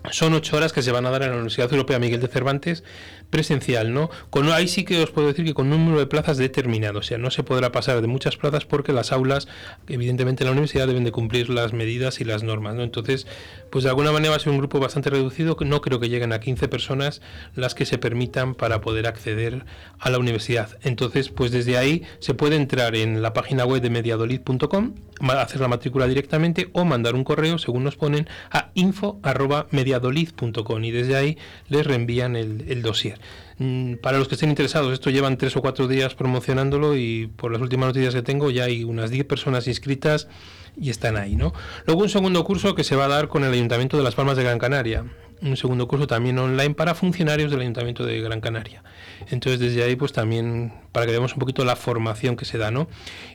Son 0.09 0.33
ocho 0.33 0.57
horas 0.57 0.73
que 0.73 0.81
se 0.81 0.91
van 0.91 1.05
a 1.05 1.11
dar 1.11 1.21
en 1.21 1.29
la 1.29 1.35
Universidad 1.35 1.71
Europea 1.71 1.99
Miguel 1.99 2.19
de 2.19 2.27
Cervantes 2.27 2.83
presencial, 3.31 3.93
¿no? 3.93 4.11
Con, 4.29 4.51
ahí 4.51 4.67
sí 4.67 4.83
que 4.83 5.01
os 5.01 5.09
puedo 5.09 5.29
decir 5.29 5.45
que 5.45 5.55
con 5.55 5.71
un 5.71 5.79
número 5.79 5.99
de 5.99 6.05
plazas 6.05 6.37
determinado, 6.37 6.99
o 6.99 7.01
sea, 7.01 7.17
no 7.17 7.31
se 7.31 7.41
podrá 7.41 7.71
pasar 7.71 8.01
de 8.01 8.07
muchas 8.07 8.37
plazas 8.37 8.65
porque 8.65 8.93
las 8.93 9.11
aulas, 9.11 9.47
evidentemente 9.87 10.43
en 10.43 10.47
la 10.47 10.51
universidad 10.51 10.85
deben 10.85 11.03
de 11.03 11.11
cumplir 11.11 11.49
las 11.49 11.73
medidas 11.73 12.21
y 12.21 12.25
las 12.25 12.43
normas, 12.43 12.75
¿no? 12.75 12.83
Entonces, 12.83 13.25
pues 13.71 13.83
de 13.83 13.89
alguna 13.89 14.11
manera 14.11 14.31
va 14.31 14.35
a 14.35 14.39
ser 14.39 14.51
un 14.51 14.57
grupo 14.57 14.79
bastante 14.79 15.09
reducido, 15.09 15.57
no 15.61 15.81
creo 15.81 15.99
que 15.99 16.09
lleguen 16.09 16.33
a 16.33 16.39
15 16.39 16.67
personas 16.67 17.21
las 17.55 17.73
que 17.73 17.85
se 17.85 17.97
permitan 17.97 18.53
para 18.53 18.81
poder 18.81 19.07
acceder 19.07 19.65
a 19.99 20.09
la 20.09 20.19
universidad. 20.19 20.77
Entonces, 20.81 21.29
pues 21.29 21.51
desde 21.51 21.77
ahí 21.77 22.03
se 22.19 22.33
puede 22.33 22.57
entrar 22.57 22.95
en 22.95 23.21
la 23.21 23.33
página 23.33 23.65
web 23.65 23.81
de 23.81 23.89
mediadolid.com, 23.89 24.95
hacer 25.29 25.61
la 25.61 25.67
matrícula 25.67 26.07
directamente 26.07 26.69
o 26.73 26.85
mandar 26.85 27.15
un 27.15 27.23
correo, 27.23 27.57
según 27.57 27.85
nos 27.85 27.95
ponen, 27.95 28.27
a 28.51 28.71
info.mediadolid.com 28.73 30.83
y 30.83 30.91
desde 30.91 31.15
ahí 31.15 31.37
les 31.69 31.85
reenvían 31.85 32.35
el, 32.35 32.65
el 32.67 32.81
dossier. 32.81 33.19
Mm, 33.57 33.95
para 33.95 34.17
los 34.17 34.27
que 34.27 34.35
estén 34.35 34.49
interesados, 34.49 34.91
esto 34.91 35.09
llevan 35.09 35.37
tres 35.37 35.55
o 35.55 35.61
cuatro 35.61 35.87
días 35.87 36.15
promocionándolo 36.15 36.97
y 36.97 37.27
por 37.27 37.51
las 37.51 37.61
últimas 37.61 37.87
noticias 37.87 38.13
que 38.13 38.23
tengo 38.23 38.49
ya 38.49 38.65
hay 38.65 38.83
unas 38.83 39.11
10 39.11 39.25
personas 39.25 39.67
inscritas 39.67 40.27
y 40.75 40.89
están 40.89 41.17
ahí, 41.17 41.35
¿no? 41.35 41.53
Luego 41.85 42.01
un 42.01 42.09
segundo 42.09 42.43
curso 42.43 42.75
que 42.75 42.83
se 42.83 42.95
va 42.95 43.05
a 43.05 43.07
dar 43.07 43.27
con 43.27 43.43
el 43.43 43.53
Ayuntamiento 43.53 43.97
de 43.97 44.03
Las 44.03 44.15
Palmas 44.15 44.37
de 44.37 44.43
Gran 44.43 44.59
Canaria, 44.59 45.05
un 45.41 45.57
segundo 45.57 45.87
curso 45.87 46.07
también 46.07 46.37
online 46.37 46.75
para 46.75 46.93
funcionarios 46.93 47.51
del 47.51 47.61
Ayuntamiento 47.61 48.05
de 48.05 48.21
Gran 48.21 48.41
Canaria. 48.41 48.83
Entonces 49.29 49.59
desde 49.59 49.83
ahí 49.83 49.95
pues 49.95 50.13
también 50.13 50.73
para 50.91 51.05
que 51.05 51.11
veamos 51.11 51.33
un 51.33 51.39
poquito 51.39 51.65
la 51.65 51.75
formación 51.75 52.35
que 52.35 52.45
se 52.45 52.57
da, 52.57 52.71
¿no? 52.71 52.87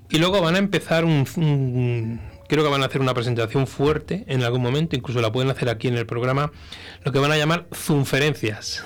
Y 0.09 0.18
luego 0.18 0.41
van 0.41 0.55
a 0.55 0.59
empezar 0.59 1.05
un, 1.05 2.20
creo 2.49 2.64
que 2.64 2.70
van 2.70 2.82
a 2.82 2.87
hacer 2.87 3.01
una 3.01 3.14
presentación 3.14 3.66
fuerte 3.66 4.24
en 4.28 4.43
algún 4.45 4.62
momento, 4.62 4.97
incluso 4.97 5.20
la 5.20 5.32
pueden 5.32 5.51
hacer 5.51 5.68
aquí 5.68 5.89
en 5.89 5.97
el 5.97 6.07
programa, 6.07 6.53
lo 7.05 7.12
que 7.12 7.18
van 7.18 7.32
a 7.32 7.37
llamar 7.37 7.66
Zoomferencias. 7.74 8.84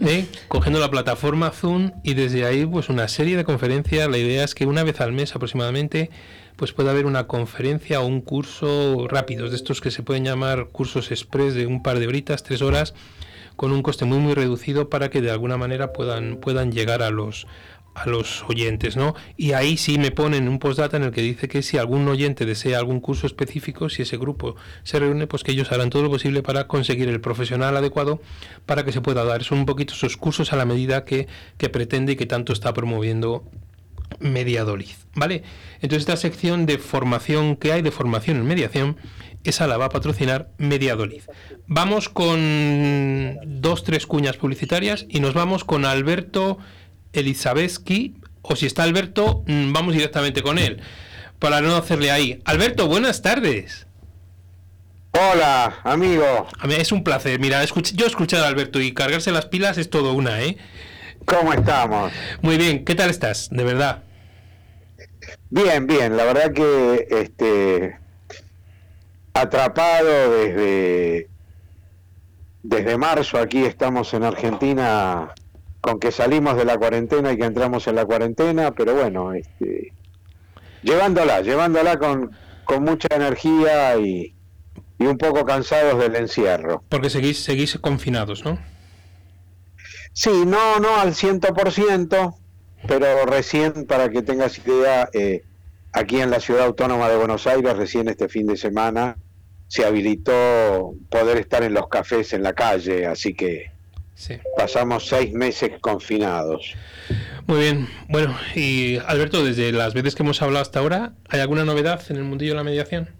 ¿eh? 0.00 0.26
cogiendo 0.48 0.80
la 0.80 0.90
plataforma 0.90 1.50
Zoom 1.50 1.92
y 2.02 2.14
desde 2.14 2.44
ahí 2.44 2.66
pues 2.66 2.88
una 2.88 3.08
serie 3.08 3.36
de 3.36 3.44
conferencias. 3.44 4.08
La 4.08 4.18
idea 4.18 4.44
es 4.44 4.54
que 4.54 4.66
una 4.66 4.82
vez 4.82 5.00
al 5.00 5.12
mes 5.12 5.34
aproximadamente 5.34 6.10
pues 6.56 6.72
pueda 6.72 6.90
haber 6.90 7.06
una 7.06 7.26
conferencia 7.26 8.00
o 8.00 8.06
un 8.06 8.20
curso 8.20 9.06
rápido, 9.08 9.48
de 9.50 9.56
estos 9.56 9.80
que 9.80 9.90
se 9.90 10.02
pueden 10.02 10.24
llamar 10.24 10.68
cursos 10.68 11.10
express 11.10 11.54
de 11.54 11.66
un 11.66 11.82
par 11.82 11.98
de 11.98 12.06
horitas, 12.06 12.42
tres 12.42 12.62
horas, 12.62 12.94
con 13.56 13.72
un 13.72 13.82
coste 13.82 14.04
muy 14.04 14.18
muy 14.18 14.34
reducido 14.34 14.88
para 14.88 15.10
que 15.10 15.20
de 15.20 15.30
alguna 15.30 15.56
manera 15.56 15.92
puedan, 15.92 16.36
puedan 16.36 16.72
llegar 16.72 17.02
a 17.02 17.10
los 17.10 17.46
a 17.94 18.08
los 18.08 18.44
oyentes, 18.48 18.96
¿no? 18.96 19.14
Y 19.36 19.52
ahí 19.52 19.76
sí 19.76 19.98
me 19.98 20.10
ponen 20.10 20.48
un 20.48 20.58
postdata 20.58 20.96
en 20.96 21.04
el 21.04 21.12
que 21.12 21.22
dice 21.22 21.48
que 21.48 21.62
si 21.62 21.78
algún 21.78 22.06
oyente 22.08 22.44
desea 22.44 22.78
algún 22.78 23.00
curso 23.00 23.26
específico, 23.26 23.88
si 23.88 24.02
ese 24.02 24.16
grupo 24.16 24.56
se 24.82 24.98
reúne, 24.98 25.26
pues 25.26 25.44
que 25.44 25.52
ellos 25.52 25.70
harán 25.70 25.90
todo 25.90 26.02
lo 26.02 26.10
posible 26.10 26.42
para 26.42 26.66
conseguir 26.66 27.08
el 27.08 27.20
profesional 27.20 27.76
adecuado 27.76 28.20
para 28.66 28.84
que 28.84 28.92
se 28.92 29.00
pueda 29.00 29.24
dar. 29.24 29.44
Son 29.44 29.58
un 29.58 29.66
poquito 29.66 29.94
esos 29.94 30.16
cursos 30.16 30.52
a 30.52 30.56
la 30.56 30.64
medida 30.64 31.04
que, 31.04 31.28
que 31.56 31.68
pretende 31.68 32.12
y 32.12 32.16
que 32.16 32.26
tanto 32.26 32.52
está 32.52 32.74
promoviendo 32.74 33.44
Mediadolid, 34.20 34.94
¿vale? 35.14 35.42
Entonces 35.76 36.00
esta 36.00 36.16
sección 36.16 36.66
de 36.66 36.78
formación 36.78 37.56
que 37.56 37.72
hay, 37.72 37.82
de 37.82 37.90
formación 37.90 38.36
en 38.38 38.46
mediación, 38.46 38.96
esa 39.44 39.66
la 39.66 39.76
va 39.76 39.86
a 39.86 39.90
patrocinar 39.90 40.50
Mediadolid. 40.58 41.22
Vamos 41.66 42.08
con 42.08 43.38
dos, 43.44 43.84
tres 43.84 44.06
cuñas 44.06 44.36
publicitarias 44.36 45.06
y 45.08 45.20
nos 45.20 45.34
vamos 45.34 45.64
con 45.64 45.84
Alberto 45.84 46.58
Elizabeski, 47.12 48.14
o 48.42 48.56
si 48.56 48.66
está 48.66 48.82
Alberto, 48.82 49.44
mm, 49.46 49.72
vamos 49.72 49.94
directamente 49.94 50.42
con 50.42 50.58
él, 50.58 50.80
para 51.38 51.60
no 51.60 51.76
hacerle 51.76 52.10
ahí. 52.10 52.40
Alberto, 52.44 52.86
buenas 52.86 53.22
tardes. 53.22 53.86
Hola, 55.12 55.78
amigo. 55.84 56.48
A 56.58 56.66
mí 56.66 56.74
es 56.74 56.90
un 56.90 57.04
placer. 57.04 57.38
Mira, 57.38 57.64
yo 57.64 58.04
he 58.04 58.08
escuchado 58.08 58.44
a 58.44 58.48
Alberto 58.48 58.80
y 58.80 58.92
cargarse 58.92 59.30
las 59.30 59.46
pilas 59.46 59.78
es 59.78 59.88
todo 59.88 60.12
una, 60.12 60.42
¿eh? 60.42 60.56
¿Cómo 61.24 61.52
estamos? 61.52 62.12
Muy 62.42 62.56
bien, 62.56 62.84
¿qué 62.84 62.94
tal 62.94 63.10
estás? 63.10 63.48
De 63.50 63.64
verdad. 63.64 64.02
Bien, 65.50 65.86
bien, 65.86 66.16
la 66.16 66.24
verdad 66.24 66.52
que 66.52 67.06
este 67.10 67.98
atrapado 69.32 70.32
desde 70.38 71.28
desde 72.62 72.96
marzo 72.96 73.38
aquí 73.38 73.64
estamos 73.64 74.14
en 74.14 74.24
Argentina 74.24 75.34
con 75.80 76.00
que 76.00 76.10
salimos 76.10 76.56
de 76.56 76.64
la 76.64 76.78
cuarentena 76.78 77.32
y 77.32 77.36
que 77.36 77.44
entramos 77.44 77.86
en 77.86 77.96
la 77.96 78.06
cuarentena, 78.06 78.70
pero 78.70 78.94
bueno, 78.94 79.34
este, 79.34 79.92
llevándola, 80.82 81.42
llevándola 81.42 81.98
con, 81.98 82.30
con 82.64 82.84
mucha 82.84 83.08
energía 83.14 83.96
y, 83.98 84.34
y, 84.98 85.04
un 85.04 85.18
poco 85.18 85.44
cansados 85.44 86.00
del 86.00 86.16
encierro. 86.16 86.82
Porque 86.88 87.10
seguís, 87.10 87.44
seguís 87.44 87.78
confinados, 87.78 88.46
¿no? 88.46 88.58
Sí, 90.14 90.30
no, 90.46 90.80
no 90.80 90.96
al 90.96 91.14
ciento 91.14 91.52
por 91.52 91.70
ciento, 91.70 92.34
pero 92.88 93.26
recién, 93.26 93.84
para 93.86 94.08
que 94.08 94.22
tengas 94.22 94.58
idea, 94.66 95.10
eh, 95.12 95.42
aquí 95.92 96.20
en 96.20 96.30
la 96.30 96.40
ciudad 96.40 96.64
autónoma 96.64 97.10
de 97.10 97.16
Buenos 97.16 97.46
Aires, 97.46 97.76
recién 97.76 98.08
este 98.08 98.28
fin 98.28 98.46
de 98.46 98.56
semana, 98.56 99.18
se 99.68 99.84
habilitó 99.84 100.94
poder 101.10 101.36
estar 101.36 101.62
en 101.62 101.74
los 101.74 101.88
cafés 101.88 102.32
en 102.32 102.42
la 102.42 102.54
calle, 102.54 103.06
así 103.06 103.34
que 103.34 103.74
Pasamos 104.56 105.08
seis 105.08 105.32
meses 105.32 105.72
confinados. 105.80 106.74
Muy 107.46 107.58
bien. 107.58 107.88
Bueno, 108.08 108.36
y 108.54 108.96
Alberto, 109.06 109.44
desde 109.44 109.72
las 109.72 109.92
veces 109.92 110.14
que 110.14 110.22
hemos 110.22 110.40
hablado 110.40 110.62
hasta 110.62 110.78
ahora, 110.78 111.14
¿hay 111.28 111.40
alguna 111.40 111.64
novedad 111.64 112.00
en 112.08 112.16
el 112.16 112.24
mundillo 112.24 112.52
de 112.52 112.56
la 112.56 112.64
mediación? 112.64 113.10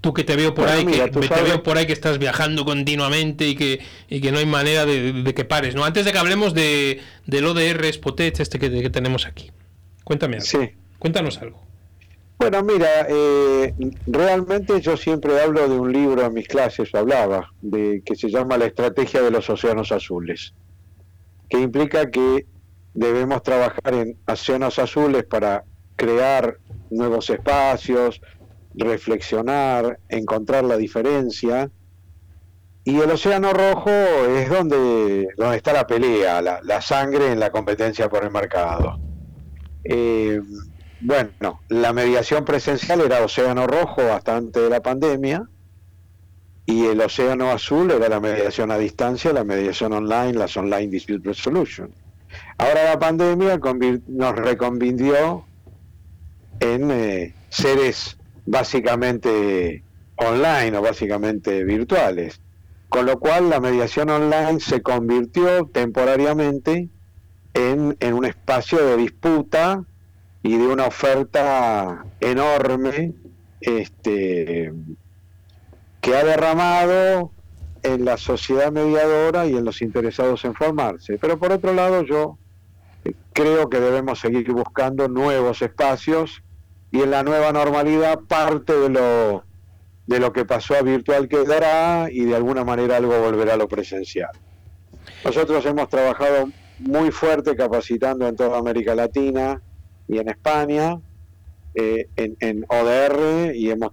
Tú 0.00 0.14
que 0.14 0.22
te 0.22 0.36
veo 0.36 0.54
por 0.54 0.68
ahí, 0.68 0.86
que 0.86 1.08
te 1.08 1.42
veo 1.42 1.62
por 1.62 1.76
ahí 1.76 1.86
que 1.86 1.92
estás 1.92 2.18
viajando 2.18 2.64
continuamente 2.64 3.48
y 3.48 3.56
que, 3.56 3.80
y 4.08 4.20
que 4.20 4.30
no 4.30 4.38
hay 4.38 4.46
manera 4.46 4.86
de, 4.86 5.34
que 5.34 5.44
pares, 5.44 5.74
¿no? 5.74 5.84
Antes 5.84 6.04
de 6.04 6.12
que 6.12 6.18
hablemos 6.18 6.54
de, 6.54 7.00
del 7.26 7.46
ODR 7.46 7.92
Spotech, 7.92 8.38
este 8.38 8.58
que, 8.58 8.70
que 8.70 8.90
tenemos 8.90 9.26
aquí. 9.26 9.50
Cuéntame 10.04 10.36
algo. 10.36 10.46
Sí. 10.46 10.70
Cuéntanos 10.98 11.38
algo. 11.38 11.68
Bueno, 12.38 12.62
mira, 12.62 13.06
eh, 13.08 13.74
realmente 14.06 14.80
yo 14.80 14.96
siempre 14.96 15.40
hablo 15.40 15.68
de 15.68 15.76
un 15.76 15.92
libro 15.92 16.24
en 16.24 16.34
mis 16.34 16.46
clases, 16.46 16.94
hablaba, 16.94 17.52
de 17.62 18.00
que 18.06 18.14
se 18.14 18.30
llama 18.30 18.56
La 18.56 18.66
estrategia 18.66 19.22
de 19.22 19.32
los 19.32 19.50
océanos 19.50 19.90
azules, 19.90 20.54
que 21.50 21.58
implica 21.58 22.10
que 22.12 22.46
debemos 22.94 23.42
trabajar 23.42 23.92
en 23.92 24.16
océanos 24.26 24.78
azules 24.78 25.24
para 25.24 25.64
crear 25.96 26.58
nuevos 26.90 27.28
espacios, 27.28 28.20
reflexionar, 28.78 29.98
encontrar 30.08 30.64
la 30.64 30.76
diferencia. 30.76 31.70
Y 32.84 33.00
el 33.00 33.10
Océano 33.10 33.52
Rojo 33.52 33.90
es 33.90 34.48
donde, 34.48 35.28
donde 35.36 35.56
está 35.56 35.72
la 35.72 35.86
pelea, 35.86 36.40
la, 36.40 36.80
sangre 36.80 37.32
en 37.32 37.40
la 37.40 37.50
competencia 37.50 38.08
por 38.08 38.24
el 38.24 38.30
mercado. 38.30 38.98
Eh, 39.84 40.40
bueno, 41.00 41.60
la 41.68 41.92
mediación 41.92 42.44
presencial 42.44 43.00
era 43.02 43.22
Océano 43.22 43.66
Rojo 43.66 44.00
hasta 44.12 44.36
antes 44.36 44.62
de 44.62 44.70
la 44.70 44.80
pandemia 44.80 45.48
y 46.68 46.84
el 46.84 47.00
Océano 47.00 47.50
Azul 47.50 47.90
era 47.92 48.10
la 48.10 48.20
mediación 48.20 48.70
a 48.70 48.76
distancia, 48.76 49.32
la 49.32 49.42
mediación 49.42 49.92
online, 49.94 50.34
las 50.34 50.54
online 50.54 50.88
dispute 50.88 51.26
resolution. 51.26 51.90
Ahora 52.58 52.84
la 52.84 52.98
pandemia 52.98 53.58
nos 54.06 54.36
reconvindió 54.36 55.46
en 56.60 56.90
eh, 56.90 57.34
seres 57.48 58.17
básicamente 58.48 59.82
online 60.16 60.76
o 60.76 60.82
básicamente 60.82 61.64
virtuales, 61.64 62.40
con 62.88 63.06
lo 63.06 63.18
cual 63.18 63.50
la 63.50 63.60
mediación 63.60 64.08
online 64.10 64.60
se 64.60 64.80
convirtió 64.80 65.66
temporariamente 65.66 66.88
en, 67.54 67.96
en 68.00 68.14
un 68.14 68.24
espacio 68.24 68.84
de 68.84 68.96
disputa 68.96 69.84
y 70.42 70.56
de 70.56 70.66
una 70.66 70.86
oferta 70.86 72.06
enorme 72.20 73.14
este, 73.60 74.72
que 76.00 76.16
ha 76.16 76.24
derramado 76.24 77.32
en 77.82 78.04
la 78.04 78.16
sociedad 78.16 78.72
mediadora 78.72 79.46
y 79.46 79.56
en 79.56 79.64
los 79.64 79.82
interesados 79.82 80.44
en 80.44 80.54
formarse. 80.54 81.18
Pero 81.18 81.38
por 81.38 81.52
otro 81.52 81.74
lado, 81.74 82.02
yo 82.02 82.38
creo 83.34 83.68
que 83.68 83.78
debemos 83.78 84.20
seguir 84.20 84.50
buscando 84.52 85.08
nuevos 85.08 85.60
espacios 85.62 86.42
y 86.90 87.02
en 87.02 87.10
la 87.10 87.22
nueva 87.22 87.52
normalidad 87.52 88.20
parte 88.20 88.72
de 88.72 88.88
lo 88.88 89.44
de 90.06 90.18
lo 90.20 90.32
que 90.32 90.46
pasó 90.46 90.74
a 90.74 90.80
virtual 90.80 91.28
quedará 91.28 92.08
y 92.10 92.24
de 92.24 92.34
alguna 92.34 92.64
manera 92.64 92.96
algo 92.96 93.20
volverá 93.20 93.54
a 93.54 93.56
lo 93.58 93.68
presencial. 93.68 94.30
Nosotros 95.22 95.66
hemos 95.66 95.90
trabajado 95.90 96.48
muy 96.78 97.10
fuerte 97.10 97.54
capacitando 97.54 98.26
en 98.26 98.34
toda 98.34 98.58
América 98.58 98.94
Latina 98.94 99.60
y 100.08 100.16
en 100.16 100.30
España, 100.30 100.98
eh, 101.74 102.08
en, 102.16 102.64
ODR, 102.68 103.54
y 103.54 103.70
hemos 103.70 103.92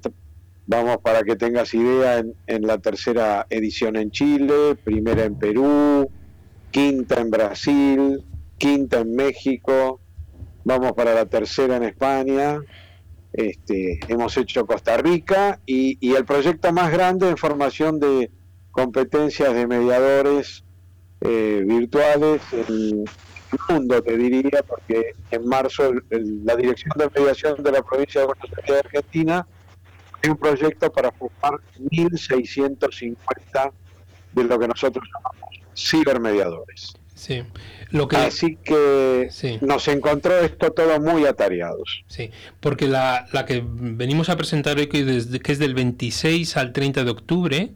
Vamos 0.67 0.97
para 0.97 1.21
que 1.21 1.35
tengas 1.35 1.75
idea 1.75 2.23
en, 2.47 2.61
la 2.65 2.79
tercera 2.79 3.45
edición 3.51 3.95
en 3.97 4.09
Chile, 4.09 4.75
primera 4.83 5.23
en 5.23 5.35
Perú, 5.35 6.09
quinta 6.71 7.21
en 7.21 7.29
Brasil, 7.29 8.23
quinta 8.57 9.01
en 9.01 9.15
México, 9.15 9.99
vamos 10.63 10.93
para 10.93 11.13
la 11.13 11.27
tercera 11.27 11.77
en 11.77 11.83
España, 11.83 12.61
este, 13.37 13.99
hemos 14.07 14.37
hecho 14.37 14.65
Costa 14.65 14.97
Rica 14.97 15.59
y, 15.65 16.15
el 16.15 16.25
proyecto 16.25 16.71
más 16.71 16.91
grande 16.91 17.29
en 17.29 17.37
formación 17.37 17.99
de 17.99 18.31
competencias 18.71 19.53
de 19.53 19.67
mediadores 19.67 20.63
eh, 21.21 21.63
virtuales 21.65 22.41
en 22.53 22.65
el 22.67 23.05
mundo, 23.69 24.01
te 24.01 24.17
diría, 24.17 24.63
porque 24.67 25.13
en 25.31 25.47
marzo 25.47 25.91
la 26.09 26.55
Dirección 26.55 26.93
de 26.97 27.09
Mediación 27.19 27.61
de 27.61 27.71
la 27.71 27.81
provincia 27.81 28.21
de 28.21 28.27
Buenos 28.27 28.49
Aires, 28.57 28.81
Argentina, 28.85 29.47
un 30.27 30.37
proyecto 30.37 30.91
para 30.91 31.11
formar 31.11 31.59
1.650 31.79 33.71
de 34.33 34.43
lo 34.43 34.59
que 34.59 34.67
nosotros 34.67 35.07
llamamos 35.13 35.49
cibermediadores. 35.75 36.95
Sí. 37.25 37.41
Lo 37.89 38.07
que, 38.07 38.17
Así 38.17 38.55
que 38.63 39.29
nos 39.61 39.87
encontró 39.87 40.37
esto 40.41 40.71
todo 40.73 40.99
muy 40.99 41.25
atareados. 41.25 42.03
Sí, 42.07 42.29
porque 42.59 42.87
la, 42.87 43.25
la 43.31 43.45
que 43.45 43.63
venimos 43.65 44.29
a 44.29 44.37
presentar 44.37 44.77
hoy, 44.77 44.87
que, 44.87 45.03
desde, 45.03 45.39
que 45.39 45.51
es 45.51 45.57
del 45.57 45.73
26 45.73 46.55
al 46.55 46.71
30 46.71 47.03
de 47.03 47.09
octubre, 47.09 47.71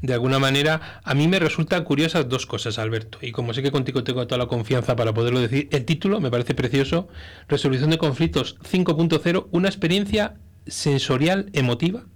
de 0.00 0.14
alguna 0.14 0.38
manera, 0.38 1.00
a 1.04 1.12
mí 1.12 1.28
me 1.28 1.38
resultan 1.38 1.84
curiosas 1.84 2.30
dos 2.30 2.46
cosas, 2.46 2.78
Alberto. 2.78 3.18
Y 3.20 3.32
como 3.32 3.52
sé 3.52 3.62
que 3.62 3.70
contigo 3.70 4.04
tengo 4.04 4.26
toda 4.26 4.38
la 4.38 4.46
confianza 4.46 4.96
para 4.96 5.12
poderlo 5.12 5.40
decir, 5.40 5.68
el 5.70 5.84
título 5.84 6.18
me 6.18 6.30
parece 6.30 6.54
precioso, 6.54 7.08
Resolución 7.46 7.90
de 7.90 7.98
Conflictos 7.98 8.56
5.0, 8.60 9.48
una 9.50 9.68
experiencia 9.68 10.36
sensorial 10.66 11.50
emotiva? 11.52 12.06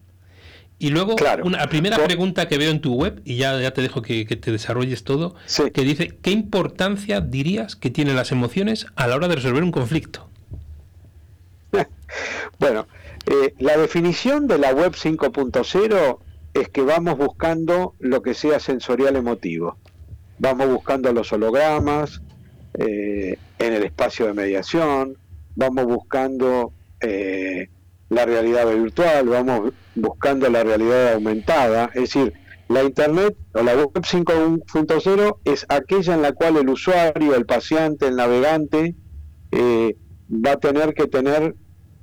Y 0.81 0.91
luego, 0.91 1.16
una, 1.43 1.59
la 1.59 1.68
primera 1.68 1.97
pregunta 2.05 2.47
que 2.47 2.57
veo 2.57 2.70
en 2.70 2.81
tu 2.81 2.95
web, 2.95 3.20
y 3.24 3.37
ya, 3.37 3.61
ya 3.61 3.72
te 3.72 3.83
dejo 3.83 4.01
que, 4.01 4.24
te 4.24 4.53
desarrolles 4.53 5.03
todo, 5.03 5.35
que 5.74 5.83
dice, 5.83 6.16
¿qué 6.22 6.31
importancia 6.31 7.20
dirías 7.20 7.74
que 7.74 7.91
tienen 7.91 8.14
las 8.14 8.31
emociones 8.31 8.87
a 8.95 9.09
la 9.09 9.16
hora 9.16 9.26
de 9.26 9.35
resolver 9.37 9.64
un 9.64 9.72
conflicto? 9.72 10.29
bueno, 12.61 12.87
eh, 13.26 13.55
la 13.59 13.76
definición 13.76 14.47
de 14.47 14.59
la 14.59 14.72
web 14.72 14.93
5.0 14.93 16.18
es 16.55 16.68
que 16.68 16.83
vamos 16.83 17.18
buscando 17.18 17.95
lo 17.99 18.22
que 18.22 18.35
sea 18.35 18.61
sensorial 18.61 19.16
emotivo. 19.16 19.76
Vamos 20.39 20.68
buscando 20.68 21.12
los 21.12 21.33
hologramas 21.33 22.22
eh, 22.79 23.37
en 23.59 23.72
el 23.72 23.83
espacio 23.83 24.26
de 24.26 24.35
mediación, 24.35 25.16
vamos 25.57 25.87
buscando... 25.87 26.72
Eh, 27.01 27.68
la 28.09 28.24
realidad 28.24 28.66
virtual, 28.66 29.29
vamos 29.29 29.72
buscando 30.01 30.49
la 30.49 30.65
realidad 30.65 31.15
aumentada, 31.15 31.91
es 31.95 32.03
decir, 32.03 32.33
la 32.69 32.83
Internet 32.83 33.37
o 33.55 33.63
la 33.63 33.75
Web 33.75 33.93
5.0 33.93 35.39
es 35.45 35.65
aquella 35.69 36.15
en 36.15 36.23
la 36.23 36.33
cual 36.33 36.59
el 36.59 36.69
usuario, 36.69 37.35
el 37.35 37.47
paciente, 37.47 38.09
el 38.09 38.17
navegante 38.17 38.95
eh, 39.53 39.97
va 40.31 40.53
a 40.53 40.57
tener 40.59 40.93
que 40.93 41.07
tener 41.07 41.55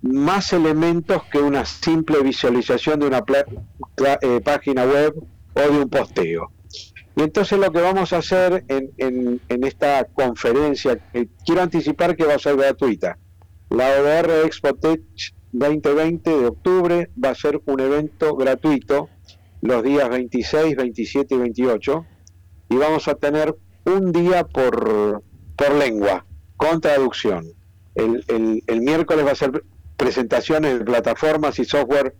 más 0.01 0.53
elementos 0.53 1.23
que 1.31 1.39
una 1.39 1.65
simple 1.65 2.21
visualización 2.21 2.99
de 2.99 3.07
una 3.07 3.23
eh, 4.21 4.41
página 4.43 4.85
web 4.85 5.15
o 5.53 5.61
de 5.61 5.69
un 5.69 5.89
posteo. 5.89 6.51
Y 7.15 7.21
entonces 7.21 7.57
lo 7.57 7.71
que 7.71 7.81
vamos 7.81 8.11
a 8.11 8.17
hacer 8.17 8.65
en, 8.67 9.39
esta 9.47 10.05
conferencia, 10.05 10.99
quiero 11.45 11.61
anticipar 11.61 12.15
que 12.15 12.25
va 12.25 12.35
a 12.35 12.39
ser 12.39 12.57
gratuita, 12.57 13.17
la 13.69 13.87
ODR 13.87 14.45
Expo 14.45 14.73
Tech 14.73 15.01
2020 15.57 16.29
de 16.29 16.47
octubre 16.47 17.09
va 17.23 17.29
a 17.29 17.35
ser 17.35 17.61
un 17.65 17.79
evento 17.79 18.35
gratuito 18.35 19.09
los 19.61 19.83
días 19.83 20.09
26, 20.09 20.75
27 20.75 21.35
y 21.35 21.37
28 21.37 22.05
y 22.69 22.75
vamos 22.75 23.07
a 23.07 23.15
tener 23.15 23.55
un 23.85 24.11
día 24.11 24.43
por, 24.43 25.23
por 25.55 25.75
lengua 25.75 26.25
con 26.57 26.81
traducción. 26.81 27.45
El, 27.95 28.23
el, 28.67 28.81
miércoles 28.81 29.25
va 29.25 29.31
a 29.31 29.35
ser 29.35 29.63
presentaciones 29.95 30.79
de 30.79 30.83
plataformas 30.83 31.57
y 31.59 31.63
software 31.63 32.13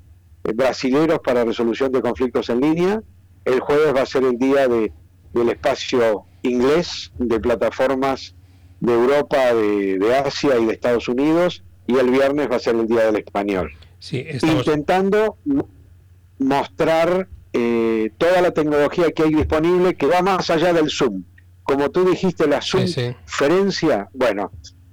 eh, 0.45 0.53
brasileños 0.53 1.19
para 1.19 1.43
resolución 1.43 1.91
de 1.91 2.01
conflictos 2.01 2.49
en 2.49 2.61
línea. 2.61 3.03
El 3.43 3.59
jueves 3.59 3.93
va 3.93 4.03
a 4.03 4.05
ser 4.05 4.23
el 4.23 4.37
día 4.37 4.69
de, 4.69 4.93
del 5.33 5.49
espacio 5.49 6.23
inglés 6.41 7.11
de 7.17 7.37
plataformas 7.41 8.33
de 8.79 8.93
Europa, 8.93 9.53
de, 9.53 9.97
de 9.99 10.15
Asia 10.15 10.57
y 10.57 10.65
de 10.67 10.73
Estados 10.73 11.09
Unidos 11.09 11.64
y 11.87 11.97
el 11.97 12.09
viernes 12.09 12.49
va 12.49 12.55
a 12.55 12.59
ser 12.59 12.75
el 12.75 12.87
Día 12.87 13.05
del 13.05 13.17
Español. 13.17 13.71
Sí, 13.99 14.25
Intentando 14.41 15.37
mostrar 16.39 17.27
eh, 17.53 18.11
toda 18.17 18.41
la 18.41 18.51
tecnología 18.51 19.11
que 19.11 19.23
hay 19.23 19.33
disponible 19.33 19.95
que 19.95 20.05
va 20.05 20.21
más 20.21 20.49
allá 20.49 20.73
del 20.73 20.89
Zoom. 20.89 21.23
Como 21.63 21.89
tú 21.89 22.07
dijiste, 22.07 22.47
la 22.47 22.61
Zoom 22.61 22.85
conferencia, 23.25 24.09
bueno, 24.13 24.51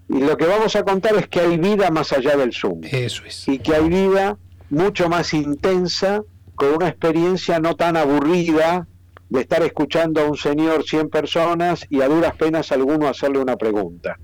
y 0.08 0.20
lo 0.20 0.36
que 0.36 0.46
vamos 0.46 0.76
a 0.76 0.82
contar 0.82 1.16
es 1.16 1.28
que 1.28 1.40
hay 1.40 1.58
vida 1.58 1.90
más 1.90 2.12
allá 2.12 2.36
del 2.36 2.52
Zoom. 2.52 2.80
Eso 2.84 3.24
es. 3.24 3.48
Y 3.48 3.58
que 3.58 3.74
hay 3.74 3.88
vida 3.88 4.38
mucho 4.70 5.08
más 5.08 5.34
intensa, 5.34 6.22
con 6.54 6.74
una 6.74 6.88
experiencia 6.88 7.58
no 7.58 7.76
tan 7.76 7.96
aburrida 7.96 8.86
de 9.28 9.40
estar 9.40 9.62
escuchando 9.62 10.20
a 10.20 10.24
un 10.24 10.36
señor 10.36 10.84
100 10.84 11.08
personas 11.08 11.86
y 11.88 12.02
a 12.02 12.08
duras 12.08 12.34
penas 12.36 12.70
alguno 12.72 13.08
hacerle 13.08 13.38
una 13.38 13.56
pregunta. 13.56 14.18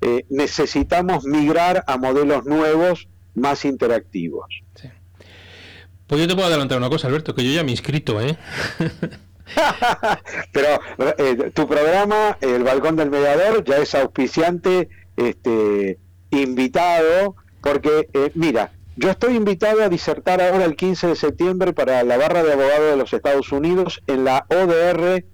Eh, 0.00 0.24
necesitamos 0.28 1.24
migrar 1.24 1.84
a 1.86 1.96
modelos 1.96 2.44
nuevos 2.44 3.08
más 3.34 3.64
interactivos. 3.64 4.62
Pues 6.06 6.20
yo 6.20 6.26
te 6.26 6.34
puedo 6.34 6.48
adelantar 6.48 6.78
una 6.78 6.88
cosa, 6.88 7.08
Alberto, 7.08 7.34
que 7.34 7.44
yo 7.44 7.52
ya 7.52 7.62
me 7.62 7.68
he 7.68 7.72
inscrito, 7.72 8.20
¿eh? 8.20 8.36
Pero 10.52 10.80
eh, 11.18 11.50
tu 11.54 11.66
programa, 11.68 12.38
El 12.40 12.64
Balcón 12.64 12.96
del 12.96 13.10
Mediador, 13.10 13.64
ya 13.64 13.76
es 13.78 13.94
auspiciante, 13.94 14.88
este, 15.16 15.98
invitado, 16.30 17.36
porque, 17.60 18.08
eh, 18.12 18.30
mira, 18.34 18.72
yo 18.96 19.10
estoy 19.10 19.36
invitado 19.36 19.82
a 19.82 19.88
disertar 19.88 20.40
ahora 20.40 20.64
el 20.64 20.76
15 20.76 21.08
de 21.08 21.16
septiembre 21.16 21.72
para 21.72 22.02
la 22.02 22.16
barra 22.16 22.42
de 22.42 22.52
abogados 22.52 22.90
de 22.90 22.96
los 22.96 23.12
Estados 23.12 23.52
Unidos 23.52 24.02
en 24.06 24.24
la 24.24 24.46
ODR 24.48 25.24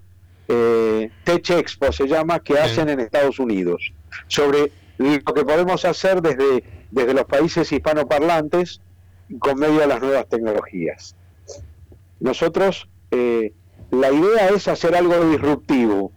eh, 0.47 1.09
Tech 1.23 1.49
Expo, 1.49 1.91
se 1.91 2.07
llama, 2.07 2.39
que 2.39 2.59
hacen 2.59 2.89
en 2.89 2.99
Estados 2.99 3.39
Unidos 3.39 3.93
sobre 4.27 4.71
lo 4.97 5.33
que 5.33 5.45
podemos 5.45 5.85
hacer 5.85 6.21
desde, 6.21 6.63
desde 6.91 7.13
los 7.13 7.25
países 7.25 7.71
hispanoparlantes 7.71 8.81
con 9.39 9.59
medio 9.59 9.79
de 9.79 9.87
las 9.87 10.01
nuevas 10.01 10.27
tecnologías. 10.27 11.15
Nosotros, 12.19 12.89
eh, 13.11 13.53
la 13.91 14.11
idea 14.11 14.49
es 14.49 14.67
hacer 14.67 14.95
algo 14.95 15.29
disruptivo, 15.29 16.11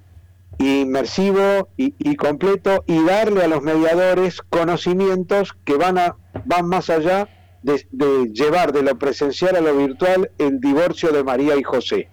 inmersivo 0.59 1.68
y, 1.76 2.16
completo 2.16 2.82
y 2.86 3.05
darle 3.05 3.44
a 3.44 3.49
los 3.49 3.62
mediadores 3.62 4.42
conocimientos 4.42 5.57
que 5.64 5.76
van, 5.76 5.99
a, 5.99 6.16
van 6.44 6.66
más 6.66 6.90
allá 6.90 7.28
de, 7.62 7.86
llevar 8.32 8.72
de 8.72 8.82
lo 8.82 8.99
presencial 8.99 9.57
a 9.57 9.61
lo 9.61 9.76
virtual 9.76 10.30
el 10.38 10.61
divorcio 10.61 11.11
de 11.11 11.22
María 11.22 11.57
y 11.57 11.62
José 11.62 12.09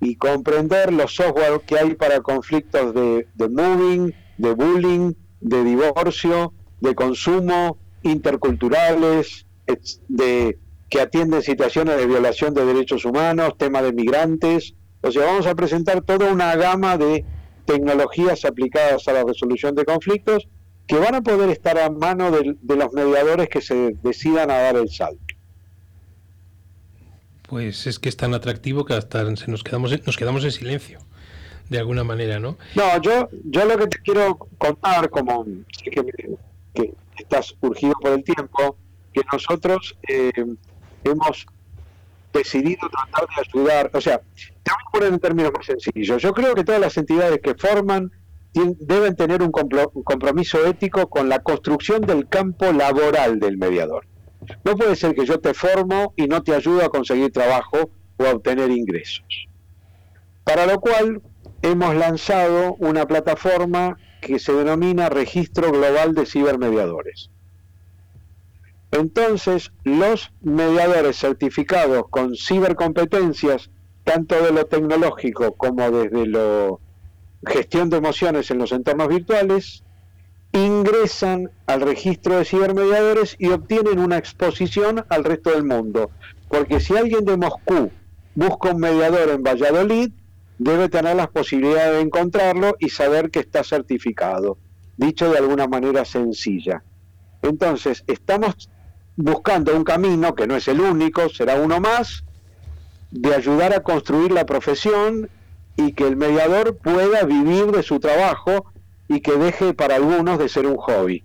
y 0.00 0.16
comprender 0.16 0.92
los 0.92 1.14
software 1.14 1.60
que 1.66 1.78
hay 1.78 1.94
para 1.94 2.20
conflictos 2.20 2.94
de, 2.94 3.28
de 3.34 3.48
moving, 3.48 4.14
de 4.38 4.54
bullying, 4.54 5.12
de 5.40 5.64
divorcio, 5.64 6.52
de 6.80 6.94
consumo, 6.94 7.78
interculturales, 8.02 9.46
de 10.08 10.58
que 10.88 11.00
atienden 11.00 11.42
situaciones 11.42 11.96
de 11.96 12.06
violación 12.06 12.52
de 12.52 12.66
derechos 12.66 13.04
humanos, 13.04 13.56
tema 13.56 13.80
de 13.80 13.92
migrantes. 13.92 14.74
O 15.00 15.10
sea, 15.10 15.24
vamos 15.24 15.46
a 15.46 15.54
presentar 15.54 16.02
toda 16.02 16.30
una 16.30 16.54
gama 16.56 16.98
de 16.98 17.24
tecnologías 17.64 18.44
aplicadas 18.44 19.08
a 19.08 19.12
la 19.12 19.24
resolución 19.24 19.74
de 19.74 19.84
conflictos 19.84 20.48
que 20.86 20.98
van 20.98 21.14
a 21.14 21.22
poder 21.22 21.48
estar 21.48 21.78
a 21.78 21.88
mano 21.88 22.30
de, 22.30 22.56
los 22.76 22.92
mediadores 22.92 23.48
que 23.48 23.62
se 23.62 23.96
decidan 24.02 24.50
a 24.50 24.58
dar 24.58 24.76
el 24.76 24.90
salto. 24.90 25.34
Pues 27.48 27.86
es 27.86 27.98
que 27.98 28.08
es 28.08 28.16
tan 28.16 28.34
atractivo 28.34 28.84
que 28.84 28.94
hasta 28.94 29.22
nos 29.24 29.64
quedamos 29.64 30.06
nos 30.06 30.16
quedamos 30.16 30.44
en 30.44 30.52
silencio 30.52 30.98
de 31.68 31.78
alguna 31.78 32.04
manera, 32.04 32.38
¿no? 32.38 32.58
No, 32.74 33.00
yo 33.00 33.28
yo 33.44 33.64
lo 33.64 33.78
que 33.78 33.86
te 33.86 33.98
quiero 33.98 34.36
contar 34.58 35.08
como 35.10 35.44
que, 35.82 36.36
que 36.74 36.94
estás 37.16 37.54
urgido 37.60 37.94
por 38.00 38.12
el 38.12 38.24
tiempo 38.24 38.76
que 39.12 39.22
nosotros 39.32 39.96
eh, 40.08 40.32
hemos 41.04 41.46
decidido 42.32 42.88
tratar 42.88 43.28
de 43.28 43.42
ayudar, 43.42 43.90
o 43.92 44.00
sea, 44.00 44.18
te 44.62 44.70
voy 44.70 44.80
a 44.86 44.90
poner 44.92 45.12
en 45.12 45.20
términos 45.20 45.52
más 45.54 45.66
sencillos. 45.66 46.22
Yo 46.22 46.32
creo 46.32 46.54
que 46.54 46.64
todas 46.64 46.80
las 46.80 46.96
entidades 46.96 47.40
que 47.42 47.54
forman 47.54 48.10
deben 48.54 49.16
tener 49.16 49.42
un 49.42 49.50
compromiso 49.50 50.64
ético 50.66 51.08
con 51.08 51.28
la 51.28 51.38
construcción 51.40 52.02
del 52.02 52.28
campo 52.28 52.70
laboral 52.72 53.40
del 53.40 53.56
mediador. 53.56 54.06
No 54.64 54.76
puede 54.76 54.96
ser 54.96 55.14
que 55.14 55.24
yo 55.24 55.40
te 55.40 55.54
formo 55.54 56.12
y 56.16 56.26
no 56.26 56.42
te 56.42 56.54
ayudo 56.54 56.84
a 56.84 56.88
conseguir 56.88 57.32
trabajo 57.32 57.90
o 58.16 58.24
a 58.24 58.32
obtener 58.32 58.70
ingresos. 58.70 59.24
Para 60.44 60.66
lo 60.66 60.80
cual 60.80 61.22
hemos 61.62 61.94
lanzado 61.94 62.74
una 62.74 63.06
plataforma 63.06 63.96
que 64.20 64.38
se 64.38 64.52
denomina 64.52 65.08
Registro 65.08 65.72
Global 65.72 66.14
de 66.14 66.26
Cibermediadores. 66.26 67.30
Entonces, 68.90 69.72
los 69.84 70.32
mediadores 70.42 71.16
certificados 71.16 72.04
con 72.10 72.36
cibercompetencias, 72.36 73.70
tanto 74.04 74.42
de 74.42 74.52
lo 74.52 74.66
tecnológico 74.66 75.52
como 75.52 75.90
desde 75.90 76.26
la 76.26 76.72
gestión 77.46 77.88
de 77.88 77.96
emociones 77.96 78.50
en 78.50 78.58
los 78.58 78.70
entornos 78.72 79.08
virtuales, 79.08 79.82
ingresan 80.52 81.50
al 81.66 81.80
registro 81.80 82.36
de 82.36 82.44
cibermediadores 82.44 83.36
y 83.38 83.48
obtienen 83.48 83.98
una 83.98 84.18
exposición 84.18 85.04
al 85.08 85.24
resto 85.24 85.50
del 85.50 85.64
mundo. 85.64 86.10
Porque 86.48 86.78
si 86.80 86.94
alguien 86.94 87.24
de 87.24 87.38
Moscú 87.38 87.90
busca 88.34 88.70
un 88.70 88.80
mediador 88.80 89.30
en 89.30 89.42
Valladolid, 89.42 90.12
debe 90.62 90.88
tener 90.88 91.16
las 91.16 91.28
posibilidades 91.28 91.94
de 91.94 92.00
encontrarlo 92.00 92.76
y 92.78 92.88
saber 92.88 93.30
que 93.30 93.40
está 93.40 93.64
certificado, 93.64 94.58
dicho 94.96 95.30
de 95.30 95.38
alguna 95.38 95.66
manera 95.66 96.04
sencilla. 96.04 96.82
Entonces, 97.42 98.04
estamos 98.06 98.68
buscando 99.16 99.76
un 99.76 99.84
camino 99.84 100.34
que 100.34 100.46
no 100.46 100.56
es 100.56 100.68
el 100.68 100.80
único, 100.80 101.28
será 101.28 101.56
uno 101.56 101.80
más, 101.80 102.24
de 103.10 103.34
ayudar 103.34 103.74
a 103.74 103.82
construir 103.82 104.32
la 104.32 104.46
profesión 104.46 105.28
y 105.76 105.92
que 105.92 106.06
el 106.06 106.16
mediador 106.16 106.76
pueda 106.76 107.24
vivir 107.24 107.66
de 107.66 107.82
su 107.82 107.98
trabajo 107.98 108.72
y 109.08 109.20
que 109.20 109.32
deje 109.32 109.74
para 109.74 109.96
algunos 109.96 110.38
de 110.38 110.48
ser 110.48 110.66
un 110.66 110.76
hobby. 110.76 111.24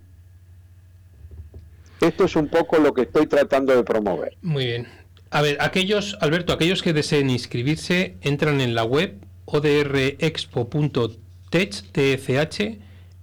Esto 2.00 2.24
es 2.24 2.36
un 2.36 2.48
poco 2.48 2.78
lo 2.78 2.92
que 2.92 3.02
estoy 3.02 3.26
tratando 3.26 3.74
de 3.74 3.82
promover. 3.82 4.36
Muy 4.42 4.66
bien. 4.66 4.88
A 5.30 5.42
ver, 5.42 5.58
aquellos, 5.60 6.16
Alberto, 6.20 6.52
aquellos 6.52 6.82
que 6.82 6.92
deseen 6.92 7.28
inscribirse 7.30 8.16
entran 8.22 8.60
en 8.60 8.74
la 8.74 8.84
web 8.84 9.27
odrexpo.tech, 9.50 11.74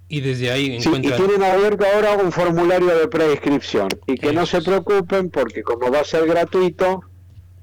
y 0.08 0.20
desde 0.20 0.52
ahí 0.52 0.80
sí, 0.80 0.88
y 0.88 1.00
tienen 1.00 1.42
abierto 1.42 1.84
ahora 1.84 2.16
un 2.16 2.30
formulario 2.30 2.96
de 2.96 3.08
preinscripción 3.08 3.88
y 4.06 4.16
que 4.16 4.32
no 4.32 4.46
se 4.46 4.62
preocupen 4.62 5.30
porque 5.30 5.64
como 5.64 5.90
va 5.90 5.98
a 6.00 6.04
ser 6.04 6.26
gratuito 6.26 7.00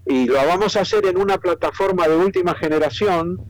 y 0.05 0.25
lo 0.25 0.45
vamos 0.45 0.75
a 0.75 0.81
hacer 0.81 1.05
en 1.05 1.17
una 1.17 1.37
plataforma 1.37 2.05
de 2.05 2.17
última 2.17 2.53
generación 2.55 3.41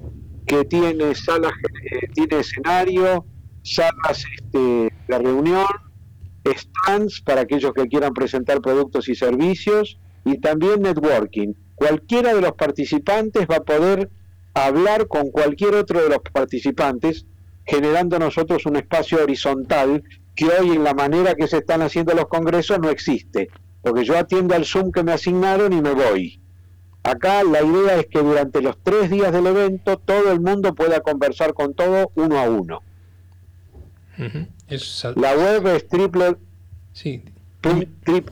que 0.45 0.64
tiene 0.66 1.16
salas 1.16 1.53
eh, 1.91 2.07
tiene 2.14 2.41
escenario 2.41 3.26
salas 3.64 4.24
este, 4.38 4.93
de 5.07 5.20
reunión 5.20 5.66
stands 6.45 7.22
para 7.22 7.41
aquellos 7.41 7.74
que 7.74 7.88
quieran 7.88 8.14
presentar 8.14 8.61
productos 8.61 9.09
y 9.09 9.16
servicios 9.16 9.97
y 10.26 10.39
también 10.39 10.82
networking. 10.82 11.53
Cualquiera 11.76 12.34
de 12.34 12.41
los 12.41 12.53
participantes 12.53 13.47
va 13.49 13.57
a 13.57 13.64
poder 13.64 14.09
hablar 14.54 15.08
con 15.08 15.32
cualquier 15.32 15.76
otro 15.76 16.01
de 16.01 16.10
los 16.10 16.20
participantes 16.20 17.26
generando 17.66 18.20
nosotros 18.20 18.66
un 18.66 18.76
espacio 18.76 19.24
horizontal 19.24 20.04
que 20.36 20.47
hoy 20.47 20.72
en 20.72 20.84
la 20.84 20.93
manera 20.93 21.36
que 21.36 21.47
se 21.47 21.58
están 21.58 21.82
haciendo 21.82 22.14
los 22.14 22.28
congresos 22.28 22.80
no 22.80 22.89
existe, 22.89 23.49
porque 23.82 24.04
yo 24.04 24.18
atiendo 24.18 24.54
al 24.56 24.66
Zoom 24.66 24.91
que 24.91 25.04
me 25.04 25.14
asignaron 25.14 25.72
y 25.74 25.82
me 25.82 25.93
voy. 25.93 26.41
Acá 27.04 27.43
la 27.43 27.62
idea 27.62 27.99
es 27.99 28.08
que 28.08 28.20
durante 28.20 28.62
los 28.62 28.78
tres 28.82 29.10
días 29.10 29.34
del 29.34 29.47
evento 29.47 29.97
todo 29.97 30.32
el 30.32 30.39
mundo 30.39 30.74
pueda 30.74 31.01
conversar 31.01 31.54
con 31.54 31.74
todo 31.74 32.10
uno 32.16 32.39
a 32.39 32.49
uno. 32.49 32.82
La 35.16 35.36
web 35.36 35.68
es 35.68 35.86
triple, 35.88 36.38
sí. 36.93 37.24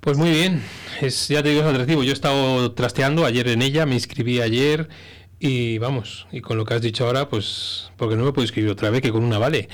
Pues 0.00 0.18
muy 0.18 0.30
bien, 0.30 0.62
es, 1.00 1.28
ya 1.28 1.42
te 1.42 1.50
digo, 1.50 1.62
es 1.62 1.68
atractivo. 1.68 2.02
Yo 2.02 2.10
he 2.10 2.14
estado 2.14 2.72
trasteando 2.72 3.24
ayer 3.24 3.48
en 3.48 3.62
ella, 3.62 3.86
me 3.86 3.94
inscribí 3.94 4.40
ayer 4.40 4.88
y 5.46 5.78
vamos, 5.78 6.26
y 6.30 6.40
con 6.40 6.56
lo 6.56 6.64
que 6.64 6.74
has 6.74 6.80
dicho 6.80 7.06
ahora, 7.06 7.28
pues, 7.28 7.90
porque 7.96 8.16
no 8.16 8.24
me 8.24 8.32
puedo 8.32 8.44
inscribir 8.44 8.70
otra 8.70 8.90
vez, 8.90 9.02
que 9.02 9.12
con 9.12 9.24
una 9.24 9.38
vale. 9.38 9.68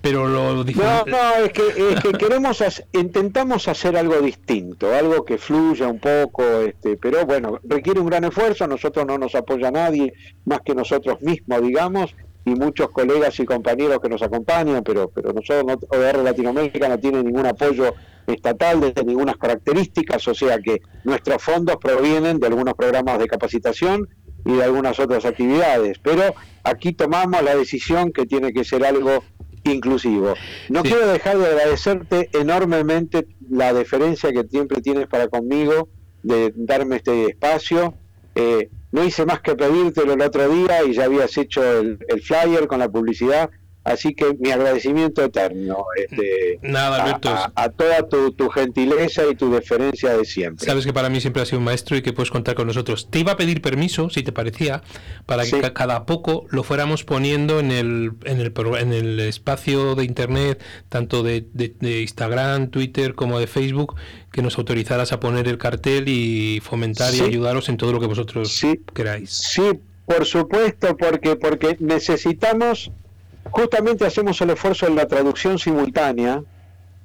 Pero 0.00 0.28
lo 0.28 0.54
No, 0.54 0.64
no, 1.06 1.34
es 1.44 1.52
que, 1.52 1.62
es 1.92 2.00
que 2.00 2.12
queremos, 2.12 2.62
intentamos 2.92 3.66
hacer 3.66 3.96
algo 3.96 4.20
distinto, 4.20 4.94
algo 4.94 5.24
que 5.24 5.38
fluya 5.38 5.88
un 5.88 5.98
poco, 5.98 6.60
este, 6.60 6.96
pero 6.96 7.24
bueno, 7.26 7.58
requiere 7.64 7.98
un 7.98 8.06
gran 8.06 8.24
esfuerzo, 8.24 8.64
a 8.64 8.68
nosotros 8.68 9.06
no 9.06 9.18
nos 9.18 9.34
apoya 9.34 9.70
nadie 9.70 10.12
más 10.44 10.60
que 10.60 10.74
nosotros 10.74 11.20
mismos, 11.22 11.62
digamos, 11.62 12.14
y 12.46 12.54
muchos 12.54 12.90
colegas 12.90 13.38
y 13.40 13.44
compañeros 13.44 13.98
que 14.00 14.08
nos 14.08 14.22
acompañan, 14.22 14.82
pero, 14.84 15.10
pero 15.10 15.32
nosotros, 15.32 15.78
ODR 15.90 16.22
Latinoamérica 16.22 16.88
no 16.88 16.98
tiene 16.98 17.22
ningún 17.22 17.44
apoyo 17.44 17.92
estatal 18.26 18.80
desde 18.80 19.04
ninguna 19.04 19.34
características, 19.34 20.26
o 20.28 20.34
sea 20.34 20.58
que 20.60 20.80
nuestros 21.02 21.42
fondos 21.42 21.76
provienen 21.76 22.38
de 22.38 22.46
algunos 22.46 22.74
programas 22.74 23.18
de 23.18 23.26
capacitación 23.26 24.08
y 24.44 24.52
de 24.52 24.62
algunas 24.62 24.98
otras 25.00 25.24
actividades, 25.24 25.98
pero 25.98 26.22
aquí 26.62 26.92
tomamos 26.92 27.42
la 27.42 27.56
decisión 27.56 28.12
que 28.12 28.26
tiene 28.26 28.52
que 28.52 28.62
ser 28.62 28.84
algo 28.84 29.24
inclusivo. 29.64 30.34
No 30.68 30.84
quiero 30.84 31.08
dejar 31.08 31.38
de 31.38 31.46
agradecerte 31.46 32.30
enormemente 32.32 33.26
la 33.50 33.72
deferencia 33.72 34.32
que 34.32 34.44
siempre 34.48 34.80
tienes 34.80 35.08
para 35.08 35.26
conmigo, 35.26 35.88
de 36.22 36.52
darme 36.54 36.96
este 36.96 37.26
espacio. 37.26 37.94
Eh, 38.36 38.70
no 38.96 39.04
hice 39.04 39.26
más 39.26 39.42
que 39.42 39.54
pedírtelo 39.54 40.14
el 40.14 40.22
otro 40.22 40.48
día 40.48 40.82
y 40.82 40.94
ya 40.94 41.04
habías 41.04 41.36
hecho 41.36 41.62
el, 41.62 41.98
flyer 42.22 42.66
con 42.66 42.78
la 42.78 42.88
publicidad, 42.88 43.50
así 43.86 44.14
que 44.14 44.34
mi 44.38 44.50
agradecimiento 44.50 45.24
eterno 45.24 45.86
este, 45.96 46.58
Nada, 46.62 47.02
Alberto. 47.02 47.30
A, 47.54 47.68
toda 47.70 48.08
tu, 48.08 48.48
gentileza 48.50 49.22
y 49.30 49.34
tu 49.34 49.50
deferencia 49.50 50.16
de 50.16 50.24
siempre. 50.24 50.66
Sabes 50.66 50.84
que 50.84 50.92
para 50.92 51.08
mí 51.08 51.20
siempre 51.20 51.42
has 51.42 51.48
sido 51.48 51.58
un 51.58 51.64
maestro 51.64 51.96
y 51.96 52.02
que 52.02 52.12
puedes 52.12 52.30
contar 52.30 52.54
con 52.54 52.66
nosotros. 52.66 53.08
Te 53.10 53.20
iba 53.20 53.32
a 53.32 53.36
pedir 53.36 53.62
permiso, 53.62 54.10
si 54.10 54.22
te 54.22 54.32
parecía, 54.32 54.82
para 55.26 55.44
que 55.44 55.60
cada 55.72 56.06
poco 56.06 56.46
lo 56.50 56.62
fuéramos 56.62 57.04
poniendo 57.04 57.60
en 57.60 57.70
el, 57.70 58.12
en 58.24 58.40
el, 58.40 58.52
en 58.78 58.92
el 58.92 59.20
espacio 59.20 59.94
de 59.94 60.04
Internet, 60.04 60.62
tanto 60.88 61.22
de, 61.22 61.46
de 61.52 62.02
Instagram, 62.02 62.70
Twitter 62.70 63.14
como 63.14 63.38
de 63.38 63.46
Facebook, 63.46 63.96
que 64.32 64.42
nos 64.42 64.58
autorizaras 64.58 65.12
a 65.12 65.20
poner 65.20 65.48
el 65.48 65.58
cartel 65.58 66.08
y 66.08 66.60
fomentar 66.60 67.14
y 67.14 67.20
ayudaros 67.20 67.68
en 67.68 67.76
todo 67.76 67.92
lo 67.92 68.00
que 68.00 68.06
vosotros 68.06 68.60
queráis. 68.94 69.30
Sí, 69.30 69.62
por 70.04 70.26
supuesto, 70.26 70.96
porque, 70.96 71.36
porque 71.36 71.76
necesitamos, 71.80 72.90
justamente 73.50 74.06
hacemos 74.06 74.40
el 74.40 74.50
esfuerzo 74.50 74.86
en 74.86 74.96
la 74.96 75.06
traducción 75.06 75.58
simultánea, 75.58 76.42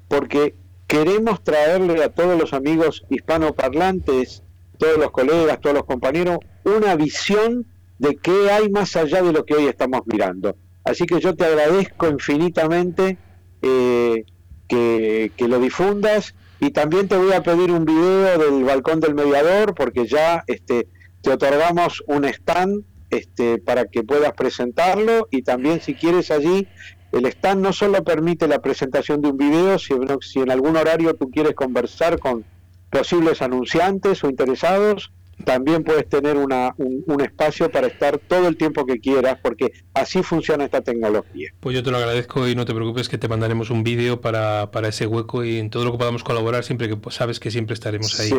porque 0.08 0.54
queremos 0.86 1.42
traerle 1.42 2.02
a 2.02 2.08
todos 2.10 2.38
los 2.38 2.52
amigos 2.52 3.04
hispanoparlantes, 3.08 4.42
todos 4.78 4.98
los 4.98 5.10
colegas, 5.10 5.60
todos 5.60 5.76
los 5.76 5.84
compañeros, 5.84 6.38
una 6.64 6.96
visión 6.96 7.66
de 7.98 8.16
qué 8.16 8.50
hay 8.50 8.68
más 8.68 8.96
allá 8.96 9.22
de 9.22 9.32
lo 9.32 9.44
que 9.44 9.54
hoy 9.54 9.66
estamos 9.66 10.02
mirando. 10.06 10.56
Así 10.84 11.06
que 11.06 11.20
yo 11.20 11.34
te 11.34 11.44
agradezco 11.44 12.08
infinitamente 12.08 13.16
eh, 13.62 14.24
que, 14.68 15.30
lo 15.38 15.60
difundas 15.60 16.34
Y 16.60 16.70
también 16.70 17.06
te 17.08 17.16
voy 17.16 17.32
a 17.32 17.42
pedir 17.42 17.70
un 17.70 17.84
video 17.84 18.38
del 18.38 18.64
balcón 18.64 19.00
del 19.00 19.14
mediador 19.14 19.74
porque 19.74 20.06
ya 20.06 20.44
este, 20.46 20.88
te 21.20 21.30
otorgamos 21.30 22.02
un 22.06 22.24
stand 22.24 22.84
este, 23.12 23.58
para 23.58 23.84
que 23.84 24.02
puedas 24.02 24.32
presentarlo 24.32 25.28
y 25.30 25.42
también 25.42 25.80
si 25.80 25.94
quieres 25.94 26.30
allí 26.30 26.66
el 27.12 27.26
stand 27.26 27.62
no 27.62 27.74
solo 27.74 28.02
permite 28.02 28.48
la 28.48 28.60
presentación 28.60 29.20
de 29.20 29.28
un 29.28 29.36
video, 29.36 29.78
sino 29.78 30.18
si 30.22 30.40
en 30.40 30.50
algún 30.50 30.76
horario 30.78 31.14
tú 31.14 31.30
quieres 31.30 31.54
conversar 31.54 32.18
con 32.18 32.44
posibles 32.90 33.42
anunciantes 33.42 34.24
o 34.24 34.30
interesados, 34.30 35.12
también 35.44 35.84
puedes 35.84 36.08
tener 36.08 36.36
una, 36.36 36.74
un, 36.78 37.20
espacio 37.20 37.70
para 37.70 37.86
estar 37.86 38.18
todo 38.18 38.48
el 38.48 38.56
tiempo 38.56 38.84
que 38.86 38.98
quieras, 38.98 39.38
porque 39.42 39.72
así 39.94 40.22
funciona 40.22 40.64
esta 40.64 40.80
tecnología. 40.80 41.50
Pues 41.60 41.76
yo 41.76 41.82
te 41.82 41.90
lo 41.90 41.98
agradezco 41.98 42.48
y 42.48 42.54
no 42.54 42.64
te 42.64 42.74
preocupes 42.74 43.08
que 43.08 43.18
te 43.18 43.28
mandaremos 43.28 43.70
un 43.70 43.84
vídeo 43.84 44.20
para, 44.20 44.70
para 44.70 44.88
ese 44.88 45.06
hueco 45.06 45.44
y 45.44 45.58
en 45.58 45.70
todo 45.70 45.84
lo 45.84 45.92
que 45.92 45.98
podamos 45.98 46.24
colaborar, 46.24 46.64
siempre 46.64 46.88
que 46.88 46.96
pues, 46.96 47.14
sabes 47.14 47.38
que 47.38 47.50
siempre 47.50 47.74
estaremos 47.74 48.18
ahí. 48.18 48.32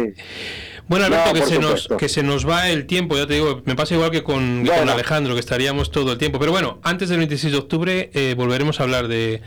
Bueno, 0.87 1.05
Alberto, 1.05 1.33
que, 1.33 1.45
se 1.45 1.59
nos, 1.59 1.87
que 1.87 2.09
se 2.09 2.23
nos 2.23 2.47
va 2.47 2.69
el 2.69 2.85
tiempo, 2.85 3.15
ya 3.15 3.25
te 3.25 3.35
digo, 3.35 3.61
me 3.65 3.75
pasa 3.75 3.95
igual 3.95 4.11
que 4.11 4.23
con, 4.23 4.65
con 4.65 4.89
Alejandro, 4.89 5.33
que 5.33 5.39
estaríamos 5.39 5.91
todo 5.91 6.13
el 6.13 6.17
tiempo. 6.17 6.39
Pero 6.39 6.51
bueno, 6.51 6.79
antes 6.83 7.09
del 7.09 7.19
26 7.19 7.53
de 7.53 7.59
octubre 7.59 8.09
eh, 8.13 8.35
volveremos 8.35 8.79
a 8.79 8.83
hablar 8.83 9.07
de 9.07 9.41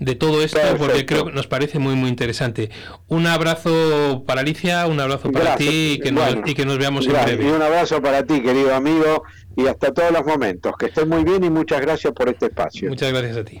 de 0.00 0.14
todo 0.14 0.42
esto 0.42 0.58
porque 0.78 1.06
creo 1.06 1.26
que 1.26 1.32
nos 1.32 1.46
parece 1.46 1.78
muy 1.78 1.94
muy 1.94 2.08
interesante. 2.08 2.70
Un 3.06 3.26
abrazo 3.26 4.24
para 4.26 4.40
Alicia, 4.40 4.86
un 4.86 4.98
abrazo 4.98 5.30
para 5.30 5.56
ti 5.56 5.92
y 5.94 6.00
que, 6.00 6.10
nos, 6.10 6.36
y 6.46 6.54
que 6.54 6.64
nos 6.64 6.78
veamos 6.78 7.06
en 7.06 7.12
breve. 7.12 7.44
Y 7.44 7.50
un 7.50 7.62
abrazo 7.62 8.02
para 8.02 8.24
ti, 8.24 8.42
querido 8.42 8.74
amigo, 8.74 9.22
y 9.56 9.66
hasta 9.66 9.92
todos 9.92 10.10
los 10.10 10.24
momentos. 10.24 10.72
Que 10.78 10.86
estés 10.86 11.06
muy 11.06 11.22
bien 11.22 11.44
y 11.44 11.50
muchas 11.50 11.80
gracias 11.82 12.12
por 12.14 12.28
este 12.28 12.46
espacio. 12.46 12.88
Muchas 12.88 13.12
gracias 13.12 13.36
a 13.36 13.44
ti. 13.44 13.60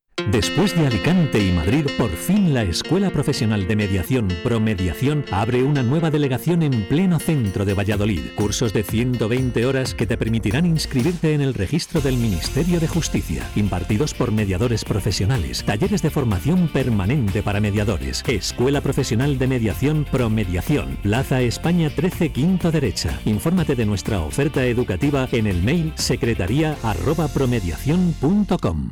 Después 0.29 0.77
de 0.77 0.85
Alicante 0.87 1.39
y 1.39 1.51
Madrid, 1.51 1.85
por 1.97 2.11
fin 2.11 2.53
la 2.53 2.63
Escuela 2.63 3.09
Profesional 3.09 3.67
de 3.67 3.75
Mediación 3.75 4.29
Promediación 4.43 5.25
abre 5.31 5.63
una 5.63 5.81
nueva 5.83 6.11
delegación 6.11 6.63
en 6.63 6.87
pleno 6.87 7.19
centro 7.19 7.65
de 7.65 7.73
Valladolid. 7.73 8.21
Cursos 8.35 8.71
de 8.73 8.83
120 8.83 9.65
horas 9.65 9.95
que 9.95 10.05
te 10.05 10.17
permitirán 10.17 10.65
inscribirte 10.65 11.33
en 11.33 11.41
el 11.41 11.53
registro 11.53 11.99
del 12.01 12.17
Ministerio 12.17 12.79
de 12.79 12.87
Justicia. 12.87 13.45
Impartidos 13.55 14.13
por 14.13 14.31
mediadores 14.31 14.85
profesionales. 14.85 15.63
Talleres 15.63 16.01
de 16.01 16.09
formación 16.09 16.67
permanente 16.67 17.43
para 17.43 17.59
mediadores. 17.59 18.23
Escuela 18.27 18.81
Profesional 18.81 19.37
de 19.37 19.47
Mediación 19.47 20.05
Promediación. 20.11 20.97
Plaza 21.03 21.41
España 21.41 21.89
13 21.89 22.31
Quinto 22.31 22.71
Derecha. 22.71 23.19
Infórmate 23.25 23.75
de 23.75 23.85
nuestra 23.85 24.21
oferta 24.21 24.65
educativa 24.65 25.27
en 25.31 25.47
el 25.47 25.61
mail 25.63 25.93
secretaría@promediacion.com. 25.95 28.91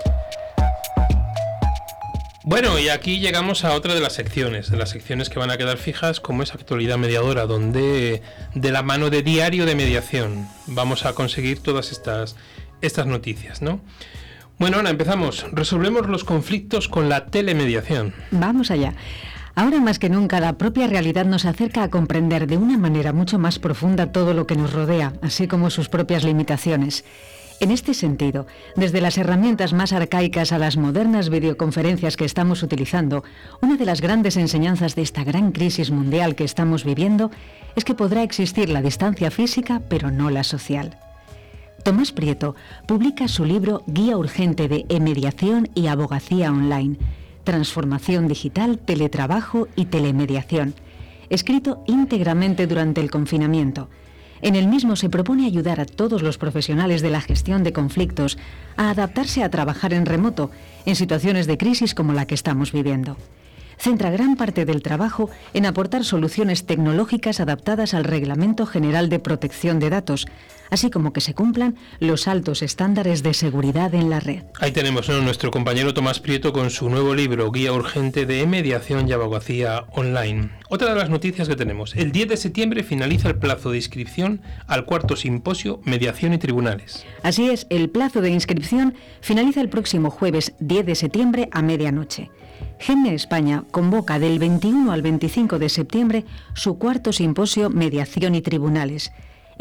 Bueno, 2.43 2.79
y 2.79 2.89
aquí 2.89 3.19
llegamos 3.19 3.63
a 3.65 3.73
otra 3.73 3.93
de 3.93 3.99
las 3.99 4.13
secciones, 4.13 4.71
de 4.71 4.77
las 4.77 4.89
secciones 4.89 5.29
que 5.29 5.37
van 5.37 5.51
a 5.51 5.57
quedar 5.57 5.77
fijas, 5.77 6.19
como 6.19 6.41
es 6.41 6.55
actualidad 6.55 6.97
mediadora, 6.97 7.45
donde 7.45 8.23
de 8.55 8.71
la 8.71 8.81
mano 8.81 9.11
de 9.11 9.21
diario 9.21 9.67
de 9.67 9.75
mediación 9.75 10.47
vamos 10.65 11.05
a 11.05 11.13
conseguir 11.13 11.59
todas 11.59 11.91
estas, 11.91 12.35
estas 12.81 13.05
noticias, 13.05 13.61
¿no? 13.61 13.79
Bueno, 14.57 14.77
ahora 14.77 14.89
empezamos. 14.89 15.45
Resolvemos 15.51 16.07
los 16.07 16.23
conflictos 16.23 16.87
con 16.87 17.09
la 17.09 17.27
telemediación. 17.27 18.15
Vamos 18.31 18.71
allá. 18.71 18.95
Ahora 19.53 19.79
más 19.79 19.99
que 19.99 20.09
nunca 20.09 20.39
la 20.39 20.57
propia 20.57 20.87
realidad 20.87 21.25
nos 21.25 21.45
acerca 21.45 21.83
a 21.83 21.89
comprender 21.89 22.47
de 22.47 22.57
una 22.57 22.77
manera 22.79 23.13
mucho 23.13 23.37
más 23.37 23.59
profunda 23.59 24.11
todo 24.11 24.33
lo 24.33 24.47
que 24.47 24.55
nos 24.55 24.73
rodea, 24.73 25.13
así 25.21 25.47
como 25.47 25.69
sus 25.69 25.89
propias 25.89 26.23
limitaciones. 26.23 27.05
En 27.61 27.69
este 27.69 27.93
sentido, 27.93 28.47
desde 28.75 29.01
las 29.01 29.19
herramientas 29.19 29.71
más 29.71 29.93
arcaicas 29.93 30.51
a 30.51 30.57
las 30.57 30.77
modernas 30.77 31.29
videoconferencias 31.29 32.17
que 32.17 32.25
estamos 32.25 32.63
utilizando, 32.63 33.23
una 33.61 33.77
de 33.77 33.85
las 33.85 34.01
grandes 34.01 34.35
enseñanzas 34.35 34.95
de 34.95 35.03
esta 35.03 35.23
gran 35.23 35.51
crisis 35.51 35.91
mundial 35.91 36.33
que 36.33 36.43
estamos 36.43 36.83
viviendo 36.83 37.29
es 37.75 37.85
que 37.85 37.93
podrá 37.93 38.23
existir 38.23 38.67
la 38.67 38.81
distancia 38.81 39.29
física, 39.29 39.79
pero 39.89 40.09
no 40.09 40.31
la 40.31 40.43
social. 40.43 40.97
Tomás 41.83 42.11
Prieto 42.11 42.55
publica 42.87 43.27
su 43.27 43.45
libro 43.45 43.83
Guía 43.85 44.17
Urgente 44.17 44.67
de 44.67 44.87
Emediación 44.89 45.69
y 45.75 45.85
Abogacía 45.85 46.51
Online, 46.51 46.97
Transformación 47.43 48.27
Digital, 48.27 48.79
Teletrabajo 48.79 49.67
y 49.75 49.85
Telemediación, 49.85 50.73
escrito 51.29 51.83
íntegramente 51.85 52.65
durante 52.65 53.01
el 53.01 53.11
confinamiento 53.11 53.87
en 54.41 54.55
el 54.55 54.67
mismo 54.67 54.95
se 54.95 55.09
propone 55.09 55.45
ayudar 55.45 55.79
a 55.79 55.85
todos 55.85 56.21
los 56.21 56.37
profesionales 56.37 57.01
de 57.01 57.09
la 57.09 57.21
gestión 57.21 57.63
de 57.63 57.73
conflictos 57.73 58.37
a 58.77 58.89
adaptarse 58.89 59.43
a 59.43 59.49
trabajar 59.49 59.93
en 59.93 60.05
remoto 60.05 60.51
en 60.85 60.95
situaciones 60.95 61.47
de 61.47 61.57
crisis 61.57 61.93
como 61.93 62.13
la 62.13 62.25
que 62.25 62.35
estamos 62.35 62.71
viviendo. 62.71 63.17
Centra 63.81 64.11
gran 64.11 64.35
parte 64.35 64.63
del 64.63 64.83
trabajo 64.83 65.31
en 65.55 65.65
aportar 65.65 66.05
soluciones 66.05 66.67
tecnológicas 66.67 67.39
adaptadas 67.39 67.95
al 67.95 68.03
Reglamento 68.03 68.67
General 68.67 69.09
de 69.09 69.17
Protección 69.17 69.79
de 69.79 69.89
Datos, 69.89 70.27
así 70.69 70.91
como 70.91 71.13
que 71.13 71.19
se 71.19 71.33
cumplan 71.33 71.75
los 71.99 72.27
altos 72.27 72.61
estándares 72.61 73.23
de 73.23 73.33
seguridad 73.33 73.95
en 73.95 74.11
la 74.11 74.19
red. 74.19 74.43
Ahí 74.59 74.71
tenemos 74.71 75.09
a 75.09 75.19
nuestro 75.19 75.49
compañero 75.49 75.95
Tomás 75.95 76.19
Prieto 76.19 76.53
con 76.53 76.69
su 76.69 76.91
nuevo 76.91 77.15
libro, 77.15 77.51
Guía 77.51 77.73
Urgente 77.73 78.27
de 78.27 78.45
Mediación 78.45 79.09
y 79.09 79.13
Abogacía 79.13 79.85
Online. 79.93 80.51
Otra 80.69 80.93
de 80.93 80.99
las 80.99 81.09
noticias 81.09 81.47
que 81.47 81.55
tenemos, 81.55 81.95
el 81.95 82.11
10 82.11 82.29
de 82.29 82.37
septiembre 82.37 82.83
finaliza 82.83 83.29
el 83.29 83.39
plazo 83.39 83.71
de 83.71 83.77
inscripción 83.77 84.43
al 84.67 84.85
cuarto 84.85 85.15
simposio 85.15 85.81
Mediación 85.85 86.33
y 86.33 86.37
Tribunales. 86.37 87.03
Así 87.23 87.49
es, 87.49 87.65
el 87.71 87.89
plazo 87.89 88.21
de 88.21 88.29
inscripción 88.29 88.93
finaliza 89.21 89.59
el 89.59 89.69
próximo 89.69 90.11
jueves 90.11 90.53
10 90.59 90.85
de 90.85 90.93
septiembre 90.93 91.49
a 91.51 91.63
medianoche. 91.63 92.29
GEME 92.79 93.13
España 93.13 93.63
convoca 93.71 94.19
del 94.19 94.39
21 94.39 94.91
al 94.91 95.01
25 95.01 95.59
de 95.59 95.69
septiembre 95.69 96.25
su 96.53 96.77
cuarto 96.77 97.13
simposio 97.13 97.69
Mediación 97.69 98.35
y 98.35 98.41
Tribunales 98.41 99.11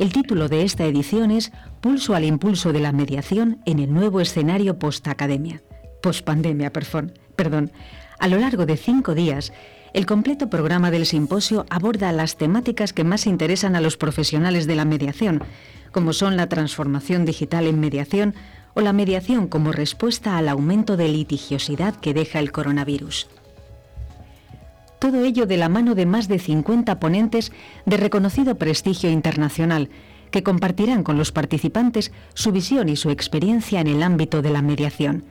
el 0.01 0.15
título 0.15 0.49
de 0.49 0.63
esta 0.63 0.87
edición 0.87 1.31
es 1.31 1.53
Pulso 1.83 2.15
al 2.15 2.25
impulso 2.25 2.73
de 2.73 2.81
la 2.81 2.91
mediación 2.91 3.61
en 3.67 3.81
el 3.81 3.93
nuevo 3.93 4.23
escenario 4.23 4.79
post-academia. 4.79 5.61
Post-pandemia, 6.03 6.73
perdón. 6.73 7.71
A 8.19 8.27
lo 8.27 8.39
largo 8.39 8.65
de 8.65 8.79
cinco 8.79 9.15
días, 9.15 9.53
el 9.93 10.07
completo 10.07 10.49
programa 10.49 10.91
del 10.91 11.05
simposio 11.05 11.67
aborda 11.69 12.13
las 12.13 12.39
temáticas 12.39 12.95
que 12.95 13.05
más 13.05 13.27
interesan 13.27 13.77
a 13.77 13.83
los 13.83 13.99
profesionales 13.99 14.67
de 14.67 14.77
la 14.77 14.87
mediación, 14.87 15.43
como 15.93 16.15
son 16.15 16.39
la 16.39 16.49
transformación 16.49 17.27
digital 17.27 17.67
en 17.67 17.79
mediación 17.79 18.35
o 18.75 18.81
la 18.81 18.93
mediación 18.93 19.49
como 19.49 19.73
respuesta 19.73 20.37
al 20.37 20.49
aumento 20.49 20.97
de 20.97 21.09
litigiosidad 21.09 21.95
que 21.97 22.15
deja 22.15 22.39
el 22.39 22.53
coronavirus. 22.53 23.29
Todo 24.99 25.25
ello 25.25 25.47
de 25.47 25.57
la 25.57 25.69
mano 25.69 25.95
de 25.95 26.05
más 26.05 26.29
de 26.29 26.39
50 26.39 27.01
ponentes 27.01 27.53
de 27.87 27.97
reconocido 27.97 28.57
prestigio 28.57 29.11
internacional, 29.11 29.89
que 30.31 30.43
compartirán 30.43 31.03
con 31.03 31.17
los 31.17 31.33
participantes 31.33 32.13
su 32.35 32.53
visión 32.53 32.89
y 32.89 32.97
su 32.97 33.11
experiencia 33.11 33.81
en 33.81 33.87
el 33.87 34.03
ámbito 34.03 34.43
de 34.43 34.51
la 34.51 34.63
mediación. 34.63 35.25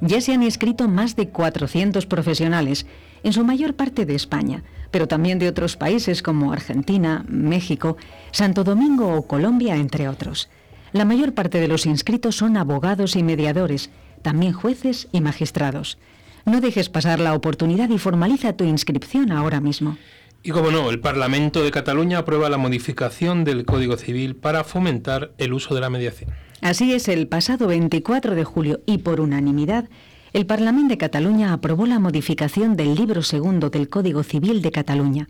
Ya 0.00 0.20
se 0.20 0.32
han 0.32 0.42
inscrito 0.42 0.88
más 0.88 1.16
de 1.16 1.28
400 1.28 2.06
profesionales, 2.06 2.86
en 3.24 3.32
su 3.32 3.44
mayor 3.44 3.74
parte 3.74 4.06
de 4.06 4.14
España, 4.14 4.62
pero 4.92 5.08
también 5.08 5.40
de 5.40 5.48
otros 5.48 5.76
países 5.76 6.22
como 6.22 6.52
Argentina, 6.52 7.24
México, 7.28 7.96
Santo 8.30 8.62
Domingo 8.62 9.14
o 9.14 9.26
Colombia, 9.26 9.74
entre 9.74 10.08
otros. 10.08 10.48
La 10.92 11.04
mayor 11.04 11.34
parte 11.34 11.60
de 11.60 11.68
los 11.68 11.86
inscritos 11.86 12.36
son 12.36 12.56
abogados 12.56 13.16
y 13.16 13.22
mediadores, 13.22 13.90
también 14.22 14.52
jueces 14.52 15.08
y 15.12 15.20
magistrados. 15.20 15.98
No 16.44 16.60
dejes 16.60 16.88
pasar 16.88 17.20
la 17.20 17.34
oportunidad 17.34 17.90
y 17.90 17.98
formaliza 17.98 18.54
tu 18.54 18.64
inscripción 18.64 19.32
ahora 19.32 19.60
mismo. 19.60 19.98
Y 20.42 20.50
como 20.50 20.70
no, 20.70 20.88
el 20.88 21.00
Parlamento 21.00 21.62
de 21.62 21.70
Cataluña 21.70 22.18
aprueba 22.18 22.48
la 22.48 22.58
modificación 22.58 23.44
del 23.44 23.64
Código 23.64 23.96
Civil 23.96 24.36
para 24.36 24.64
fomentar 24.64 25.32
el 25.36 25.52
uso 25.52 25.74
de 25.74 25.80
la 25.80 25.90
mediación. 25.90 26.30
Así 26.60 26.92
es, 26.92 27.08
el 27.08 27.28
pasado 27.28 27.66
24 27.66 28.34
de 28.34 28.44
julio 28.44 28.80
y 28.86 28.98
por 28.98 29.20
unanimidad, 29.20 29.88
el 30.32 30.46
Parlamento 30.46 30.90
de 30.90 30.98
Cataluña 30.98 31.52
aprobó 31.52 31.86
la 31.86 31.98
modificación 31.98 32.76
del 32.76 32.94
libro 32.94 33.22
segundo 33.22 33.70
del 33.70 33.88
Código 33.88 34.22
Civil 34.22 34.62
de 34.62 34.70
Cataluña, 34.70 35.28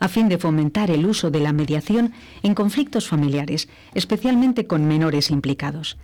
a 0.00 0.08
fin 0.08 0.28
de 0.28 0.38
fomentar 0.38 0.90
el 0.90 1.06
uso 1.06 1.30
de 1.30 1.40
la 1.40 1.52
mediación 1.52 2.12
en 2.42 2.54
conflictos 2.54 3.06
familiares, 3.06 3.68
especialmente 3.94 4.66
con 4.66 4.88
menores 4.88 5.30
implicados. 5.30 5.98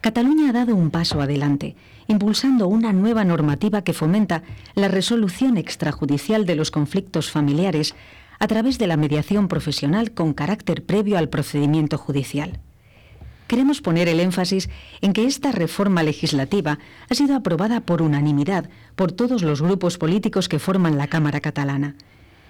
Cataluña 0.00 0.50
ha 0.50 0.52
dado 0.52 0.76
un 0.76 0.90
paso 0.90 1.20
adelante, 1.20 1.74
impulsando 2.06 2.68
una 2.68 2.92
nueva 2.92 3.24
normativa 3.24 3.82
que 3.82 3.92
fomenta 3.92 4.42
la 4.74 4.86
resolución 4.86 5.56
extrajudicial 5.56 6.46
de 6.46 6.54
los 6.54 6.70
conflictos 6.70 7.30
familiares 7.30 7.96
a 8.38 8.46
través 8.46 8.78
de 8.78 8.86
la 8.86 8.96
mediación 8.96 9.48
profesional 9.48 10.12
con 10.12 10.34
carácter 10.34 10.84
previo 10.84 11.18
al 11.18 11.28
procedimiento 11.28 11.98
judicial. 11.98 12.60
Queremos 13.48 13.80
poner 13.80 14.08
el 14.08 14.20
énfasis 14.20 14.68
en 15.00 15.14
que 15.14 15.24
esta 15.24 15.52
reforma 15.52 16.02
legislativa 16.02 16.78
ha 17.08 17.14
sido 17.14 17.34
aprobada 17.34 17.80
por 17.80 18.02
unanimidad 18.02 18.68
por 18.94 19.10
todos 19.10 19.42
los 19.42 19.62
grupos 19.62 19.96
políticos 19.96 20.48
que 20.48 20.58
forman 20.58 20.98
la 20.98 21.06
Cámara 21.06 21.40
catalana. 21.40 21.96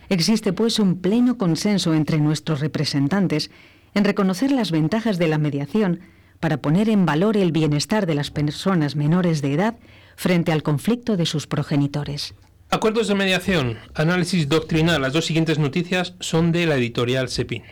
Existe 0.09 0.53
pues 0.53 0.79
un 0.79 1.01
pleno 1.01 1.37
consenso 1.37 1.95
entre 1.95 2.19
nuestros 2.19 2.61
representantes 2.61 3.51
en 3.95 4.05
reconocer 4.05 4.53
las 4.53 4.71
ventajas 4.71 5.19
de 5.19 5.29
la 5.29 5.39
mediación 5.39 6.01
para 6.41 6.59
poner 6.59 6.89
en 6.89 7.05
valor 7.05 7.37
el 7.37 7.53
bienestar 7.53 8.07
de 8.07 8.15
las 8.15 8.31
personas 8.31 8.97
menores 8.97 9.43
de 9.43 9.55
edad 9.55 9.77
frente 10.17 10.53
al 10.53 10.63
conflicto 10.63 11.17
de 11.17 11.27
sus 11.27 11.47
progenitores. 11.47 12.35
Acuerdos 12.71 13.09
de 13.09 13.15
mediación, 13.15 13.79
análisis 13.95 14.49
doctrinal. 14.49 15.01
Las 15.01 15.13
dos 15.13 15.27
siguientes 15.27 15.59
noticias 15.59 16.15
son 16.21 16.53
de 16.53 16.67
la 16.67 16.77
editorial 16.77 17.29
SEPIN. 17.29 17.63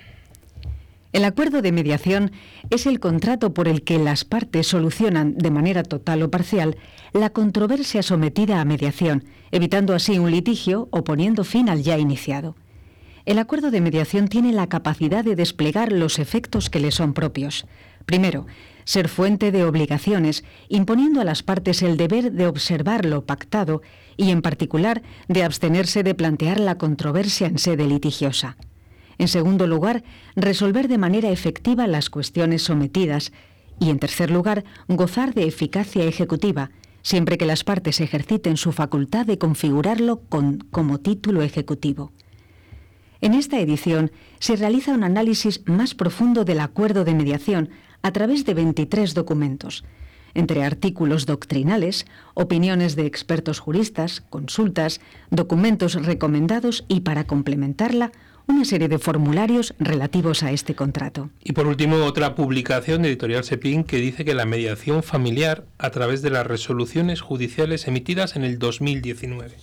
El 1.16 1.24
acuerdo 1.24 1.62
de 1.62 1.72
mediación 1.72 2.30
es 2.68 2.84
el 2.84 3.00
contrato 3.00 3.54
por 3.54 3.68
el 3.68 3.84
que 3.84 3.98
las 3.98 4.26
partes 4.26 4.66
solucionan 4.66 5.34
de 5.34 5.50
manera 5.50 5.82
total 5.82 6.22
o 6.22 6.30
parcial 6.30 6.76
la 7.14 7.30
controversia 7.30 8.02
sometida 8.02 8.60
a 8.60 8.66
mediación, 8.66 9.24
evitando 9.50 9.94
así 9.94 10.18
un 10.18 10.30
litigio 10.30 10.88
o 10.90 11.04
poniendo 11.04 11.42
fin 11.42 11.70
al 11.70 11.82
ya 11.82 11.96
iniciado. 11.96 12.54
El 13.24 13.38
acuerdo 13.38 13.70
de 13.70 13.80
mediación 13.80 14.28
tiene 14.28 14.52
la 14.52 14.66
capacidad 14.66 15.24
de 15.24 15.36
desplegar 15.36 15.90
los 15.90 16.18
efectos 16.18 16.68
que 16.68 16.80
le 16.80 16.90
son 16.90 17.14
propios. 17.14 17.64
Primero, 18.04 18.46
ser 18.84 19.08
fuente 19.08 19.52
de 19.52 19.64
obligaciones, 19.64 20.44
imponiendo 20.68 21.22
a 21.22 21.24
las 21.24 21.42
partes 21.42 21.80
el 21.80 21.96
deber 21.96 22.32
de 22.32 22.46
observar 22.46 23.06
lo 23.06 23.24
pactado 23.24 23.80
y, 24.18 24.32
en 24.32 24.42
particular, 24.42 25.00
de 25.28 25.44
abstenerse 25.44 26.02
de 26.02 26.14
plantear 26.14 26.60
la 26.60 26.76
controversia 26.76 27.46
en 27.46 27.56
sede 27.56 27.86
litigiosa. 27.86 28.58
En 29.18 29.28
segundo 29.28 29.66
lugar, 29.66 30.04
resolver 30.34 30.88
de 30.88 30.98
manera 30.98 31.30
efectiva 31.30 31.86
las 31.86 32.10
cuestiones 32.10 32.62
sometidas. 32.62 33.32
Y, 33.78 33.90
en 33.90 33.98
tercer 33.98 34.30
lugar, 34.30 34.64
gozar 34.88 35.34
de 35.34 35.46
eficacia 35.46 36.04
ejecutiva, 36.04 36.70
siempre 37.02 37.38
que 37.38 37.46
las 37.46 37.64
partes 37.64 38.00
ejerciten 38.00 38.56
su 38.56 38.72
facultad 38.72 39.26
de 39.26 39.38
configurarlo 39.38 40.20
con, 40.28 40.58
como 40.70 40.98
título 40.98 41.42
ejecutivo. 41.42 42.12
En 43.20 43.32
esta 43.34 43.58
edición 43.60 44.10
se 44.38 44.56
realiza 44.56 44.92
un 44.92 45.04
análisis 45.04 45.62
más 45.66 45.94
profundo 45.94 46.44
del 46.44 46.60
acuerdo 46.60 47.04
de 47.04 47.14
mediación 47.14 47.70
a 48.02 48.12
través 48.12 48.44
de 48.44 48.54
23 48.54 49.14
documentos, 49.14 49.84
entre 50.34 50.64
artículos 50.64 51.24
doctrinales, 51.24 52.06
opiniones 52.34 52.94
de 52.94 53.06
expertos 53.06 53.58
juristas, 53.58 54.20
consultas, 54.20 55.00
documentos 55.30 55.94
recomendados 55.94 56.84
y, 56.88 57.00
para 57.00 57.26
complementarla, 57.26 58.12
una 58.46 58.64
serie 58.64 58.88
de 58.88 58.98
formularios 58.98 59.74
relativos 59.78 60.42
a 60.42 60.52
este 60.52 60.74
contrato. 60.74 61.30
Y 61.42 61.52
por 61.52 61.66
último, 61.66 61.96
otra 62.04 62.34
publicación 62.34 63.02
de 63.02 63.08
Editorial 63.08 63.44
Sepin 63.44 63.84
que 63.84 63.98
dice 63.98 64.24
que 64.24 64.34
la 64.34 64.46
mediación 64.46 65.02
familiar 65.02 65.64
a 65.78 65.90
través 65.90 66.22
de 66.22 66.30
las 66.30 66.46
resoluciones 66.46 67.20
judiciales 67.20 67.86
emitidas 67.88 68.36
en 68.36 68.44
el 68.44 68.58
2019. 68.58 69.54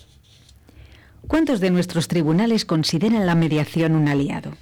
¿Cuántos 1.26 1.60
de 1.60 1.70
nuestros 1.70 2.08
tribunales 2.08 2.64
consideran 2.64 3.26
la 3.26 3.34
mediación 3.34 3.94
un 3.94 4.08
aliado? 4.08 4.52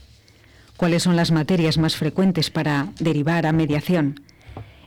¿Cuáles 0.77 1.03
son 1.03 1.16
las 1.16 1.33
materias 1.33 1.79
más 1.79 1.97
frecuentes 1.97 2.51
para 2.51 2.93
derivar 3.01 3.47
a 3.47 3.53
mediación? 3.53 4.20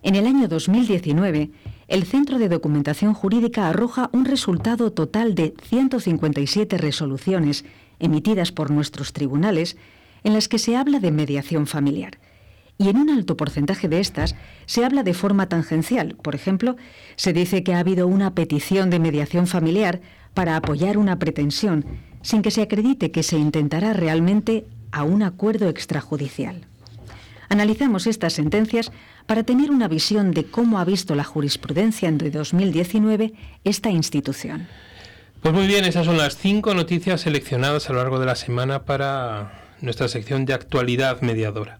En 0.02 0.16
el 0.16 0.28
año 0.28 0.48
2019, 0.48 1.50
el 1.88 2.06
Centro 2.06 2.38
de 2.38 2.48
Documentación 2.48 3.14
Jurídica 3.14 3.68
arroja 3.68 4.10
un 4.14 4.26
resultado 4.26 4.92
total 4.92 5.36
de 5.36 5.54
157 5.64 6.78
resoluciones 6.78 7.66
emitidas 8.00 8.52
por 8.52 8.72
nuestros 8.72 9.14
tribunales 9.14 9.78
en 10.24 10.34
las 10.34 10.48
que 10.48 10.60
se 10.60 10.76
habla 10.76 11.00
de 11.00 11.12
mediación 11.12 11.68
familiar. 11.68 12.20
Y 12.78 12.90
en 12.90 12.98
un 12.98 13.10
alto 13.10 13.38
porcentaje 13.38 13.88
de 13.88 14.00
estas 14.00 14.36
se 14.66 14.84
habla 14.84 15.04
de 15.04 15.14
forma 15.14 15.48
tangencial. 15.48 16.16
Por 16.22 16.36
ejemplo, 16.36 16.76
se 17.16 17.32
dice 17.32 17.64
que 17.64 17.74
ha 17.74 17.80
habido 17.80 18.08
una 18.08 18.34
petición 18.34 18.90
de 18.90 19.00
mediación 19.00 19.48
familiar 19.48 20.02
para 20.34 20.58
apoyar 20.58 20.98
una 20.98 21.18
pretensión, 21.18 21.86
sin 22.22 22.42
que 22.42 22.52
se 22.52 22.62
acredite 22.62 23.12
que 23.12 23.24
se 23.24 23.38
intentará 23.38 23.94
realmente 23.94 24.66
a 24.92 25.04
un 25.04 25.24
acuerdo 25.24 25.70
extrajudicial. 25.70 26.68
Analizamos 27.48 28.08
estas 28.08 28.34
sentencias 28.34 28.92
para 29.26 29.44
tener 29.44 29.72
una 29.72 29.88
visión 29.88 30.32
de 30.32 30.46
cómo 30.46 30.80
ha 30.80 30.86
visto 30.86 31.16
la 31.16 31.24
jurisprudencia 31.24 32.10
en 32.10 32.18
2019 32.18 33.34
esta 33.64 33.90
institución. 33.90 34.68
Pues 35.46 35.54
muy 35.54 35.68
bien, 35.68 35.86
esas 35.86 36.08
son 36.08 36.18
las 36.18 36.38
cinco 36.38 36.74
noticias 36.74 37.22
seleccionadas 37.22 37.88
a 37.88 37.94
lo 37.94 38.00
largo 38.00 38.20
de 38.20 38.26
la 38.26 38.36
semana 38.36 38.84
para 38.84 39.62
nuestra 39.80 40.08
sección 40.08 40.44
de 40.46 40.56
actualidad 40.56 41.22
mediadora. 41.22 41.78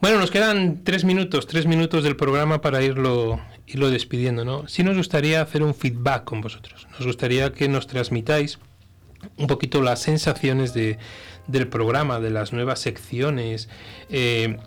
Bueno, 0.00 0.18
nos 0.18 0.32
quedan 0.32 0.82
tres 0.82 1.04
minutos, 1.04 1.46
tres 1.46 1.66
minutos 1.66 2.02
del 2.02 2.16
programa 2.16 2.60
para 2.60 2.82
irlo, 2.82 3.38
despidiendo, 3.68 4.44
¿no? 4.44 4.66
Sí 4.66 4.82
nos 4.82 4.96
gustaría 4.96 5.40
hacer 5.40 5.62
un 5.62 5.76
feedback 5.76 6.24
con 6.24 6.40
vosotros. 6.40 6.88
Nos 6.90 7.06
gustaría 7.06 7.52
que 7.52 7.68
nos 7.68 7.86
transmitáis 7.86 8.58
un 9.36 9.46
poquito 9.46 9.80
las 9.80 10.00
sensaciones 10.00 10.74
de, 10.74 10.98
del 11.46 11.68
programa, 11.68 12.18
de 12.18 12.30
las 12.30 12.52
nuevas 12.52 12.80
secciones. 12.80 13.68
Eh, 14.10 14.58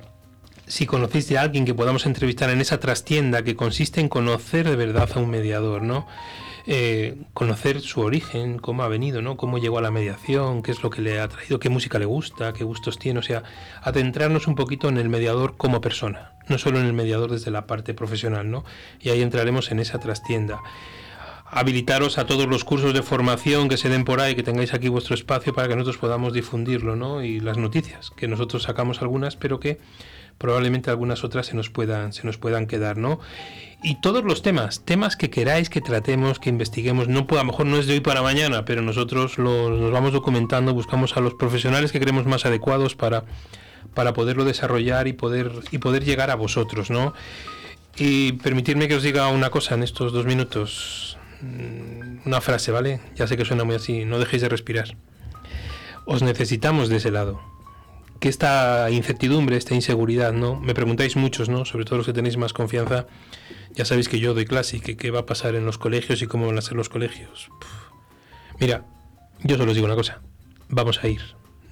si 0.67 0.85
conocéis 0.85 1.27
de 1.27 1.37
alguien 1.37 1.65
que 1.65 1.73
podamos 1.73 2.05
entrevistar 2.05 2.49
en 2.49 2.61
esa 2.61 2.79
trastienda 2.79 3.43
que 3.43 3.57
consiste 3.57 3.99
en 3.99 4.07
conocer 4.07 4.69
de 4.69 4.77
verdad 4.77 5.09
a 5.13 5.19
un 5.19 5.29
mediador, 5.29 5.81
¿no? 5.81 6.07
Eh, 6.67 7.15
conocer 7.33 7.79
su 7.81 8.01
origen, 8.01 8.57
cómo 8.57 8.81
ha 8.81 8.87
venido, 8.87 9.21
¿no? 9.21 9.37
Cómo 9.37 9.59
llegó 9.59 9.77
a 9.77 9.81
la 9.83 9.91
mediación, 9.91 10.63
qué 10.63 10.71
es 10.71 10.81
lo 10.81 10.89
que 10.89 11.01
le 11.01 11.19
ha 11.19 11.27
traído, 11.27 11.59
qué 11.59 11.69
música 11.69 11.99
le 11.99 12.05
gusta, 12.05 12.53
qué 12.53 12.63
gustos 12.63 12.97
tiene, 12.97 13.19
o 13.19 13.23
sea, 13.23 13.43
adentrarnos 13.83 14.47
un 14.47 14.55
poquito 14.55 14.89
en 14.89 14.97
el 14.97 15.07
mediador 15.07 15.57
como 15.57 15.79
persona, 15.79 16.33
no 16.47 16.57
solo 16.57 16.79
en 16.79 16.87
el 16.87 16.93
mediador 16.93 17.29
desde 17.29 17.51
la 17.51 17.67
parte 17.67 17.93
profesional, 17.93 18.49
¿no? 18.49 18.65
Y 18.99 19.09
ahí 19.09 19.21
entraremos 19.21 19.71
en 19.71 19.79
esa 19.79 19.99
trastienda 19.99 20.59
habilitaros 21.47 22.17
a 22.17 22.25
todos 22.25 22.47
los 22.47 22.65
cursos 22.65 22.93
de 22.93 23.03
formación 23.03 23.69
que 23.69 23.77
se 23.77 23.87
den 23.87 24.03
por 24.03 24.19
ahí, 24.19 24.35
que 24.35 24.43
tengáis 24.43 24.73
aquí 24.73 24.89
vuestro 24.89 25.15
espacio 25.15 25.53
para 25.53 25.67
que 25.67 25.75
nosotros 25.75 25.97
podamos 25.97 26.33
difundirlo, 26.33 26.95
¿no? 26.95 27.23
Y 27.23 27.39
las 27.39 27.57
noticias, 27.57 28.11
que 28.11 28.27
nosotros 28.27 28.63
sacamos 28.63 29.01
algunas, 29.01 29.35
pero 29.35 29.59
que 29.59 29.79
probablemente 30.37 30.89
algunas 30.89 31.23
otras 31.23 31.47
se 31.47 31.55
nos 31.55 31.69
puedan, 31.69 32.13
se 32.13 32.25
nos 32.25 32.37
puedan 32.37 32.67
quedar, 32.67 32.97
¿no? 32.97 33.19
Y 33.83 34.01
todos 34.01 34.23
los 34.23 34.41
temas, 34.41 34.83
temas 34.83 35.15
que 35.15 35.29
queráis 35.29 35.69
que 35.69 35.81
tratemos, 35.81 36.39
que 36.39 36.49
investiguemos, 36.49 37.07
no 37.07 37.27
a 37.29 37.35
lo 37.35 37.43
mejor 37.43 37.65
no 37.67 37.77
es 37.77 37.87
de 37.87 37.93
hoy 37.93 37.99
para 37.99 38.21
mañana, 38.21 38.65
pero 38.65 38.81
nosotros 38.81 39.37
nos 39.37 39.91
vamos 39.91 40.11
documentando, 40.11 40.73
buscamos 40.73 41.15
a 41.17 41.19
los 41.19 41.35
profesionales 41.35 41.91
que 41.91 41.99
creemos 41.99 42.25
más 42.25 42.45
adecuados 42.45 42.95
para, 42.95 43.25
para 43.93 44.13
poderlo 44.13 44.43
desarrollar 44.43 45.07
y 45.07 45.13
poder, 45.13 45.51
y 45.71 45.77
poder 45.77 46.03
llegar 46.03 46.31
a 46.31 46.35
vosotros, 46.35 46.89
¿no? 46.89 47.13
Y 47.95 48.33
permitirme 48.33 48.87
que 48.87 48.95
os 48.95 49.03
diga 49.03 49.27
una 49.29 49.49
cosa 49.49 49.75
en 49.75 49.83
estos 49.83 50.11
dos 50.11 50.25
minutos. 50.25 51.17
Mm, 51.41 52.27
una 52.27 52.41
frase, 52.41 52.71
¿vale? 52.71 53.01
Ya 53.15 53.27
sé 53.27 53.37
que 53.37 53.45
suena 53.45 53.63
muy 53.63 53.75
así, 53.75 54.03
no 54.03 54.19
dejéis 54.19 54.41
de 54.41 54.49
respirar. 54.49 54.97
Os 56.05 56.23
necesitamos 56.23 56.89
de 56.89 56.97
ese 56.97 57.11
lado. 57.11 57.54
Que 58.19 58.29
esta 58.29 58.89
incertidumbre, 58.91 59.57
esta 59.57 59.75
inseguridad, 59.75 60.33
¿no? 60.33 60.59
Me 60.59 60.73
preguntáis 60.73 61.15
muchos, 61.15 61.49
¿no? 61.49 61.65
Sobre 61.65 61.85
todo 61.85 61.97
los 61.97 62.05
que 62.05 62.13
tenéis 62.13 62.37
más 62.37 62.53
confianza. 62.53 63.07
Ya 63.73 63.85
sabéis 63.85 64.07
que 64.07 64.19
yo 64.19 64.33
doy 64.33 64.45
clase 64.45 64.77
y 64.77 64.79
que 64.79 64.95
qué 64.95 65.11
va 65.11 65.21
a 65.21 65.25
pasar 65.25 65.55
en 65.55 65.65
los 65.65 65.77
colegios 65.77 66.21
y 66.21 66.27
cómo 66.27 66.47
van 66.47 66.57
a 66.57 66.61
ser 66.61 66.77
los 66.77 66.89
colegios. 66.89 67.49
Mira, 68.59 68.85
yo 69.43 69.57
solo 69.57 69.71
os 69.71 69.75
digo 69.75 69.85
una 69.85 69.95
cosa. 69.95 70.21
Vamos 70.69 71.03
a 71.03 71.07
ir. 71.07 71.21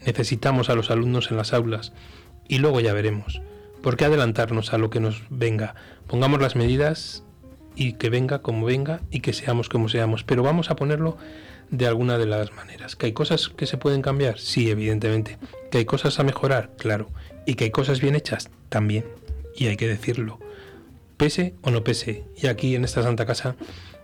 Necesitamos 0.05 0.69
a 0.69 0.75
los 0.75 0.91
alumnos 0.91 1.31
en 1.31 1.37
las 1.37 1.53
aulas 1.53 1.93
y 2.47 2.57
luego 2.57 2.81
ya 2.81 2.93
veremos. 2.93 3.41
¿Por 3.81 3.95
qué 3.97 4.05
adelantarnos 4.05 4.73
a 4.73 4.77
lo 4.77 4.89
que 4.89 4.99
nos 4.99 5.23
venga? 5.29 5.75
Pongamos 6.07 6.41
las 6.41 6.55
medidas 6.55 7.23
y 7.75 7.93
que 7.93 8.09
venga 8.09 8.41
como 8.41 8.65
venga 8.65 9.01
y 9.11 9.21
que 9.21 9.33
seamos 9.33 9.69
como 9.69 9.89
seamos. 9.89 10.23
Pero 10.23 10.43
vamos 10.43 10.69
a 10.69 10.75
ponerlo 10.75 11.17
de 11.73 11.87
alguna 11.87 12.19
de 12.19 12.27
las 12.27 12.53
maneras. 12.53 12.95
¿Que 12.95 13.07
hay 13.07 13.13
cosas 13.13 13.49
que 13.49 13.65
se 13.65 13.77
pueden 13.77 14.03
cambiar? 14.03 14.37
Sí, 14.37 14.69
evidentemente. 14.69 15.39
¿Que 15.71 15.79
hay 15.79 15.85
cosas 15.85 16.19
a 16.19 16.23
mejorar? 16.23 16.69
Claro. 16.77 17.09
¿Y 17.47 17.55
que 17.55 17.63
hay 17.63 17.71
cosas 17.71 17.99
bien 17.99 18.15
hechas? 18.15 18.51
También. 18.69 19.05
Y 19.57 19.65
hay 19.65 19.75
que 19.75 19.87
decirlo. 19.87 20.39
Pese 21.17 21.55
o 21.63 21.71
no 21.71 21.83
pese. 21.83 22.25
Y 22.39 22.45
aquí 22.45 22.75
en 22.75 22.83
esta 22.83 23.01
Santa 23.01 23.25
Casa 23.25 23.55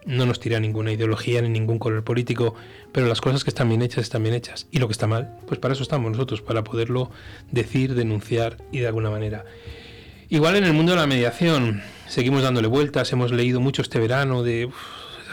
no 0.03 0.25
nos 0.25 0.39
tira 0.39 0.59
ninguna 0.59 0.91
ideología 0.91 1.43
ni 1.43 1.49
ningún 1.49 1.77
color 1.77 2.03
político, 2.03 2.55
pero 2.91 3.05
las 3.05 3.21
cosas 3.21 3.43
que 3.43 3.51
están 3.51 3.69
bien 3.69 3.83
hechas 3.83 4.01
están 4.01 4.23
bien 4.23 4.33
hechas. 4.33 4.67
Y 4.71 4.79
lo 4.79 4.87
que 4.87 4.93
está 4.93 5.05
mal, 5.05 5.37
pues 5.45 5.59
para 5.59 5.75
eso 5.75 5.83
estamos 5.83 6.11
nosotros, 6.11 6.41
para 6.41 6.63
poderlo 6.63 7.11
decir, 7.51 7.93
denunciar 7.93 8.57
y 8.71 8.79
de 8.79 8.87
alguna 8.87 9.11
manera. 9.11 9.45
Igual 10.27 10.55
en 10.55 10.63
el 10.63 10.73
mundo 10.73 10.93
de 10.93 10.97
la 10.97 11.07
mediación, 11.07 11.83
seguimos 12.07 12.41
dándole 12.41 12.67
vueltas, 12.67 13.11
hemos 13.13 13.31
leído 13.31 13.59
mucho 13.59 13.83
este 13.83 13.99
verano 13.99 14.41
de 14.41 14.69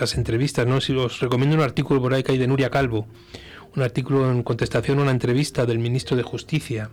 las 0.00 0.16
entrevistas, 0.16 0.66
¿no? 0.66 0.80
Si 0.80 0.94
os 0.94 1.20
recomiendo 1.20 1.56
un 1.56 1.62
artículo 1.62 2.00
por 2.00 2.14
ahí 2.14 2.22
que 2.22 2.32
hay 2.32 2.38
de 2.38 2.46
Nuria 2.46 2.70
Calvo, 2.70 3.06
un 3.74 3.82
artículo 3.82 4.30
en 4.30 4.42
contestación 4.42 4.98
a 4.98 5.02
una 5.02 5.10
entrevista 5.10 5.66
del 5.66 5.78
ministro 5.78 6.16
de 6.16 6.22
Justicia 6.22 6.90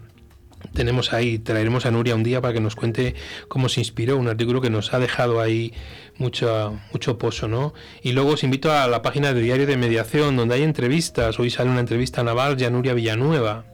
tenemos 0.71 1.13
ahí, 1.13 1.39
traeremos 1.39 1.85
a 1.85 1.91
Nuria 1.91 2.15
un 2.15 2.23
día 2.23 2.41
para 2.41 2.53
que 2.53 2.59
nos 2.59 2.75
cuente 2.75 3.15
cómo 3.47 3.69
se 3.69 3.81
inspiró, 3.81 4.17
un 4.17 4.27
artículo 4.27 4.61
que 4.61 4.69
nos 4.69 4.93
ha 4.93 4.99
dejado 4.99 5.41
ahí 5.41 5.73
mucho, 6.17 6.79
mucho 6.91 7.17
pozo, 7.17 7.47
¿no? 7.47 7.73
Y 8.01 8.13
luego 8.13 8.31
os 8.31 8.43
invito 8.43 8.71
a 8.71 8.87
la 8.87 9.01
página 9.01 9.33
de 9.33 9.41
Diario 9.41 9.67
de 9.67 9.77
Mediación, 9.77 10.35
donde 10.35 10.55
hay 10.55 10.63
entrevistas. 10.63 11.39
Hoy 11.39 11.49
sale 11.49 11.69
una 11.69 11.81
entrevista 11.81 12.21
a 12.21 12.23
Naval 12.23 12.59
y 12.59 12.65
a 12.65 12.69
Nuria 12.69 12.93
Villanueva. 12.93 13.65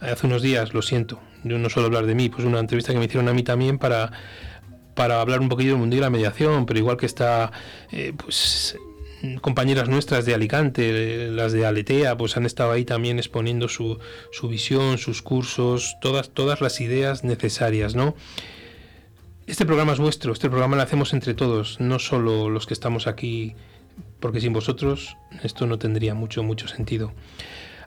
Hace 0.00 0.26
unos 0.26 0.42
días, 0.42 0.74
lo 0.74 0.82
siento, 0.82 1.20
yo 1.42 1.58
no 1.58 1.68
suelo 1.68 1.86
hablar 1.86 2.06
de 2.06 2.14
mí, 2.14 2.28
pues 2.28 2.44
una 2.44 2.60
entrevista 2.60 2.92
que 2.92 2.98
me 2.98 3.06
hicieron 3.06 3.28
a 3.28 3.32
mí 3.32 3.42
también 3.42 3.78
para, 3.78 4.12
para 4.94 5.20
hablar 5.20 5.40
un 5.40 5.48
poquillo 5.48 5.70
del 5.70 5.78
mundo 5.78 5.96
de 5.96 6.02
la 6.02 6.10
mediación, 6.10 6.66
pero 6.66 6.78
igual 6.78 6.96
que 6.96 7.06
está, 7.06 7.52
eh, 7.92 8.12
pues 8.16 8.76
compañeras 9.40 9.88
nuestras 9.88 10.24
de 10.24 10.34
Alicante, 10.34 11.28
las 11.30 11.52
de 11.52 11.66
Aletea, 11.66 12.16
pues 12.16 12.36
han 12.36 12.46
estado 12.46 12.72
ahí 12.72 12.84
también 12.84 13.18
exponiendo 13.18 13.68
su, 13.68 13.98
su 14.32 14.48
visión, 14.48 14.98
sus 14.98 15.22
cursos, 15.22 15.96
todas, 16.00 16.30
todas 16.30 16.60
las 16.60 16.80
ideas 16.80 17.24
necesarias, 17.24 17.94
¿no? 17.94 18.14
Este 19.46 19.66
programa 19.66 19.92
es 19.92 19.98
vuestro, 19.98 20.32
este 20.32 20.48
programa 20.48 20.76
lo 20.76 20.82
hacemos 20.82 21.12
entre 21.12 21.34
todos, 21.34 21.80
no 21.80 21.98
solo 21.98 22.48
los 22.50 22.66
que 22.66 22.74
estamos 22.74 23.06
aquí, 23.06 23.56
porque 24.20 24.40
sin 24.40 24.52
vosotros 24.52 25.16
esto 25.42 25.66
no 25.66 25.78
tendría 25.78 26.14
mucho, 26.14 26.42
mucho 26.42 26.68
sentido. 26.68 27.12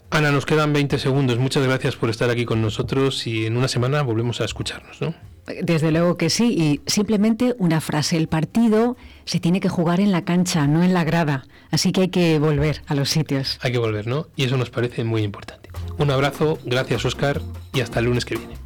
Ana, 0.09 0.31
nos 0.31 0.45
quedan 0.45 0.73
20 0.73 0.99
segundos. 0.99 1.39
Muchas 1.39 1.65
gracias 1.65 1.95
por 1.95 2.09
estar 2.09 2.29
aquí 2.29 2.45
con 2.45 2.61
nosotros 2.61 3.25
y 3.25 3.47
en 3.47 3.57
una 3.57 3.67
semana 3.67 4.03
volvemos 4.03 4.41
a 4.41 4.45
escucharnos, 4.45 5.01
¿no? 5.01 5.15
Desde 5.61 5.91
luego 5.91 6.15
que 6.15 6.29
sí, 6.29 6.55
y 6.57 6.81
simplemente 6.89 7.55
una 7.59 7.81
frase, 7.81 8.15
el 8.17 8.27
partido 8.27 8.95
se 9.25 9.39
tiene 9.39 9.59
que 9.59 9.69
jugar 9.69 9.99
en 9.99 10.11
la 10.11 10.23
cancha, 10.23 10.67
no 10.67 10.83
en 10.83 10.93
la 10.93 11.03
grada, 11.03 11.45
así 11.69 11.91
que 11.91 12.01
hay 12.01 12.09
que 12.09 12.39
volver 12.39 12.81
a 12.87 12.95
los 12.95 13.09
sitios. 13.09 13.59
Hay 13.61 13.73
que 13.73 13.77
volver, 13.77 14.07
¿no? 14.07 14.27
Y 14.35 14.45
eso 14.45 14.55
nos 14.55 14.69
parece 14.69 15.03
muy 15.03 15.21
importante. 15.21 15.69
Un 15.97 16.11
abrazo, 16.11 16.59
gracias 16.63 17.03
Oscar 17.05 17.41
y 17.73 17.81
hasta 17.81 17.99
el 17.99 18.05
lunes 18.05 18.23
que 18.25 18.37
viene. 18.37 18.62